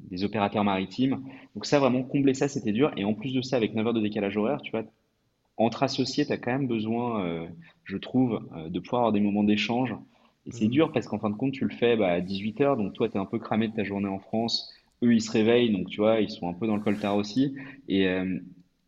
des 0.00 0.24
opérateurs 0.24 0.64
maritimes. 0.64 1.22
Donc 1.54 1.66
ça, 1.66 1.80
vraiment, 1.80 2.02
combler 2.02 2.32
ça, 2.32 2.48
c'était 2.48 2.72
dur. 2.72 2.92
Et 2.96 3.04
en 3.04 3.12
plus 3.12 3.34
de 3.34 3.42
ça, 3.42 3.56
avec 3.56 3.74
9 3.74 3.88
heures 3.88 3.94
de 3.94 4.00
décalage 4.00 4.38
horaire, 4.38 4.62
tu 4.62 4.70
vois, 4.70 4.84
entre 5.58 5.82
associés, 5.82 6.24
tu 6.24 6.32
as 6.32 6.38
quand 6.38 6.52
même 6.52 6.68
besoin, 6.68 7.48
je 7.82 7.96
trouve, 7.96 8.40
de 8.70 8.78
pouvoir 8.78 9.02
avoir 9.02 9.12
des 9.12 9.20
moments 9.20 9.42
d'échange. 9.42 9.92
Et 10.48 10.52
c'est 10.52 10.66
Mhm. 10.66 10.68
dur 10.68 10.92
parce 10.92 11.06
qu'en 11.06 11.18
fin 11.20 11.30
de 11.30 11.36
compte, 11.36 11.52
tu 11.52 11.64
le 11.64 11.70
fais 11.74 11.96
bah, 11.96 12.08
à 12.10 12.20
18 12.20 12.60
heures, 12.60 12.76
donc 12.76 12.94
toi, 12.94 13.08
tu 13.08 13.16
es 13.16 13.20
un 13.20 13.26
peu 13.26 13.38
cramé 13.38 13.68
de 13.68 13.74
ta 13.74 13.84
journée 13.84 14.08
en 14.08 14.18
France. 14.18 14.72
Eux, 15.04 15.14
ils 15.14 15.22
se 15.22 15.30
réveillent, 15.30 15.72
donc 15.72 15.88
tu 15.88 15.98
vois, 16.00 16.20
ils 16.20 16.30
sont 16.30 16.48
un 16.48 16.54
peu 16.54 16.66
dans 16.66 16.76
le 16.76 16.82
coltard 16.82 17.16
aussi. 17.16 17.54
Et, 17.88 18.08
euh, 18.08 18.38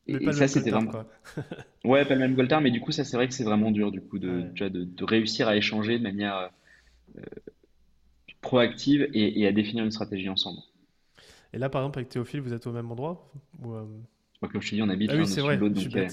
et, 0.06 0.28
et 0.28 0.32
ça, 0.32 0.48
c'était 0.48 0.70
vraiment... 0.70 0.90
quoi. 0.90 1.06
Ouais, 1.84 2.04
pas 2.06 2.14
le 2.14 2.20
même 2.20 2.36
coltard, 2.36 2.60
mais 2.62 2.70
du 2.72 2.80
coup, 2.80 2.92
ça, 2.92 3.04
c'est 3.04 3.16
vrai 3.16 3.28
que 3.28 3.34
c'est 3.34 3.44
vraiment 3.44 3.70
dur, 3.70 3.92
du 3.92 4.02
coup, 4.02 4.18
de, 4.18 4.44
Ouais. 4.44 4.50
tu 4.54 4.64
vois, 4.64 4.70
de, 4.70 4.84
de 4.84 5.04
réussir 5.04 5.48
à 5.48 5.56
échanger 5.56 5.98
de 5.98 6.02
manière 6.04 6.36
euh, 7.18 7.22
proactive 8.42 9.08
et, 9.14 9.40
et 9.40 9.46
à 9.46 9.52
définir 9.52 9.82
une 9.82 9.90
stratégie 9.90 10.28
ensemble. 10.28 10.60
Et 11.52 11.58
là, 11.58 11.68
par 11.68 11.82
exemple, 11.82 11.98
avec 11.98 12.08
Théophile, 12.08 12.40
vous 12.40 12.52
êtes 12.52 12.66
au 12.66 12.72
même 12.72 12.90
endroit? 12.90 13.30
Ou, 13.60 13.74
euh, 13.74 13.84
Moi, 14.40 14.50
comme 14.50 14.60
je 14.62 14.70
te 14.70 14.74
dis, 14.74 14.82
on 14.82 14.88
habite 14.88 15.10
Ah 15.12 15.16
oui, 15.16 15.26
c'est 15.26 15.40
vrai, 15.40 15.56
l'autre, 15.56 15.74
donc, 15.74 15.96
euh, 15.96 16.08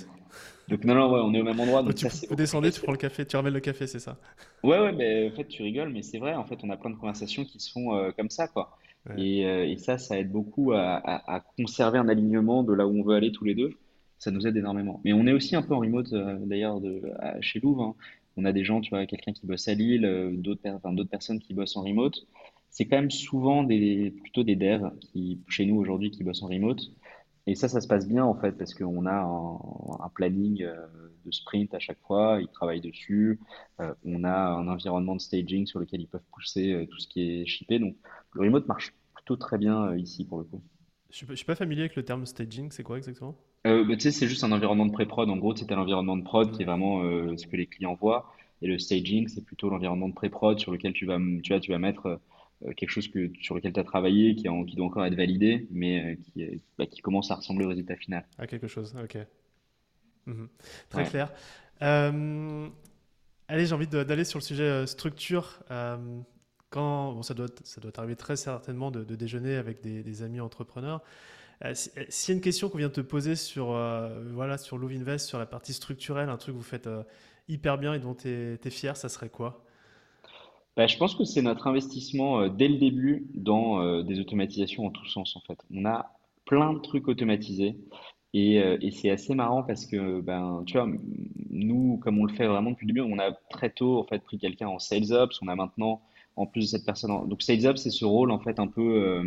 donc 0.67 0.83
non, 0.83 0.95
non, 0.95 1.11
ouais, 1.13 1.19
on 1.23 1.33
est 1.33 1.41
au 1.41 1.43
même 1.43 1.59
endroit, 1.59 1.81
Donc, 1.81 1.91
donc 1.91 1.97
tu, 1.97 2.05
ça, 2.09 2.27
plus 2.27 2.35
descendez, 2.35 2.71
tu 2.71 2.81
prends 2.81 2.91
le 2.91 2.97
café, 2.97 3.25
tu 3.25 3.35
ramènes 3.35 3.53
le 3.53 3.59
café, 3.59 3.87
c'est 3.87 3.99
ça? 3.99 4.17
Ouais, 4.63 4.79
ouais, 4.79 4.91
mais 4.91 5.29
en 5.31 5.35
fait, 5.35 5.47
tu 5.47 5.63
rigoles, 5.63 5.89
mais 5.93 6.01
c'est 6.01 6.17
vrai, 6.19 6.33
en 6.33 6.45
fait, 6.45 6.57
on 6.63 6.69
a 6.69 6.77
plein 6.77 6.89
de 6.89 6.95
conversations 6.95 7.45
qui 7.45 7.59
se 7.59 7.71
font 7.71 7.95
euh, 7.95 8.11
comme 8.11 8.29
ça, 8.29 8.47
quoi. 8.47 8.77
Ouais. 9.09 9.15
Et, 9.21 9.45
euh, 9.45 9.65
et 9.67 9.77
ça, 9.77 9.97
ça 9.97 10.19
aide 10.19 10.31
beaucoup 10.31 10.73
à, 10.73 10.95
à- 10.95 11.35
à 11.37 11.39
conserver 11.57 11.97
un 11.99 12.09
alignement 12.09 12.63
de 12.63 12.73
là 12.73 12.85
où 12.87 12.99
on 12.99 13.03
veut 13.03 13.15
aller 13.15 13.31
tous 13.31 13.45
les 13.45 13.55
deux. 13.55 13.69
Ça 14.19 14.31
nous 14.31 14.47
aide 14.47 14.57
énormément. 14.57 14.99
Mais 15.05 15.13
on 15.13 15.27
est 15.27 15.31
aussi 15.33 15.55
un 15.55 15.61
peu 15.61 15.73
en 15.75 15.79
remote, 15.79 16.11
d'ailleurs, 16.11 16.81
chez 17.41 17.59
Louvre. 17.59 17.83
hein. 17.83 17.95
On 18.35 18.45
a 18.45 18.51
des 18.51 18.63
gens, 18.63 18.81
tu 18.81 18.89
vois, 18.89 19.05
quelqu'un 19.05 19.31
qui 19.33 19.45
bosse 19.47 19.67
à 19.67 19.73
Lille, 19.73 20.35
d'autres 20.39 20.61
per- 20.61 20.71
enfin, 20.71 20.91
d'autres 20.93 21.09
personnes 21.09 21.39
qui 21.39 21.53
bossent 21.53 21.75
en 21.77 21.83
remote. 21.83 22.15
C'est 22.69 22.85
quand 22.87 22.97
même 22.97 23.11
souvent 23.11 23.63
des, 23.63 24.11
plutôt 24.21 24.43
des 24.43 24.55
devs 24.55 24.91
qui, 25.01 25.39
chez 25.47 25.65
nous 25.65 25.75
aujourd'hui, 25.77 26.11
qui 26.11 26.23
bossent 26.23 26.43
en 26.43 26.47
remote. 26.47 26.81
Et 27.47 27.55
ça, 27.55 27.67
ça 27.69 27.81
se 27.81 27.87
passe 27.87 28.07
bien 28.07 28.23
en 28.25 28.35
fait, 28.35 28.51
parce 28.51 28.73
qu'on 28.75 29.05
a 29.05 29.13
un, 29.13 29.59
un 30.05 30.09
planning 30.09 30.63
euh, 30.63 30.75
de 31.25 31.31
sprint 31.31 31.73
à 31.73 31.79
chaque 31.79 31.99
fois, 32.01 32.39
ils 32.41 32.49
travaillent 32.49 32.81
dessus, 32.81 33.39
Euh, 33.79 33.93
on 34.05 34.23
a 34.23 34.29
un 34.31 34.67
environnement 34.67 35.15
de 35.15 35.21
staging 35.21 35.65
sur 35.65 35.79
lequel 35.79 36.01
ils 36.01 36.07
peuvent 36.07 36.21
pousser 36.31 36.73
euh, 36.73 36.85
tout 36.87 36.99
ce 36.99 37.07
qui 37.07 37.21
est 37.41 37.45
shippé, 37.45 37.79
donc 37.79 37.95
le 38.33 38.41
remote 38.41 38.67
marche 38.67 38.93
plutôt 39.15 39.35
très 39.37 39.57
bien 39.57 39.95
ici 39.95 40.25
pour 40.25 40.39
le 40.39 40.45
coup. 40.45 40.61
Je 41.09 41.25
je 41.25 41.35
suis 41.35 41.45
pas 41.45 41.55
familier 41.55 41.81
avec 41.81 41.97
le 41.97 42.05
terme 42.05 42.25
staging, 42.25 42.71
c'est 42.71 42.83
quoi 42.83 42.97
exactement? 42.97 43.37
Bah, 43.65 43.83
tu 43.95 43.99
sais, 43.99 44.11
c'est 44.11 44.27
juste 44.27 44.43
un 44.45 44.51
environnement 44.53 44.85
de 44.85 44.91
pré-prod, 44.93 45.29
en 45.29 45.35
gros, 45.37 45.53
c'était 45.55 45.75
l'environnement 45.75 46.15
de 46.15 46.23
prod 46.23 46.51
qui 46.51 46.61
est 46.61 46.65
vraiment 46.65 47.01
ce 47.37 47.45
que 47.47 47.57
les 47.57 47.67
clients 47.67 47.95
voient, 47.95 48.31
et 48.61 48.67
le 48.67 48.79
staging, 48.79 49.27
c'est 49.27 49.43
plutôt 49.43 49.69
l'environnement 49.69 50.07
de 50.07 50.13
pré-prod 50.13 50.57
sur 50.57 50.71
lequel 50.71 50.93
tu 50.93 51.05
vas, 51.05 51.17
tu 51.43 51.51
vois, 51.51 51.59
tu 51.59 51.71
vas 51.71 51.77
mettre 51.77 52.19
quelque 52.75 52.89
chose 52.89 53.07
que, 53.09 53.31
sur 53.41 53.55
lequel 53.55 53.73
tu 53.73 53.79
as 53.79 53.83
travaillé, 53.83 54.35
qui, 54.35 54.49
en- 54.49 54.63
qui 54.65 54.75
doit 54.75 54.85
encore 54.87 55.05
être 55.05 55.15
validé, 55.15 55.67
mais 55.71 56.13
euh, 56.13 56.15
qui, 56.15 56.41
est- 56.43 56.59
bah, 56.77 56.85
qui 56.85 57.01
commence 57.01 57.31
à 57.31 57.35
ressembler 57.35 57.65
au 57.65 57.69
résultat 57.69 57.95
final. 57.95 58.25
Ah, 58.37 58.47
quelque 58.47 58.67
chose, 58.67 58.95
ok. 59.01 59.17
Mhm. 60.25 60.49
Très 60.89 61.03
Ouais. 61.03 61.09
clair. 61.09 61.31
Euh, 61.81 62.67
allez, 63.47 63.65
j'ai 63.65 63.73
envie 63.75 63.87
d'aller 63.87 64.23
sur 64.25 64.39
le 64.39 64.43
sujet 64.43 64.63
euh, 64.63 64.85
structure. 64.85 65.59
Euh, 65.71 65.97
quand, 66.69 67.13
bon, 67.13 67.23
ça 67.23 67.33
doit, 67.33 67.47
ça 67.63 67.81
doit 67.81 67.91
t'arriver 67.91 68.15
très 68.15 68.35
certainement 68.35 68.91
de, 68.91 69.03
de 69.03 69.15
déjeuner 69.15 69.55
avec 69.55 69.81
des, 69.81 70.03
des 70.03 70.23
amis 70.23 70.41
entrepreneurs. 70.41 71.03
Euh, 71.65 71.75
si- 71.75 71.91
euh, 71.97 72.05
S'il 72.09 72.33
y 72.33 72.35
a 72.35 72.37
une 72.37 72.43
question 72.43 72.69
qu'on 72.69 72.79
vient 72.79 72.89
de 72.89 72.93
te 72.93 73.01
poser 73.01 73.35
sur, 73.37 73.71
euh, 73.73 74.23
voilà, 74.33 74.57
sur 74.59 74.77
Love 74.79 74.93
Invest, 74.93 75.27
sur 75.27 75.39
la 75.39 75.47
partie 75.47 75.73
structurelle, 75.73 76.29
un 76.29 76.37
truc 76.37 76.55
que 76.55 76.59
vous 76.59 76.63
faites 76.65 76.87
euh, 76.87 77.03
hyper 77.49 77.77
bien 77.79 77.93
et 77.95 77.99
dont 77.99 78.15
tu 78.15 78.29
es, 78.29 78.71
fier, 78.71 78.97
ça 78.97 79.09
serait 79.09 79.29
quoi? 79.29 79.65
Bah, 80.77 80.85
je 80.85 80.95
pense 80.95 81.15
que 81.15 81.23
c'est 81.25 81.41
notre 81.41 81.65
investissement 81.65 82.41
euh, 82.41 82.49
dès 82.49 82.67
le 82.67 82.77
début 82.77 83.25
dans 83.33 83.81
euh, 83.81 84.03
des 84.03 84.19
automatisations 84.19 84.85
en 84.85 84.91
tous 84.91 85.07
sens 85.07 85.35
en 85.35 85.41
fait. 85.41 85.59
On 85.73 85.85
a 85.85 86.11
plein 86.45 86.71
de 86.71 86.79
trucs 86.79 87.07
automatisés 87.07 87.77
et, 88.35 88.59
euh, 88.61 88.77
et 88.81 88.91
c'est 88.91 89.09
assez 89.09 89.33
marrant 89.33 89.63
parce 89.63 89.87
que 89.87 90.21
ben 90.21 90.63
tu 90.67 90.73
vois 90.73 90.87
nous 91.49 91.97
comme 91.97 92.19
on 92.19 92.25
le 92.25 92.33
fait 92.33 92.45
vraiment 92.45 92.71
depuis 92.71 92.85
le 92.85 92.93
début, 92.93 93.01
on 93.01 93.17
a 93.17 93.31
très 93.49 93.71
tôt 93.71 93.97
en 93.97 94.03
fait 94.03 94.23
pris 94.23 94.37
quelqu'un 94.37 94.67
en 94.67 94.77
sales 94.77 95.11
ops, 95.13 95.41
on 95.41 95.47
a 95.47 95.55
maintenant 95.55 96.03
en 96.35 96.45
plus 96.45 96.61
de 96.61 96.67
cette 96.67 96.85
personne 96.85 97.09
en... 97.09 97.25
donc 97.25 97.41
sales 97.41 97.65
ops 97.65 97.81
c'est 97.81 97.89
ce 97.89 98.05
rôle 98.05 98.29
en 98.29 98.39
fait 98.39 98.59
un 98.59 98.67
peu 98.67 99.25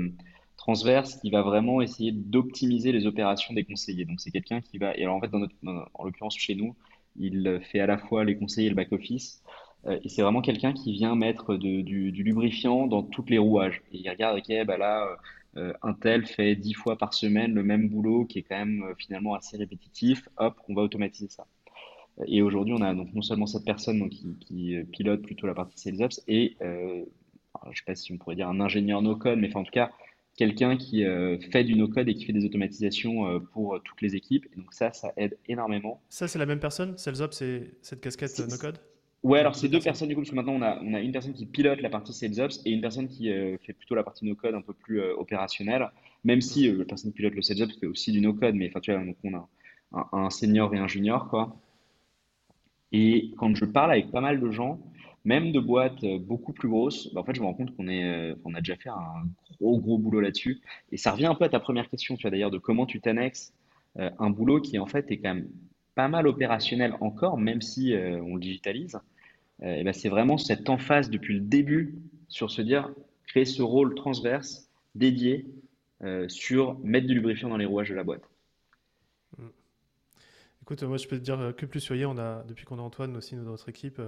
transverse 0.56 1.16
qui 1.16 1.30
va 1.30 1.42
vraiment 1.42 1.80
essayer 1.80 2.12
d'optimiser 2.12 2.92
les 2.92 3.06
opérations 3.06 3.54
des 3.54 3.64
conseillers. 3.64 4.04
Donc 4.04 4.20
c'est 4.20 4.30
quelqu'un 4.30 4.60
qui 4.60 4.78
va 4.78 4.96
et 4.96 5.08
en 5.08 5.20
fait 5.20 5.28
dans 5.28 5.40
notre, 5.40 5.54
en 5.94 6.04
l'occurrence 6.04 6.36
chez 6.36 6.54
nous, 6.54 6.76
il 7.16 7.60
fait 7.72 7.80
à 7.80 7.86
la 7.86 7.98
fois 7.98 8.24
les 8.24 8.38
conseillers 8.38 8.68
et 8.68 8.70
le 8.70 8.76
back 8.76 8.92
office. 8.92 9.42
Euh, 9.86 9.98
et 10.04 10.08
c'est 10.08 10.22
vraiment 10.22 10.42
quelqu'un 10.42 10.72
qui 10.72 10.92
vient 10.92 11.14
mettre 11.16 11.56
de- 11.56 11.80
du, 11.80 12.12
du 12.12 12.22
lubrifiant 12.22 12.86
dans 12.86 13.02
toutes 13.02 13.30
les 13.30 13.38
rouages. 13.38 13.82
Et 13.92 13.98
il 13.98 14.08
regarde, 14.10 14.38
ok, 14.38 14.66
bah 14.66 14.76
là, 14.76 15.16
euh, 15.56 15.72
un 15.82 15.94
tel 15.94 16.26
fait 16.26 16.54
dix 16.54 16.74
fois 16.74 16.96
par 16.96 17.14
semaine 17.14 17.54
le 17.54 17.62
même 17.62 17.88
boulot 17.88 18.24
qui 18.24 18.38
est 18.38 18.42
quand 18.42 18.58
même 18.58 18.82
euh, 18.84 18.94
finalement 18.98 19.34
assez 19.34 19.56
répétitif. 19.56 20.28
Hop, 20.36 20.54
on 20.68 20.74
va 20.74 20.82
automatiser 20.82 21.28
ça. 21.28 21.46
Et 22.26 22.42
aujourd'hui, 22.42 22.74
on 22.74 22.82
a 22.82 22.94
donc 22.94 23.12
non 23.14 23.22
seulement 23.22 23.46
cette 23.46 23.64
personne 23.64 23.98
donc, 23.98 24.10
qui, 24.10 24.36
qui, 24.40 24.76
euh, 24.76 24.84
pilote 24.84 25.22
plutôt 25.22 25.46
la 25.46 25.54
partie 25.54 25.78
sales 25.78 26.02
ops 26.02 26.22
et 26.28 26.56
euh, 26.60 27.02
je 27.70 27.78
sais 27.78 27.84
pas 27.86 27.94
si 27.94 28.12
on 28.12 28.18
pourrait 28.18 28.36
dire 28.36 28.48
un 28.48 28.60
ingénieur 28.60 29.00
no-code, 29.02 29.38
mais 29.38 29.48
enfin, 29.48 29.60
en 29.60 29.64
tout 29.64 29.70
cas, 29.72 29.90
quelqu'un 30.36 30.76
qui 30.76 31.04
euh, 31.04 31.38
fait 31.50 31.64
du 31.64 31.74
no-code 31.74 32.08
et 32.08 32.14
qui 32.14 32.24
fait 32.24 32.32
des 32.32 32.44
automatisations 32.44 33.26
euh, 33.26 33.38
pour 33.40 33.74
euh, 33.74 33.78
toutes 33.84 34.02
les 34.02 34.16
équipes. 34.16 34.46
Et 34.52 34.57
donc 34.57 34.72
ça, 34.72 34.92
ça 34.92 35.12
aide 35.16 35.38
énormément. 35.48 36.00
Ça, 36.09 36.28
c'est 36.28 36.38
la 36.38 36.46
même 36.46 36.61
personne? 36.61 36.96
Sales 36.98 37.22
Ops, 37.22 37.36
c'est 37.36 37.70
cette 37.82 38.00
casquette 38.00 38.38
euh, 38.40 38.46
no 38.46 38.57
code? 38.59 38.78
Ouais, 39.22 39.38
Ou 39.40 39.40
alors 39.40 39.54
c'est 39.54 39.68
deux 39.68 39.82
personnes? 39.82 39.82
personnes 39.82 40.08
du 40.08 40.14
coup, 40.14 40.22
parce 40.22 40.30
que 40.30 40.34
maintenant 40.34 40.54
on 40.54 40.62
a, 40.62 40.78
on 40.82 40.94
a 40.94 41.00
une 41.00 41.12
personne 41.12 41.34
qui 41.34 41.44
pilote 41.46 41.80
la 41.82 41.90
partie 41.90 42.12
sales 42.14 42.40
ops 42.40 42.60
et 42.64 42.70
une 42.70 42.80
personne 42.80 43.06
qui 43.08 43.30
euh, 43.30 43.58
fait 43.58 43.74
plutôt 43.74 43.94
la 43.94 44.02
partie 44.02 44.24
no-code 44.24 44.54
un 44.54 44.62
peu 44.62 44.72
plus 44.72 45.00
euh, 45.00 45.14
opérationnelle, 45.16 45.90
même 46.24 46.40
si 46.40 46.68
euh, 46.68 46.78
la 46.78 46.84
personne 46.86 47.10
qui 47.12 47.16
pilote 47.16 47.34
le 47.34 47.42
sales 47.42 47.62
ops 47.62 47.78
fait 47.78 47.86
aussi 47.86 48.12
du 48.12 48.20
no-code, 48.22 48.54
mais 48.54 48.68
enfin 48.68 48.80
tu 48.80 48.92
vois, 48.92 49.04
donc 49.04 49.16
on 49.24 49.34
a 49.34 49.48
un, 49.92 50.08
un 50.12 50.30
senior 50.30 50.74
et 50.74 50.78
un 50.78 50.88
junior 50.88 51.28
quoi. 51.28 51.54
Et 52.92 53.32
quand 53.36 53.54
je 53.54 53.64
parle 53.66 53.92
avec 53.92 54.10
pas 54.10 54.20
mal 54.20 54.40
de 54.40 54.50
gens, 54.50 54.80
même 55.24 55.52
de 55.52 55.60
boîtes 55.60 56.04
beaucoup 56.20 56.52
plus 56.52 56.68
grosses, 56.68 57.12
bah, 57.12 57.20
en 57.20 57.24
fait 57.24 57.34
je 57.34 57.40
me 57.40 57.46
rends 57.46 57.54
compte 57.54 57.76
qu'on 57.76 57.88
est, 57.88 58.30
a 58.30 58.58
déjà 58.60 58.76
fait 58.76 58.88
un 58.90 59.26
gros 59.60 59.78
gros 59.78 59.98
boulot 59.98 60.20
là-dessus. 60.20 60.60
Et 60.92 60.96
ça 60.96 61.12
revient 61.12 61.26
un 61.26 61.34
peu 61.34 61.44
à 61.44 61.48
ta 61.50 61.60
première 61.60 61.88
question, 61.90 62.16
tu 62.16 62.22
vois 62.22 62.30
d'ailleurs, 62.30 62.50
de 62.50 62.58
comment 62.58 62.86
tu 62.86 63.00
t'annexes 63.00 63.52
un 63.96 64.30
boulot 64.30 64.60
qui 64.60 64.78
en 64.78 64.86
fait 64.86 65.10
est 65.10 65.18
quand 65.18 65.34
même 65.34 65.48
pas 66.01 66.09
mal 66.09 66.26
opérationnel 66.26 66.94
encore, 67.03 67.36
même 67.36 67.61
si 67.61 67.92
euh, 67.92 68.22
on 68.22 68.36
le 68.36 68.40
digitalise. 68.40 68.98
Euh, 69.62 69.74
et 69.74 69.84
ben, 69.84 69.92
c'est 69.92 70.09
vraiment 70.09 70.38
cette 70.38 70.70
emphase 70.70 71.11
depuis 71.11 71.34
le 71.34 71.40
début 71.40 71.98
sur 72.28 72.51
se 72.51 72.62
dire, 72.62 72.90
créer 73.26 73.44
ce 73.44 73.61
rôle 73.61 73.94
transverse 73.94 74.70
dédié 74.94 75.46
sur 76.28 76.78
mettre 76.78 77.07
du 77.07 77.12
lubrifiant 77.12 77.51
dans 77.51 77.59
les 77.59 77.66
rouages 77.66 77.90
de 77.90 77.94
la 77.94 78.03
boîte. 78.03 78.22
Mm. 79.36 79.48
Écoute, 80.62 80.82
moi 80.84 80.96
je 80.96 81.07
peux 81.07 81.18
te 81.18 81.22
dire 81.22 81.53
que 81.55 81.66
plus 81.66 81.80
soyez, 81.80 82.07
on 82.07 82.16
a, 82.16 82.42
depuis 82.44 82.64
qu'on 82.64 82.78
a 82.78 82.82
Antoine 82.82 83.14
aussi 83.18 83.36
dans 83.36 83.42
notre 83.42 83.68
équipe, 83.68 84.01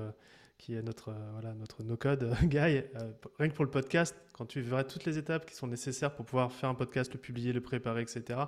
qui 0.62 0.76
est 0.76 0.82
notre, 0.82 1.12
voilà, 1.32 1.54
notre 1.54 1.82
no-code 1.82 2.36
guy, 2.44 2.82
rien 3.38 3.48
que 3.48 3.52
pour 3.52 3.64
le 3.64 3.70
podcast, 3.70 4.14
quand 4.32 4.46
tu 4.46 4.60
verras 4.60 4.84
toutes 4.84 5.04
les 5.06 5.18
étapes 5.18 5.44
qui 5.44 5.56
sont 5.56 5.66
nécessaires 5.66 6.14
pour 6.14 6.24
pouvoir 6.24 6.52
faire 6.52 6.68
un 6.68 6.76
podcast, 6.76 7.12
le 7.12 7.18
publier, 7.18 7.52
le 7.52 7.60
préparer, 7.60 8.02
etc., 8.02 8.38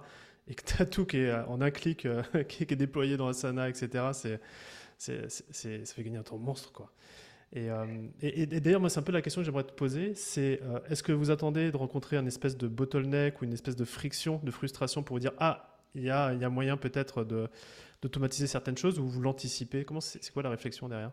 et 0.47 0.55
que 0.55 0.63
tu 0.63 0.81
as 0.81 0.87
tout 0.87 1.07
qui 1.07 1.17
est 1.17 1.33
en 1.33 1.61
un 1.61 1.73
clic, 1.73 2.07
qui, 2.49 2.63
est, 2.63 2.77
déployé 2.77 3.17
dans 3.17 3.27
Asana, 3.27 3.69
etc., 3.69 4.11
c'est, 4.13 4.41
c'est, 4.97 5.29
ça 5.85 5.95
fait 5.95 6.05
gagner 6.05 6.19
un 6.19 6.23
temps 6.23 6.39
monstre. 6.39 6.71
Quoi. 6.71 6.93
Et, 7.53 7.69
et, 8.23 8.47
d'ailleurs, 8.47 8.81
moi, 8.81 8.91
c'est 8.91 9.01
un 9.01 9.03
peu 9.03 9.11
la 9.11 9.21
question 9.21 9.41
que 9.41 9.47
j'aimerais 9.47 9.65
te 9.65 9.73
poser, 9.73 10.15
c'est 10.15 10.61
est-ce 10.89 11.03
que 11.03 11.11
vous 11.11 11.33
attendez 11.33 11.73
de 11.73 11.77
rencontrer 11.77 12.17
un 12.17 12.27
espèce 12.27 12.57
de 12.57 12.69
bottleneck 12.69 13.43
ou 13.43 13.45
une 13.45 13.53
espèce 13.55 13.75
de 13.75 13.85
friction, 13.85 14.41
de 14.45 14.53
frustration 14.53 15.03
pour 15.03 15.17
vous 15.17 15.21
dire, 15.21 15.33
ah, 15.39 15.81
il 15.97 16.03
y 16.03 16.11
a, 16.11 16.33
y 16.33 16.45
a 16.45 16.49
moyen 16.49 16.77
peut-être 16.77 17.25
de, 17.25 17.49
d'automatiser 18.03 18.47
certaines 18.47 18.79
choses 18.79 19.01
ou 19.01 19.09
vous 19.09 19.21
l'anticipez? 19.21 19.85
Comment 19.85 20.01
c'est, 20.01 20.31
quoi 20.31 20.45
la 20.45 20.51
réflexion 20.51 20.89
derrière? 20.89 21.11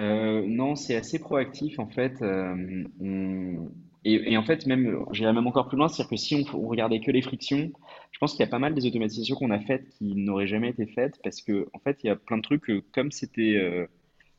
Euh, 0.00 0.42
non, 0.46 0.74
c'est 0.74 0.96
assez 0.96 1.18
proactif 1.18 1.78
en 1.78 1.88
fait. 1.88 2.20
Euh, 2.22 3.56
et, 4.04 4.36
en 4.36 4.42
fait, 4.42 4.66
même, 4.66 5.04
j'irais 5.12 5.32
même 5.32 5.46
encore 5.46 5.68
plus 5.68 5.76
loin, 5.76 5.86
c'est-à-dire 5.86 6.10
que 6.10 6.16
si 6.16 6.44
on, 6.52 6.66
regardait 6.66 6.98
que 6.98 7.12
les 7.12 7.22
frictions, 7.22 7.70
je 8.10 8.18
pense 8.18 8.32
qu'il 8.32 8.40
y 8.40 8.42
a 8.42 8.48
pas 8.48 8.58
mal 8.58 8.74
des 8.74 8.84
automatisations 8.84 9.36
qu'on 9.36 9.50
a 9.50 9.60
faites 9.60 9.88
qui 9.90 10.16
n'auraient 10.16 10.48
jamais 10.48 10.70
été 10.70 10.86
faites 10.86 11.20
parce 11.22 11.40
que 11.40 11.68
en 11.72 11.78
fait, 11.78 11.98
il 12.02 12.08
y 12.08 12.10
a 12.10 12.16
plein 12.16 12.38
de 12.38 12.42
trucs 12.42 12.68
comme 12.92 13.12
c'était, 13.12 13.56
euh, 13.56 13.86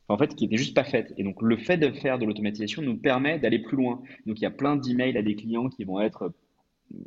en 0.08 0.18
fait, 0.18 0.34
qui 0.34 0.44
étaient 0.44 0.58
juste 0.58 0.74
pas 0.74 0.84
faites. 0.84 1.14
Et 1.16 1.24
donc, 1.24 1.40
le 1.40 1.56
fait 1.56 1.78
de 1.78 1.90
faire 1.92 2.18
de 2.18 2.26
l'automatisation 2.26 2.82
nous 2.82 2.98
permet 2.98 3.38
d'aller 3.38 3.58
plus 3.58 3.78
loin. 3.78 4.02
Donc, 4.26 4.38
il 4.38 4.42
y 4.42 4.46
a 4.46 4.50
plein 4.50 4.76
d'emails 4.76 5.16
à 5.16 5.22
des 5.22 5.34
clients 5.34 5.70
qui 5.70 5.84
vont 5.84 5.98
être 6.00 6.32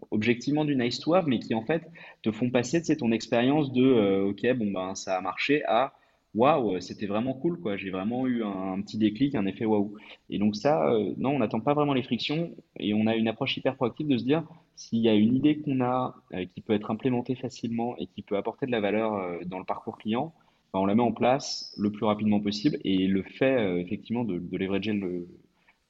objectivement 0.10 0.66
du 0.66 0.76
nice 0.76 1.00
to 1.00 1.14
have, 1.14 1.28
mais 1.28 1.38
qui 1.38 1.54
en 1.54 1.62
fait 1.62 1.84
te 2.24 2.32
font 2.32 2.50
passer, 2.50 2.80
tu 2.80 2.88
sais, 2.88 2.98
ton 2.98 3.12
expérience 3.12 3.72
de, 3.72 4.24
ok, 4.24 4.58
bon 4.58 4.72
ben 4.72 4.96
ça 4.96 5.16
a 5.16 5.22
marché 5.22 5.64
à 5.66 5.94
waouh, 6.34 6.76
euh, 6.76 6.80
c'était 6.80 7.08
vraiment 7.08 7.34
cool, 7.34 7.60
quoi. 7.60 7.78
J'ai 7.78 7.90
vraiment 7.90 8.28
eu 8.28 8.44
un, 8.44 8.82
petit 8.82 8.98
déclic, 8.98 9.36
un 9.36 9.46
effet 9.46 9.66
waouh. 9.66 9.96
Et 10.30 10.40
donc 10.40 10.56
ça, 10.56 10.90
euh, 10.92 11.14
non, 11.18 11.32
on 11.32 11.40
n'attend 11.40 11.60
pas 11.60 11.74
vraiment 11.74 11.94
les 11.94 12.04
frictions 12.04 12.56
et 12.80 12.94
on 12.94 13.08
a 13.08 13.16
une 13.16 13.28
approche 13.28 13.58
hyper 13.58 13.76
proactive 13.76 14.08
de 14.08 14.18
se 14.18 14.24
dire 14.24 14.44
s'il 14.76 15.00
y 15.00 15.10
a 15.10 15.16
une 15.16 15.36
idée 15.36 15.60
qu'on 15.60 15.82
a 15.82 16.16
euh, 16.34 16.46
qui 16.46 16.62
peut 16.62 16.74
être 16.74 16.92
implémentée 16.92 17.36
facilement 17.36 17.96
et 17.98 18.08
qui 18.08 18.22
peut 18.22 18.38
apporter 18.38 18.66
de 18.66 18.72
la 18.72 18.80
valeur 18.80 19.40
dans 19.46 19.60
le 19.60 19.66
parcours 19.66 19.98
client, 19.98 20.34
ben, 20.74 20.80
on 20.80 20.86
la 20.86 20.96
met 20.96 21.04
en 21.04 21.12
place 21.14 21.74
le 21.78 21.92
plus 21.92 22.06
rapidement 22.06 22.40
possible 22.40 22.78
et 22.84 23.08
le 23.08 23.24
fait 23.24 23.82
effectivement 23.82 24.24
de, 24.24 24.38
de 24.40 24.58
leverager 24.58 24.94
le, 24.94 25.28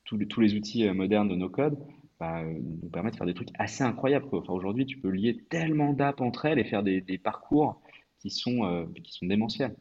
tous 0.05 0.39
les 0.39 0.55
outils 0.55 0.89
modernes 0.91 1.29
de 1.29 1.35
nos 1.35 1.49
codes 1.49 1.77
bah, 2.19 2.43
nous 2.43 2.89
permet 2.89 3.11
de 3.11 3.15
faire 3.15 3.27
des 3.27 3.33
trucs 3.33 3.49
assez 3.59 3.83
incroyables. 3.83 4.25
Enfin, 4.31 4.53
aujourd'hui, 4.53 4.85
tu 4.85 4.97
peux 4.97 5.09
lier 5.09 5.37
tellement 5.49 5.93
d'apps 5.93 6.21
entre 6.21 6.45
elles 6.45 6.59
et 6.59 6.63
faire 6.63 6.83
des, 6.83 7.01
des 7.01 7.17
parcours 7.17 7.81
qui 8.19 8.29
sont, 8.29 8.87
qui 9.03 9.11
sont 9.11 9.25
démentiels. 9.25 9.75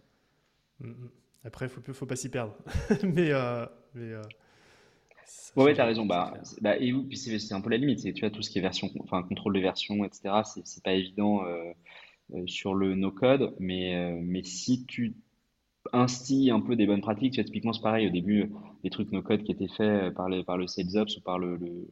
Mm, 0.80 0.88
mm. 0.88 1.10
Après, 1.44 1.66
il 1.66 1.68
ne 1.68 1.74
faut, 1.74 1.92
faut 1.92 2.06
pas 2.06 2.16
s'y 2.16 2.28
perdre. 2.28 2.56
mais. 3.02 3.30
Euh, 3.30 3.66
mais 3.94 4.12
euh, 4.12 4.22
ouais, 5.56 5.74
tu 5.74 5.80
as 5.80 5.84
raison. 5.84 6.06
Bah, 6.06 6.34
bah, 6.60 6.76
et 6.76 6.92
puis 6.92 7.16
c'est 7.16 7.54
un 7.54 7.60
peu 7.60 7.70
la 7.70 7.76
limite. 7.76 8.02
Tu 8.14 8.20
vois, 8.20 8.30
tout 8.30 8.42
ce 8.42 8.50
qui 8.50 8.58
est 8.58 8.62
version, 8.62 8.90
enfin, 9.00 9.22
contrôle 9.22 9.54
de 9.54 9.60
version, 9.60 10.04
etc., 10.04 10.42
c'est 10.64 10.82
pas 10.82 10.92
évident 10.92 11.44
euh, 11.44 11.72
sur 12.46 12.74
le 12.74 12.94
no-code. 12.94 13.54
Mais, 13.60 14.18
mais 14.22 14.42
si 14.42 14.86
tu 14.86 15.14
instilles 15.92 16.50
un 16.50 16.60
peu 16.60 16.74
des 16.74 16.86
bonnes 16.86 17.00
pratiques, 17.00 17.34
tu 17.34 17.40
vois, 17.40 17.44
typiquement, 17.44 17.72
c'est 17.72 17.82
pareil. 17.82 18.08
Au 18.08 18.10
début, 18.10 18.50
les 18.82 18.90
trucs 18.90 19.12
no-code 19.12 19.44
qui 19.44 19.52
étaient 19.52 19.68
faits 19.68 20.14
par, 20.14 20.28
les, 20.28 20.42
par 20.42 20.56
le 20.56 20.66
sales 20.66 20.96
ops 20.96 21.16
ou 21.16 21.20
par 21.20 21.38
le, 21.38 21.56
le, 21.56 21.88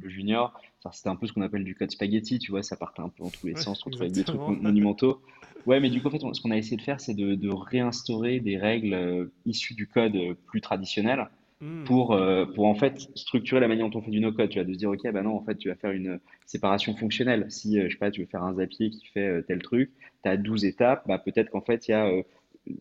le, 0.00 0.08
junior, 0.08 0.52
c'était 0.92 1.08
un 1.08 1.16
peu 1.16 1.26
ce 1.26 1.32
qu'on 1.32 1.42
appelle 1.42 1.64
du 1.64 1.74
code 1.74 1.90
spaghetti. 1.90 2.38
Tu 2.38 2.50
vois, 2.50 2.62
ça 2.62 2.76
partait 2.76 3.02
un 3.02 3.08
peu 3.08 3.24
dans 3.24 3.30
tous 3.30 3.46
les 3.46 3.56
sens. 3.56 3.86
On 3.86 3.90
trouvait 3.90 4.08
des 4.08 4.24
trucs 4.24 4.40
monumentaux. 4.40 5.20
Ouais, 5.66 5.80
mais 5.80 5.90
du 5.90 6.00
coup, 6.00 6.08
en 6.08 6.10
fait, 6.12 6.20
ce 6.20 6.40
qu'on 6.40 6.52
a 6.52 6.56
essayé 6.56 6.76
de 6.76 6.82
faire, 6.82 7.00
c'est 7.00 7.14
de, 7.14 7.48
réinstaurer 7.52 8.40
des 8.40 8.56
règles 8.56 8.94
euh, 8.94 9.32
issues 9.44 9.74
du 9.74 9.88
code 9.88 10.14
euh, 10.14 10.34
plus 10.46 10.60
traditionnel 10.60 11.26
hmm. 11.60 11.84
pour, 11.84 12.12
euh, 12.12 12.46
pour 12.46 12.66
en 12.66 12.74
fait 12.76 13.08
structurer 13.16 13.60
la 13.60 13.66
manière 13.66 13.88
dont 13.88 13.98
on 13.98 14.02
fait 14.02 14.12
du 14.12 14.20
no-code. 14.20 14.48
Tu 14.48 14.58
vas 14.58 14.64
de 14.64 14.72
se 14.72 14.78
dire, 14.78 14.90
OK, 14.90 15.02
bah 15.12 15.22
non, 15.22 15.34
en 15.34 15.42
fait, 15.42 15.56
tu 15.56 15.68
vas 15.68 15.74
faire 15.74 15.90
une 15.90 16.20
séparation 16.46 16.94
fonctionnelle. 16.94 17.46
Si, 17.48 17.80
je 17.80 17.88
sais 17.88 17.98
pas, 17.98 18.12
tu 18.12 18.20
veux 18.20 18.28
faire 18.28 18.44
un 18.44 18.54
Zapier 18.54 18.90
qui 18.90 19.06
fait 19.06 19.42
tel 19.42 19.60
truc, 19.60 19.90
tu 20.22 20.28
as 20.28 20.36
12 20.36 20.64
étapes, 20.64 21.02
bah 21.08 21.18
peut-être 21.18 21.50
qu'en 21.50 21.62
fait, 21.62 21.88
il 21.88 21.90
y 21.90 21.94
a, 21.94 22.08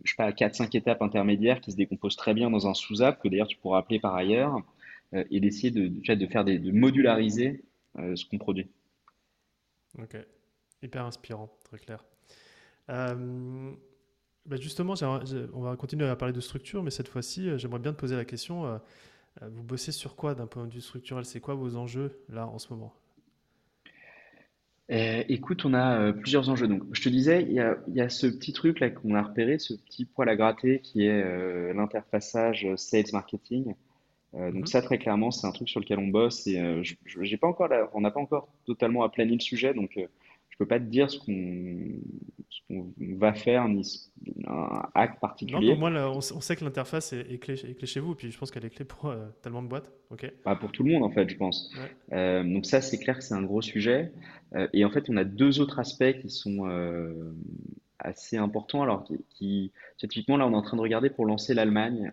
je 0.04 0.12
sais 0.12 0.16
pas, 0.16 0.30
4-5 0.32 0.78
étapes 0.78 1.02
intermédiaires 1.02 1.62
qui 1.62 1.72
se 1.72 1.78
décomposent 1.78 2.18
très 2.18 2.36
bien 2.36 2.52
dans 2.52 2.68
un 2.68 2.76
sous-app 2.76 3.20
que 3.22 3.28
d'ailleurs 3.28 3.48
tu 3.48 3.58
pourras 3.58 3.80
appeler 3.80 4.00
par 4.00 4.16
ailleurs 4.16 4.60
et 5.32 5.40
d'essayer 5.40 5.72
de, 5.72 5.88
de, 5.88 6.28
faire 6.28 6.44
des, 6.44 6.60
de 6.60 6.72
modulariser 6.72 7.64
ce 7.98 8.26
qu'on 8.26 8.38
produit. 8.38 8.70
Ok, 9.98 10.18
hyper 10.82 11.06
inspirant, 11.06 11.50
très 11.64 11.78
clair. 11.78 12.04
Euh, 12.90 13.72
bah, 14.46 14.58
justement, 14.58 14.94
on 15.54 15.62
va 15.62 15.76
continuer 15.76 16.08
à 16.08 16.16
parler 16.16 16.34
de 16.34 16.42
structure, 16.42 16.84
mais 16.84 16.92
cette 16.92 17.08
fois-ci, 17.08 17.50
euh, 17.50 17.58
j'aimerais 17.58 17.80
bien 17.80 17.94
te 17.94 18.00
poser 18.00 18.16
la 18.16 18.26
question. 18.26 18.66
Euh, 18.66 18.78
vous 19.50 19.64
bossez 19.64 19.92
sur 19.92 20.16
quoi 20.16 20.36
d'un 20.36 20.48
point 20.48 20.66
de 20.68 20.74
vue 20.74 20.82
structurel? 20.82 21.26
C'est 21.26 21.40
quoi 21.40 21.56
vos 21.56 21.76
enjeux 21.76 22.22
là 22.30 22.48
en 22.48 22.60
ce 22.60 22.72
moment? 22.74 22.94
Écoute, 24.88 25.66
on 25.66 25.74
a 25.74 26.14
plusieurs 26.14 26.50
enjeux. 26.50 26.68
Donc, 26.68 26.84
je 26.92 27.02
te 27.02 27.10
disais, 27.10 27.42
il 27.42 27.54
y 27.54 27.60
a, 27.60 27.76
il 27.88 27.96
y 27.96 28.02
a 28.02 28.10
ce 28.10 28.28
petit 28.28 28.54
truc 28.54 28.80
là 28.80 28.92
qu'on 28.92 29.16
a 29.16 29.24
repéré, 29.24 29.58
ce 29.58 29.74
petit 29.74 30.06
poil 30.06 30.30
à 30.30 30.36
gratter 30.36 30.80
qui 30.80 31.06
est 31.06 31.74
l'interfaçage 31.74 32.68
sales 32.76 33.12
marketing. 33.12 33.74
Donc 34.36 34.54
mhm. 34.54 34.66
ça, 34.66 34.82
très 34.82 34.98
clairement, 34.98 35.32
c'est 35.32 35.48
un 35.48 35.52
truc 35.52 35.70
sur 35.70 35.80
lequel 35.80 36.00
on 36.00 36.08
bosse 36.08 36.46
et 36.48 36.62
j'ai 36.84 37.38
pas 37.38 37.48
encore, 37.48 37.70
on 37.94 38.02
n'a 38.02 38.12
pas 38.12 38.20
encore 38.20 38.50
totalement 38.66 39.04
aplani 39.04 39.34
le 39.34 39.40
sujet, 39.40 39.74
donc 39.74 39.98
je 40.56 40.64
peux 40.64 40.68
pas 40.68 40.80
te 40.80 40.86
dire 40.86 41.12
ce 41.12 41.20
qu'on 41.20 42.94
va 43.18 43.34
faire 43.34 43.68
ni 43.68 44.10
un 44.48 44.84
hack 44.96 45.20
particulier. 45.20 45.76
Non, 45.76 45.90
moi, 45.90 46.16
on, 46.16 46.22
sait 46.22 46.56
que 46.56 46.64
l'interface 46.64 47.12
est, 47.12 47.40
clé, 47.40 47.58
chez 47.58 48.00
vous, 48.00 48.14
et 48.14 48.16
puis 48.16 48.32
je 48.32 48.38
pense 48.38 48.52
qu'elle 48.52 48.64
est 48.64 48.70
clé 48.70 48.86
pour 48.86 49.08
euh, 49.10 49.26
tellement 49.42 49.62
de 49.62 49.68
boîtes. 49.68 49.92
Ok? 50.12 50.32
Bah, 50.46 50.56
pour 50.56 50.72
tout 50.72 50.84
le 50.84 50.94
monde 50.94 51.04
en 51.04 51.10
fait, 51.10 51.30
je 51.30 51.36
pense. 51.36 51.74
Euh, 52.14 52.42
donc 52.46 52.66
ça, 52.66 52.80
c'est 52.80 52.98
clair 52.98 53.18
que 53.18 53.24
c'est 53.26 53.34
un 53.34 53.44
gros 53.44 53.62
sujet. 53.62 54.14
Euh, 54.54 54.70
et 54.72 54.86
en 54.86 54.92
fait, 54.92 55.10
on 55.10 55.18
a 55.18 55.26
deux 55.26 55.60
autres 55.60 55.78
aspects 55.78 56.20
qui 56.22 56.30
sont 56.30 56.66
assez 58.06 58.38
importants. 58.38 58.84
Alors, 58.84 59.04
qui, 59.04 59.18
qui, 59.30 59.72
typiquement 59.98 60.38
là, 60.38 60.48
on 60.48 60.52
est 60.52 60.56
en 60.56 60.62
train 60.62 60.78
de 60.78 60.82
regarder 60.82 61.10
pour 61.10 61.26
lancer 61.26 61.54
l'Allemagne, 61.54 62.12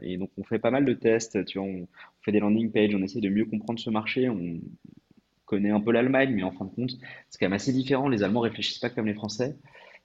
et 0.00 0.16
donc 0.16 0.30
on 0.38 0.44
fait 0.44 0.58
pas 0.58 0.70
mal 0.70 0.84
de 0.84 0.92
tests. 0.94 1.44
Tu 1.44 1.58
vois, 1.58 1.66
on, 1.66 1.86
fait 2.22 2.32
des 2.32 2.40
landing 2.40 2.72
pages, 2.72 2.94
on 2.94 3.02
essaie 3.02 3.20
de 3.20 3.28
mieux 3.28 3.44
comprendre 3.44 3.78
ce 3.78 3.90
marché. 3.90 4.28
On, 4.28 4.60
connaît 5.44 5.70
un 5.70 5.80
peu 5.80 5.92
l'Allemagne, 5.92 6.32
mais 6.34 6.42
en 6.42 6.50
fin 6.50 6.64
de 6.64 6.70
compte, 6.70 6.92
c'est 7.28 7.38
quand 7.38 7.46
même 7.46 7.52
assez 7.52 7.72
différent. 7.72 8.08
Les 8.08 8.22
Allemands 8.22 8.40
réfléchissent 8.40 8.78
pas 8.78 8.90
comme 8.90 9.06
les 9.06 9.14
Français. 9.14 9.56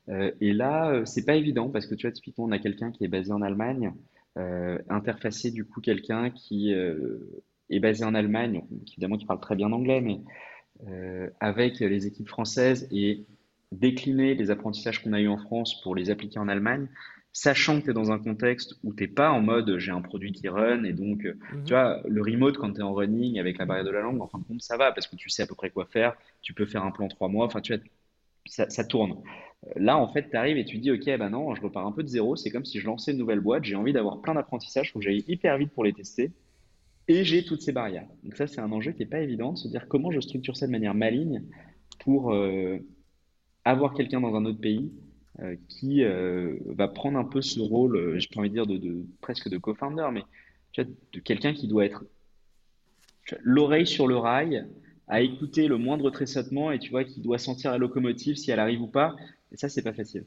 Euh, 0.09 0.31
et 0.41 0.53
là, 0.53 0.91
euh, 0.91 1.05
c'est 1.05 1.25
pas 1.25 1.35
évident 1.35 1.69
parce 1.69 1.85
que 1.87 1.95
tu 1.95 2.07
vois, 2.07 2.11
typiquement, 2.11 2.45
on 2.45 2.51
a 2.51 2.59
quelqu'un 2.59 2.91
qui 2.91 3.03
est 3.03 3.07
basé 3.07 3.31
en 3.31 3.41
Allemagne, 3.41 3.93
euh, 4.37 4.77
interfacer 4.89 5.51
du 5.51 5.65
coup 5.65 5.81
quelqu'un 5.81 6.29
qui 6.29 6.71
est 6.71 7.79
basé 7.79 8.03
en 8.03 8.15
Allemagne, 8.15 8.63
évidemment 8.87 9.17
qui 9.17 9.25
parle 9.25 9.39
très 9.39 9.55
bien 9.55 9.71
anglais, 9.71 10.01
mais 10.01 10.19
avec 11.41 11.79
les 11.79 12.07
équipes 12.07 12.29
françaises 12.29 12.87
et 12.89 13.25
décliner 13.71 14.35
les 14.35 14.51
apprentissages 14.51 15.03
qu'on 15.03 15.13
a 15.13 15.19
eu 15.19 15.27
en 15.27 15.37
France 15.37 15.81
pour 15.81 15.95
les 15.95 16.09
appliquer 16.09 16.39
en 16.39 16.47
Allemagne, 16.47 16.87
sachant 17.31 17.79
que 17.79 17.85
tu 17.85 17.91
es 17.91 17.93
dans 17.93 18.11
un 18.11 18.19
contexte 18.19 18.75
où 18.83 18.93
tu 18.93 19.03
n'es 19.03 19.07
pas 19.07 19.31
en 19.31 19.41
mode 19.41 19.77
j'ai 19.77 19.91
un 19.91 20.01
produit 20.01 20.31
qui 20.31 20.47
run 20.49 20.83
et 20.83 20.93
donc 20.93 21.23
mhm. 21.23 21.63
tu 21.63 21.73
vois 21.73 22.01
le 22.07 22.21
remote 22.21 22.57
quand 22.57 22.73
tu 22.73 22.79
es 22.79 22.83
en 22.83 22.93
running 22.93 23.39
avec 23.39 23.57
la 23.57 23.65
barrière 23.65 23.85
de 23.85 23.91
la 23.91 24.01
langue 24.01 24.21
en 24.21 24.27
fin 24.27 24.39
de 24.39 24.43
compte 24.43 24.61
ça 24.61 24.77
va 24.77 24.91
parce 24.91 25.07
que 25.07 25.15
tu 25.15 25.29
sais 25.29 25.43
à 25.43 25.47
peu 25.47 25.55
près 25.55 25.69
quoi 25.69 25.85
faire 25.85 26.15
tu 26.41 26.53
peux 26.53 26.65
faire 26.65 26.83
un 26.83 26.91
plan 26.91 27.07
trois 27.07 27.29
mois 27.29 27.45
enfin 27.45 27.61
tu 27.61 27.73
vois 27.75 27.83
ça, 28.47 28.83
tourne 28.83 29.21
là 29.75 29.97
en 29.97 30.11
fait 30.11 30.29
tu 30.31 30.35
arrives 30.35 30.57
et 30.57 30.65
tu 30.65 30.79
dis 30.79 30.91
ok 30.91 31.05
ben 31.05 31.29
non 31.29 31.53
je 31.53 31.61
repars 31.61 31.85
un 31.85 31.91
peu 31.91 32.01
de 32.01 32.07
zéro 32.07 32.35
c'est 32.35 32.49
comme 32.49 32.65
si 32.65 32.79
je 32.79 32.87
lançais 32.87 33.11
une 33.11 33.19
nouvelle 33.19 33.41
boîte 33.41 33.63
j'ai 33.63 33.75
envie 33.75 33.93
d'avoir 33.93 34.21
plein 34.21 34.33
d'apprentissages 34.33 34.91
faut 34.91 34.99
que 34.99 35.05
j'aille 35.05 35.23
hyper 35.27 35.57
vite 35.59 35.71
pour 35.71 35.83
les 35.83 35.93
tester 35.93 36.31
et 37.07 37.23
j'ai 37.23 37.45
toutes 37.45 37.61
ces 37.61 37.71
barrières 37.71 38.07
donc 38.23 38.35
ça 38.37 38.47
c'est 38.47 38.59
un 38.59 38.71
enjeu 38.71 38.91
qui 38.91 38.99
n'est 38.99 39.09
pas 39.09 39.21
évident 39.21 39.53
de 39.53 39.57
se 39.59 39.67
dire 39.67 39.87
comment 39.87 40.09
je 40.09 40.19
structure 40.19 40.57
ça 40.57 40.65
de 40.65 40.71
manière 40.71 40.95
maligne 40.95 41.43
pour 41.99 42.33
euh, 42.33 42.79
avoir 43.69 43.93
quelqu'un 43.93 44.21
dans 44.21 44.35
un 44.35 44.45
autre 44.45 44.59
pays 44.59 44.91
euh, 45.41 45.55
qui 45.67 46.03
euh, 46.03 46.57
va 46.65 46.87
prendre 46.87 47.17
un 47.17 47.23
peu 47.23 47.41
ce 47.41 47.59
rôle, 47.59 47.95
euh, 47.95 48.19
j'ai 48.19 48.27
pas 48.27 48.41
envie 48.41 48.49
de 48.49 48.55
dire 48.55 48.67
de, 48.67 49.05
presque 49.21 49.47
de 49.47 49.57
co-founder, 49.57 50.09
mais 50.11 50.23
de 50.77 51.19
quelqu'un 51.19 51.53
qui 51.53 51.67
doit 51.67 51.85
être 51.85 52.03
l'oreille 53.41 53.87
sur 53.87 54.07
le 54.07 54.17
rail, 54.17 54.65
à 55.07 55.21
écouter 55.21 55.67
le 55.67 55.77
moindre 55.77 56.09
tressauttement 56.11 56.71
et 56.71 56.79
tu 56.79 56.91
vois 56.91 57.03
qui 57.03 57.21
doit 57.21 57.37
sentir 57.37 57.71
la 57.71 57.77
locomotive 57.77 58.35
si 58.35 58.51
elle 58.51 58.59
arrive 58.59 58.81
ou 58.81 58.87
pas. 58.87 59.15
Et 59.51 59.57
ça, 59.57 59.69
c'est 59.69 59.81
pas 59.81 59.93
facile. 59.93 60.25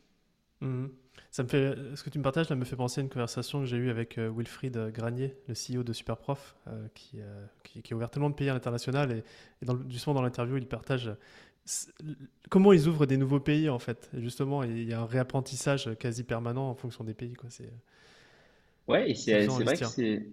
Mhm. 0.61 0.91
Ça 1.31 1.43
me 1.43 1.49
fait, 1.49 1.75
ce 1.95 2.03
que 2.03 2.11
tu 2.11 2.19
me 2.19 2.23
partages 2.23 2.51
me 2.51 2.65
fait 2.65 2.77
penser 2.77 3.01
à 3.01 3.05
une 3.05 3.09
conversation 3.09 3.61
que 3.61 3.67
j'ai 3.67 3.77
eue 3.77 3.91
avec 3.91 4.19
Wilfried 4.19 4.93
Granier, 4.93 5.35
le 5.49 5.55
CEO 5.55 5.83
de 5.83 5.93
Superprof, 5.93 6.57
qui, 6.95 7.19
qui, 7.63 7.93
a 7.93 7.97
ouvert 7.97 8.11
tellement 8.11 8.31
de 8.31 8.35
pays 8.35 8.51
à 8.51 8.55
l'international. 8.55 9.13
Et, 9.13 9.25
et 9.63 9.67
dans, 9.67 9.79
justement, 9.89 10.15
dans 10.15 10.23
l'interview, 10.23 10.57
il 10.59 10.67
partage 10.67 11.11
comment 12.49 12.73
ils 12.73 12.89
ouvrent 12.89 13.07
des 13.07 13.17
nouveaux 13.17 13.41
pays 13.41 13.69
en 13.69 13.79
fait? 13.79 14.11
justement, 14.15 14.63
il 14.63 14.89
y 14.89 14.93
a 14.93 15.01
un 15.01 15.07
réapprentissage 15.07 15.91
quasi 15.99 16.25
permanent 16.25 16.69
en 16.69 16.75
fonction 16.75 17.05
des 17.05 17.15
pays. 17.15 17.35
Quoi. 17.35 17.49
Ouais, 18.89 19.11
et 19.11 19.15
c'est 19.15 19.47
vrai 19.47 19.77
que 19.77 19.85
c'est. 19.85 20.27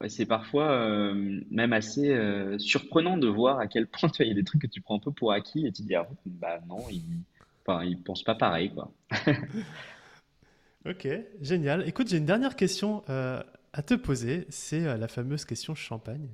ouais, 0.00 0.08
c'est 0.08 0.26
parfois 0.26 0.70
euh, 0.72 1.40
même 1.50 1.72
assez 1.72 2.10
euh, 2.10 2.58
surprenant 2.58 3.16
de 3.16 3.28
voir 3.28 3.58
à 3.58 3.66
quel 3.66 3.86
point 3.88 4.08
tu 4.08 4.18
vois, 4.18 4.26
il 4.26 4.28
y 4.28 4.32
a 4.32 4.34
des 4.34 4.44
trucs 4.44 4.62
que 4.62 4.66
tu 4.66 4.80
prends 4.80 4.96
un 4.96 5.00
peu 5.00 5.12
pour 5.12 5.32
acquis 5.32 5.66
et 5.66 5.72
tu 5.72 5.82
te 5.82 5.88
dis, 5.88 5.94
ah, 5.94 6.08
bah 6.26 6.60
non, 6.68 6.84
ils, 6.90 7.02
enfin, 7.64 7.84
ils 7.84 8.00
pensent 8.02 8.24
pas 8.24 8.34
pareil, 8.34 8.72
quoi. 8.74 8.92
Ok, 10.84 11.06
génial. 11.40 11.86
Écoute, 11.88 12.08
j'ai 12.08 12.16
une 12.16 12.26
dernière 12.26 12.56
question 12.56 13.04
euh, 13.08 13.40
à 13.72 13.82
te 13.82 13.94
poser. 13.94 14.46
C'est 14.48 14.80
la 14.98 15.08
fameuse 15.08 15.44
question 15.44 15.74
champagne 15.74 16.28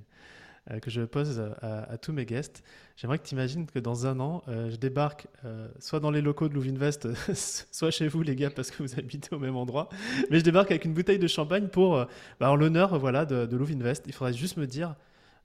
que 0.81 0.91
je 0.91 1.03
pose 1.03 1.41
à, 1.63 1.85
à 1.85 1.99
tous 1.99 2.13
mes 2.13 2.25
guests. 2.27 2.63
J'aimerais 2.97 3.19
que 3.19 3.25
tu 3.27 3.35
imagines 3.35 3.67
que 3.67 3.79
dans 3.79 4.07
un 4.07 4.21
an, 4.21 4.43
euh, 4.49 4.71
je 4.71 4.77
débarque 4.77 5.27
euh, 5.45 5.69
soit 5.79 6.01
dans 6.01 6.11
les 6.11 6.21
locaux 6.21 6.49
de 6.49 6.55
Louvinvest, 6.55 7.09
soit 7.73 7.91
chez 7.91 8.09
vous, 8.09 8.23
les 8.23 8.37
gars, 8.37 8.51
parce 8.51 8.71
que 8.71 8.83
vous 8.83 8.99
habitez 8.99 9.35
au 9.35 9.39
même 9.39 9.57
endroit. 9.57 9.89
Mais 10.31 10.39
je 10.39 10.45
débarque 10.45 10.71
avec 10.71 10.85
une 10.85 10.95
bouteille 10.95 11.19
de 11.19 11.27
champagne 11.29 11.69
pour, 11.69 11.97
euh, 11.97 12.05
bah, 12.41 12.55
l'honneur 12.57 12.99
voilà, 12.99 13.25
de, 13.25 13.47
de 13.47 13.57
Louvinvest. 13.57 14.05
Il 14.07 14.13
faudrait 14.13 14.33
juste 14.35 14.57
me 14.57 14.67
dire 14.67 14.95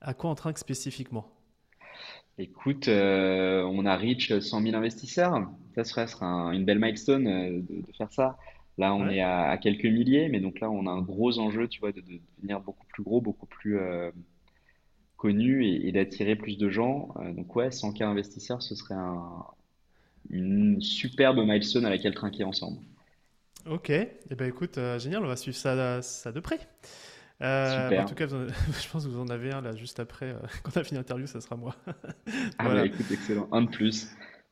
à 0.02 0.14
quoi 0.14 0.30
on 0.32 0.36
trinque 0.36 0.58
spécifiquement. 0.58 1.30
Écoute, 2.38 2.88
euh, 2.88 3.64
on 3.64 3.86
a 3.86 3.96
reach 3.96 4.38
100 4.40 4.62
000 4.62 4.76
investisseurs. 4.76 5.34
Ça 5.76 5.84
serait, 5.84 6.08
serait 6.08 6.26
un- 6.26 6.52
une 6.52 6.66
belle 6.66 6.80
milestone 6.80 7.28
euh, 7.28 7.62
de, 7.62 7.82
de 7.82 7.92
faire 7.98 8.12
ça. 8.12 8.38
Là, 8.78 8.94
on 8.96 9.08
Ouais. 9.08 9.18
est 9.18 9.22
à, 9.22 9.50
à 9.50 9.58
quelques 9.58 9.86
milliers, 9.86 10.30
mais 10.30 10.40
donc 10.40 10.60
là, 10.60 10.70
on 10.72 10.88
a 10.88 10.92
un 10.92 11.02
gros 11.02 11.38
enjeu, 11.40 11.68
tu 11.68 11.80
vois, 11.80 11.92
de, 11.92 12.02
de 12.02 12.20
devenir 12.38 12.60
beaucoup 12.62 12.86
plus 12.88 13.04
gros, 13.04 13.22
beaucoup 13.22 13.46
plus 13.46 13.78
euh, 13.78 14.12
connu 15.24 15.66
et, 15.66 15.88
et 15.88 15.92
d'attirer 15.94 16.36
plus 16.36 16.58
de 16.58 16.70
gens. 16.70 17.14
Euh, 17.18 17.34
donc 17.34 17.56
ouais, 17.56 17.72
100K 17.72 18.04
investisseurs, 18.04 18.62
ce 18.62 18.76
serait 18.76 18.96
un- 18.96 19.46
une 20.32 20.82
superbe 20.82 21.40
milestone 21.40 21.86
à 21.86 21.92
laquelle 21.92 22.16
trinquer 22.16 22.44
ensemble. 22.46 22.80
Ok, 23.66 23.90
eh 23.92 24.36
ben 24.36 24.46
écoute, 24.50 24.78
euh, 24.78 25.00
génial, 25.00 25.24
on 25.24 25.28
va 25.28 25.38
suivre 25.38 25.56
ça, 25.56 26.02
ça 26.02 26.32
de 26.34 26.40
près. 26.42 26.60
Euh, 27.42 27.92
bah, 27.92 28.02
en 28.02 28.06
tout 28.06 28.16
cas, 28.16 28.28
en- 28.34 28.48
je 28.82 28.90
pense 28.90 29.06
que 29.06 29.10
vous 29.10 29.20
en 29.22 29.30
avez 29.30 29.52
un 29.54 29.62
là 29.62 29.76
juste 29.76 30.00
après. 30.00 30.28
euh, 30.32 30.40
quand 30.64 30.72
on 30.78 30.82
a 30.82 30.84
fini 30.84 30.98
l'interview, 31.00 31.28
ça 31.28 31.42
sera 31.42 31.58
moi. 31.58 31.76
Ah 32.58 32.70
bah 32.70 32.84
Voilà. 32.84 32.86
écoute, 32.86 33.12
excellent. 33.12 33.48
Un 33.52 33.62
de 33.64 33.70
plus. 33.70 34.08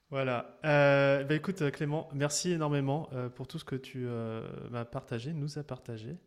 Voilà. 0.10 0.60
Bah 0.64 1.34
écoute, 1.36 1.72
Clément, 1.72 2.10
merci 2.14 2.52
énormément 2.52 3.10
pour 3.36 3.48
tout 3.48 3.60
ce 3.60 3.64
que 3.66 3.76
tu 3.76 4.08
m'as 4.70 4.86
partagé, 4.86 5.34
nous 5.34 5.58
as 5.58 5.64
partagé. 5.64 6.18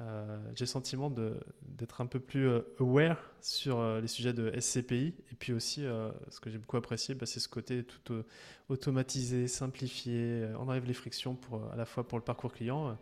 Euh, 0.00 0.38
j'ai 0.56 0.64
le 0.64 0.68
sentiment 0.68 1.08
d'être 1.08 2.00
un 2.00 2.06
peu 2.06 2.18
plus 2.18 2.48
euh, 2.48 2.62
aware 2.80 3.30
sur 3.40 3.78
euh, 3.78 4.00
les 4.00 4.08
sujets 4.08 4.32
de 4.32 4.52
SCPI. 4.58 5.14
Et 5.30 5.34
puis 5.38 5.52
aussi, 5.52 5.84
euh, 5.86 6.10
ce 6.30 6.40
que 6.40 6.50
j'ai 6.50 6.58
beaucoup 6.58 6.76
apprécié, 6.76 7.14
bah, 7.14 7.26
c'est 7.26 7.38
ce 7.40 7.48
côté 7.48 7.84
tout 7.84 8.12
euh, 8.12 8.24
automatisé, 8.68 9.46
simplifié. 9.46 10.42
euh, 10.42 10.56
on 10.58 10.68
enlève 10.68 10.84
les 10.86 10.94
frictions 10.94 11.36
pour, 11.36 11.58
euh, 11.58 11.72
à 11.72 11.76
la 11.76 11.84
fois 11.84 12.06
pour 12.08 12.18
le 12.18 12.24
parcours 12.24 12.52
client. 12.52 12.88
euh, 12.88 12.92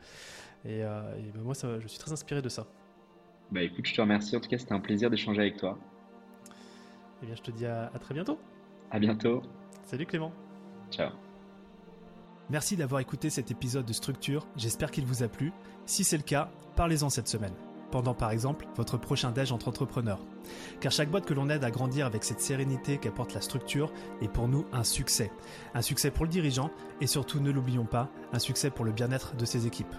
et 0.65 0.85
euh, 0.85 1.17
et 1.19 1.31
bah, 1.33 1.41
moi, 1.43 1.55
ça, 1.55 1.81
je 1.81 1.89
suis 1.89 1.99
très 1.99 2.13
inspiré 2.13 2.43
de 2.43 2.49
ça. 2.51 2.67
Bah 3.51 3.63
écoute, 3.63 3.87
je 3.87 3.95
te 3.95 4.01
remercie. 4.01 4.37
En 4.37 4.41
tout 4.41 4.49
cas, 4.49 4.59
c'était 4.59 4.73
un 4.75 4.81
plaisir 4.81 5.09
d'échanger 5.11 5.41
avec 5.41 5.57
toi. 5.57 5.79
Et 7.23 7.27
bien, 7.27 7.35
je 7.35 7.43
te 7.43 7.51
dis 7.51 7.67
à 7.67 7.87
à 7.95 7.99
très 7.99 8.15
bientôt. 8.15 8.39
À 8.91 8.99
bientôt. 8.99 9.43
Salut 9.85 10.07
Clément. 10.07 10.33
Ciao. 10.91 11.11
Merci 12.51 12.77
d'avoir 12.77 13.01
écouté 13.01 13.31
cet 13.31 13.51
épisode 13.51 13.87
de 13.87 13.93
Structure, 13.93 14.47
j'espère 14.57 14.91
qu'il 14.91 15.07
vous 15.07 15.23
a 15.23 15.29
plu. 15.29 15.53
Si 15.87 16.05
c'est 16.05 16.17
le 16.17 16.23
cas, 16.23 16.51
parlez-en 16.77 17.11
cette 17.11 17.29
semaine, 17.29 17.55
pendant 17.91 18.15
par 18.15 18.31
exemple 18.31 18.67
votre 18.77 18.97
prochain 18.97 19.31
déj 19.31 19.53
entre 19.53 19.69
entrepreneurs. 19.69 20.25
Car 20.81 20.93
chaque 20.93 21.11
boîte 21.11 21.27
que 21.27 21.35
l'on 21.35 21.51
aide 21.51 21.65
à 21.65 21.71
grandir 21.71 22.07
avec 22.07 22.25
cette 22.25 22.41
sérénité 22.41 22.99
qu'apporte 22.99 23.35
la 23.35 23.41
structure 23.41 23.93
est 24.21 24.29
pour 24.29 24.49
nous 24.49 24.65
un 24.73 24.85
succès. 24.85 25.31
Un 25.75 25.83
succès 25.83 26.11
pour 26.11 26.25
le 26.25 26.31
dirigeant 26.31 26.71
et 27.01 27.07
surtout, 27.07 27.41
ne 27.41 27.51
l'oublions 27.51 27.87
pas, 27.87 28.11
un 28.33 28.39
succès 28.39 28.71
pour 28.71 28.85
le 28.85 28.93
bien-être 28.93 29.37
de 29.37 29.45
ses 29.45 29.67
équipes. 29.67 29.95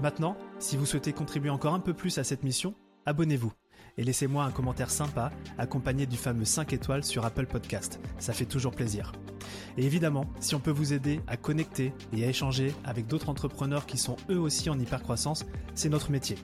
Maintenant, 0.00 0.36
si 0.60 0.76
vous 0.76 0.86
souhaitez 0.86 1.12
contribuer 1.12 1.50
encore 1.50 1.74
un 1.74 1.80
peu 1.80 1.94
plus 1.94 2.18
à 2.18 2.24
cette 2.24 2.44
mission, 2.44 2.74
abonnez-vous 3.04 3.52
et 3.96 4.04
laissez-moi 4.04 4.44
un 4.44 4.50
commentaire 4.50 4.90
sympa 4.90 5.30
accompagné 5.58 6.06
du 6.06 6.16
fameux 6.16 6.44
5 6.44 6.72
étoiles 6.72 7.04
sur 7.04 7.24
Apple 7.24 7.46
Podcast. 7.46 8.00
Ça 8.18 8.32
fait 8.32 8.46
toujours 8.46 8.72
plaisir. 8.72 9.12
Et 9.76 9.84
évidemment, 9.84 10.26
si 10.40 10.54
on 10.54 10.60
peut 10.60 10.70
vous 10.70 10.92
aider 10.92 11.20
à 11.26 11.36
connecter 11.36 11.92
et 12.12 12.24
à 12.24 12.28
échanger 12.28 12.74
avec 12.84 13.06
d'autres 13.06 13.28
entrepreneurs 13.28 13.86
qui 13.86 13.98
sont 13.98 14.16
eux 14.30 14.38
aussi 14.38 14.70
en 14.70 14.78
hypercroissance, 14.78 15.46
c'est 15.74 15.88
notre 15.88 16.10
métier. 16.10 16.36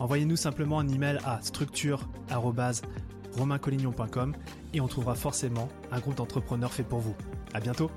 Envoyez-nous 0.00 0.36
simplement 0.36 0.78
un 0.78 0.88
email 0.88 1.18
à 1.24 1.40
structure@romaincollignon.com 1.42 4.36
et 4.72 4.80
on 4.80 4.88
trouvera 4.88 5.14
forcément 5.14 5.68
un 5.92 6.00
groupe 6.00 6.16
d'entrepreneurs 6.16 6.72
fait 6.72 6.84
pour 6.84 7.00
vous. 7.00 7.14
À 7.52 7.60
bientôt. 7.60 7.90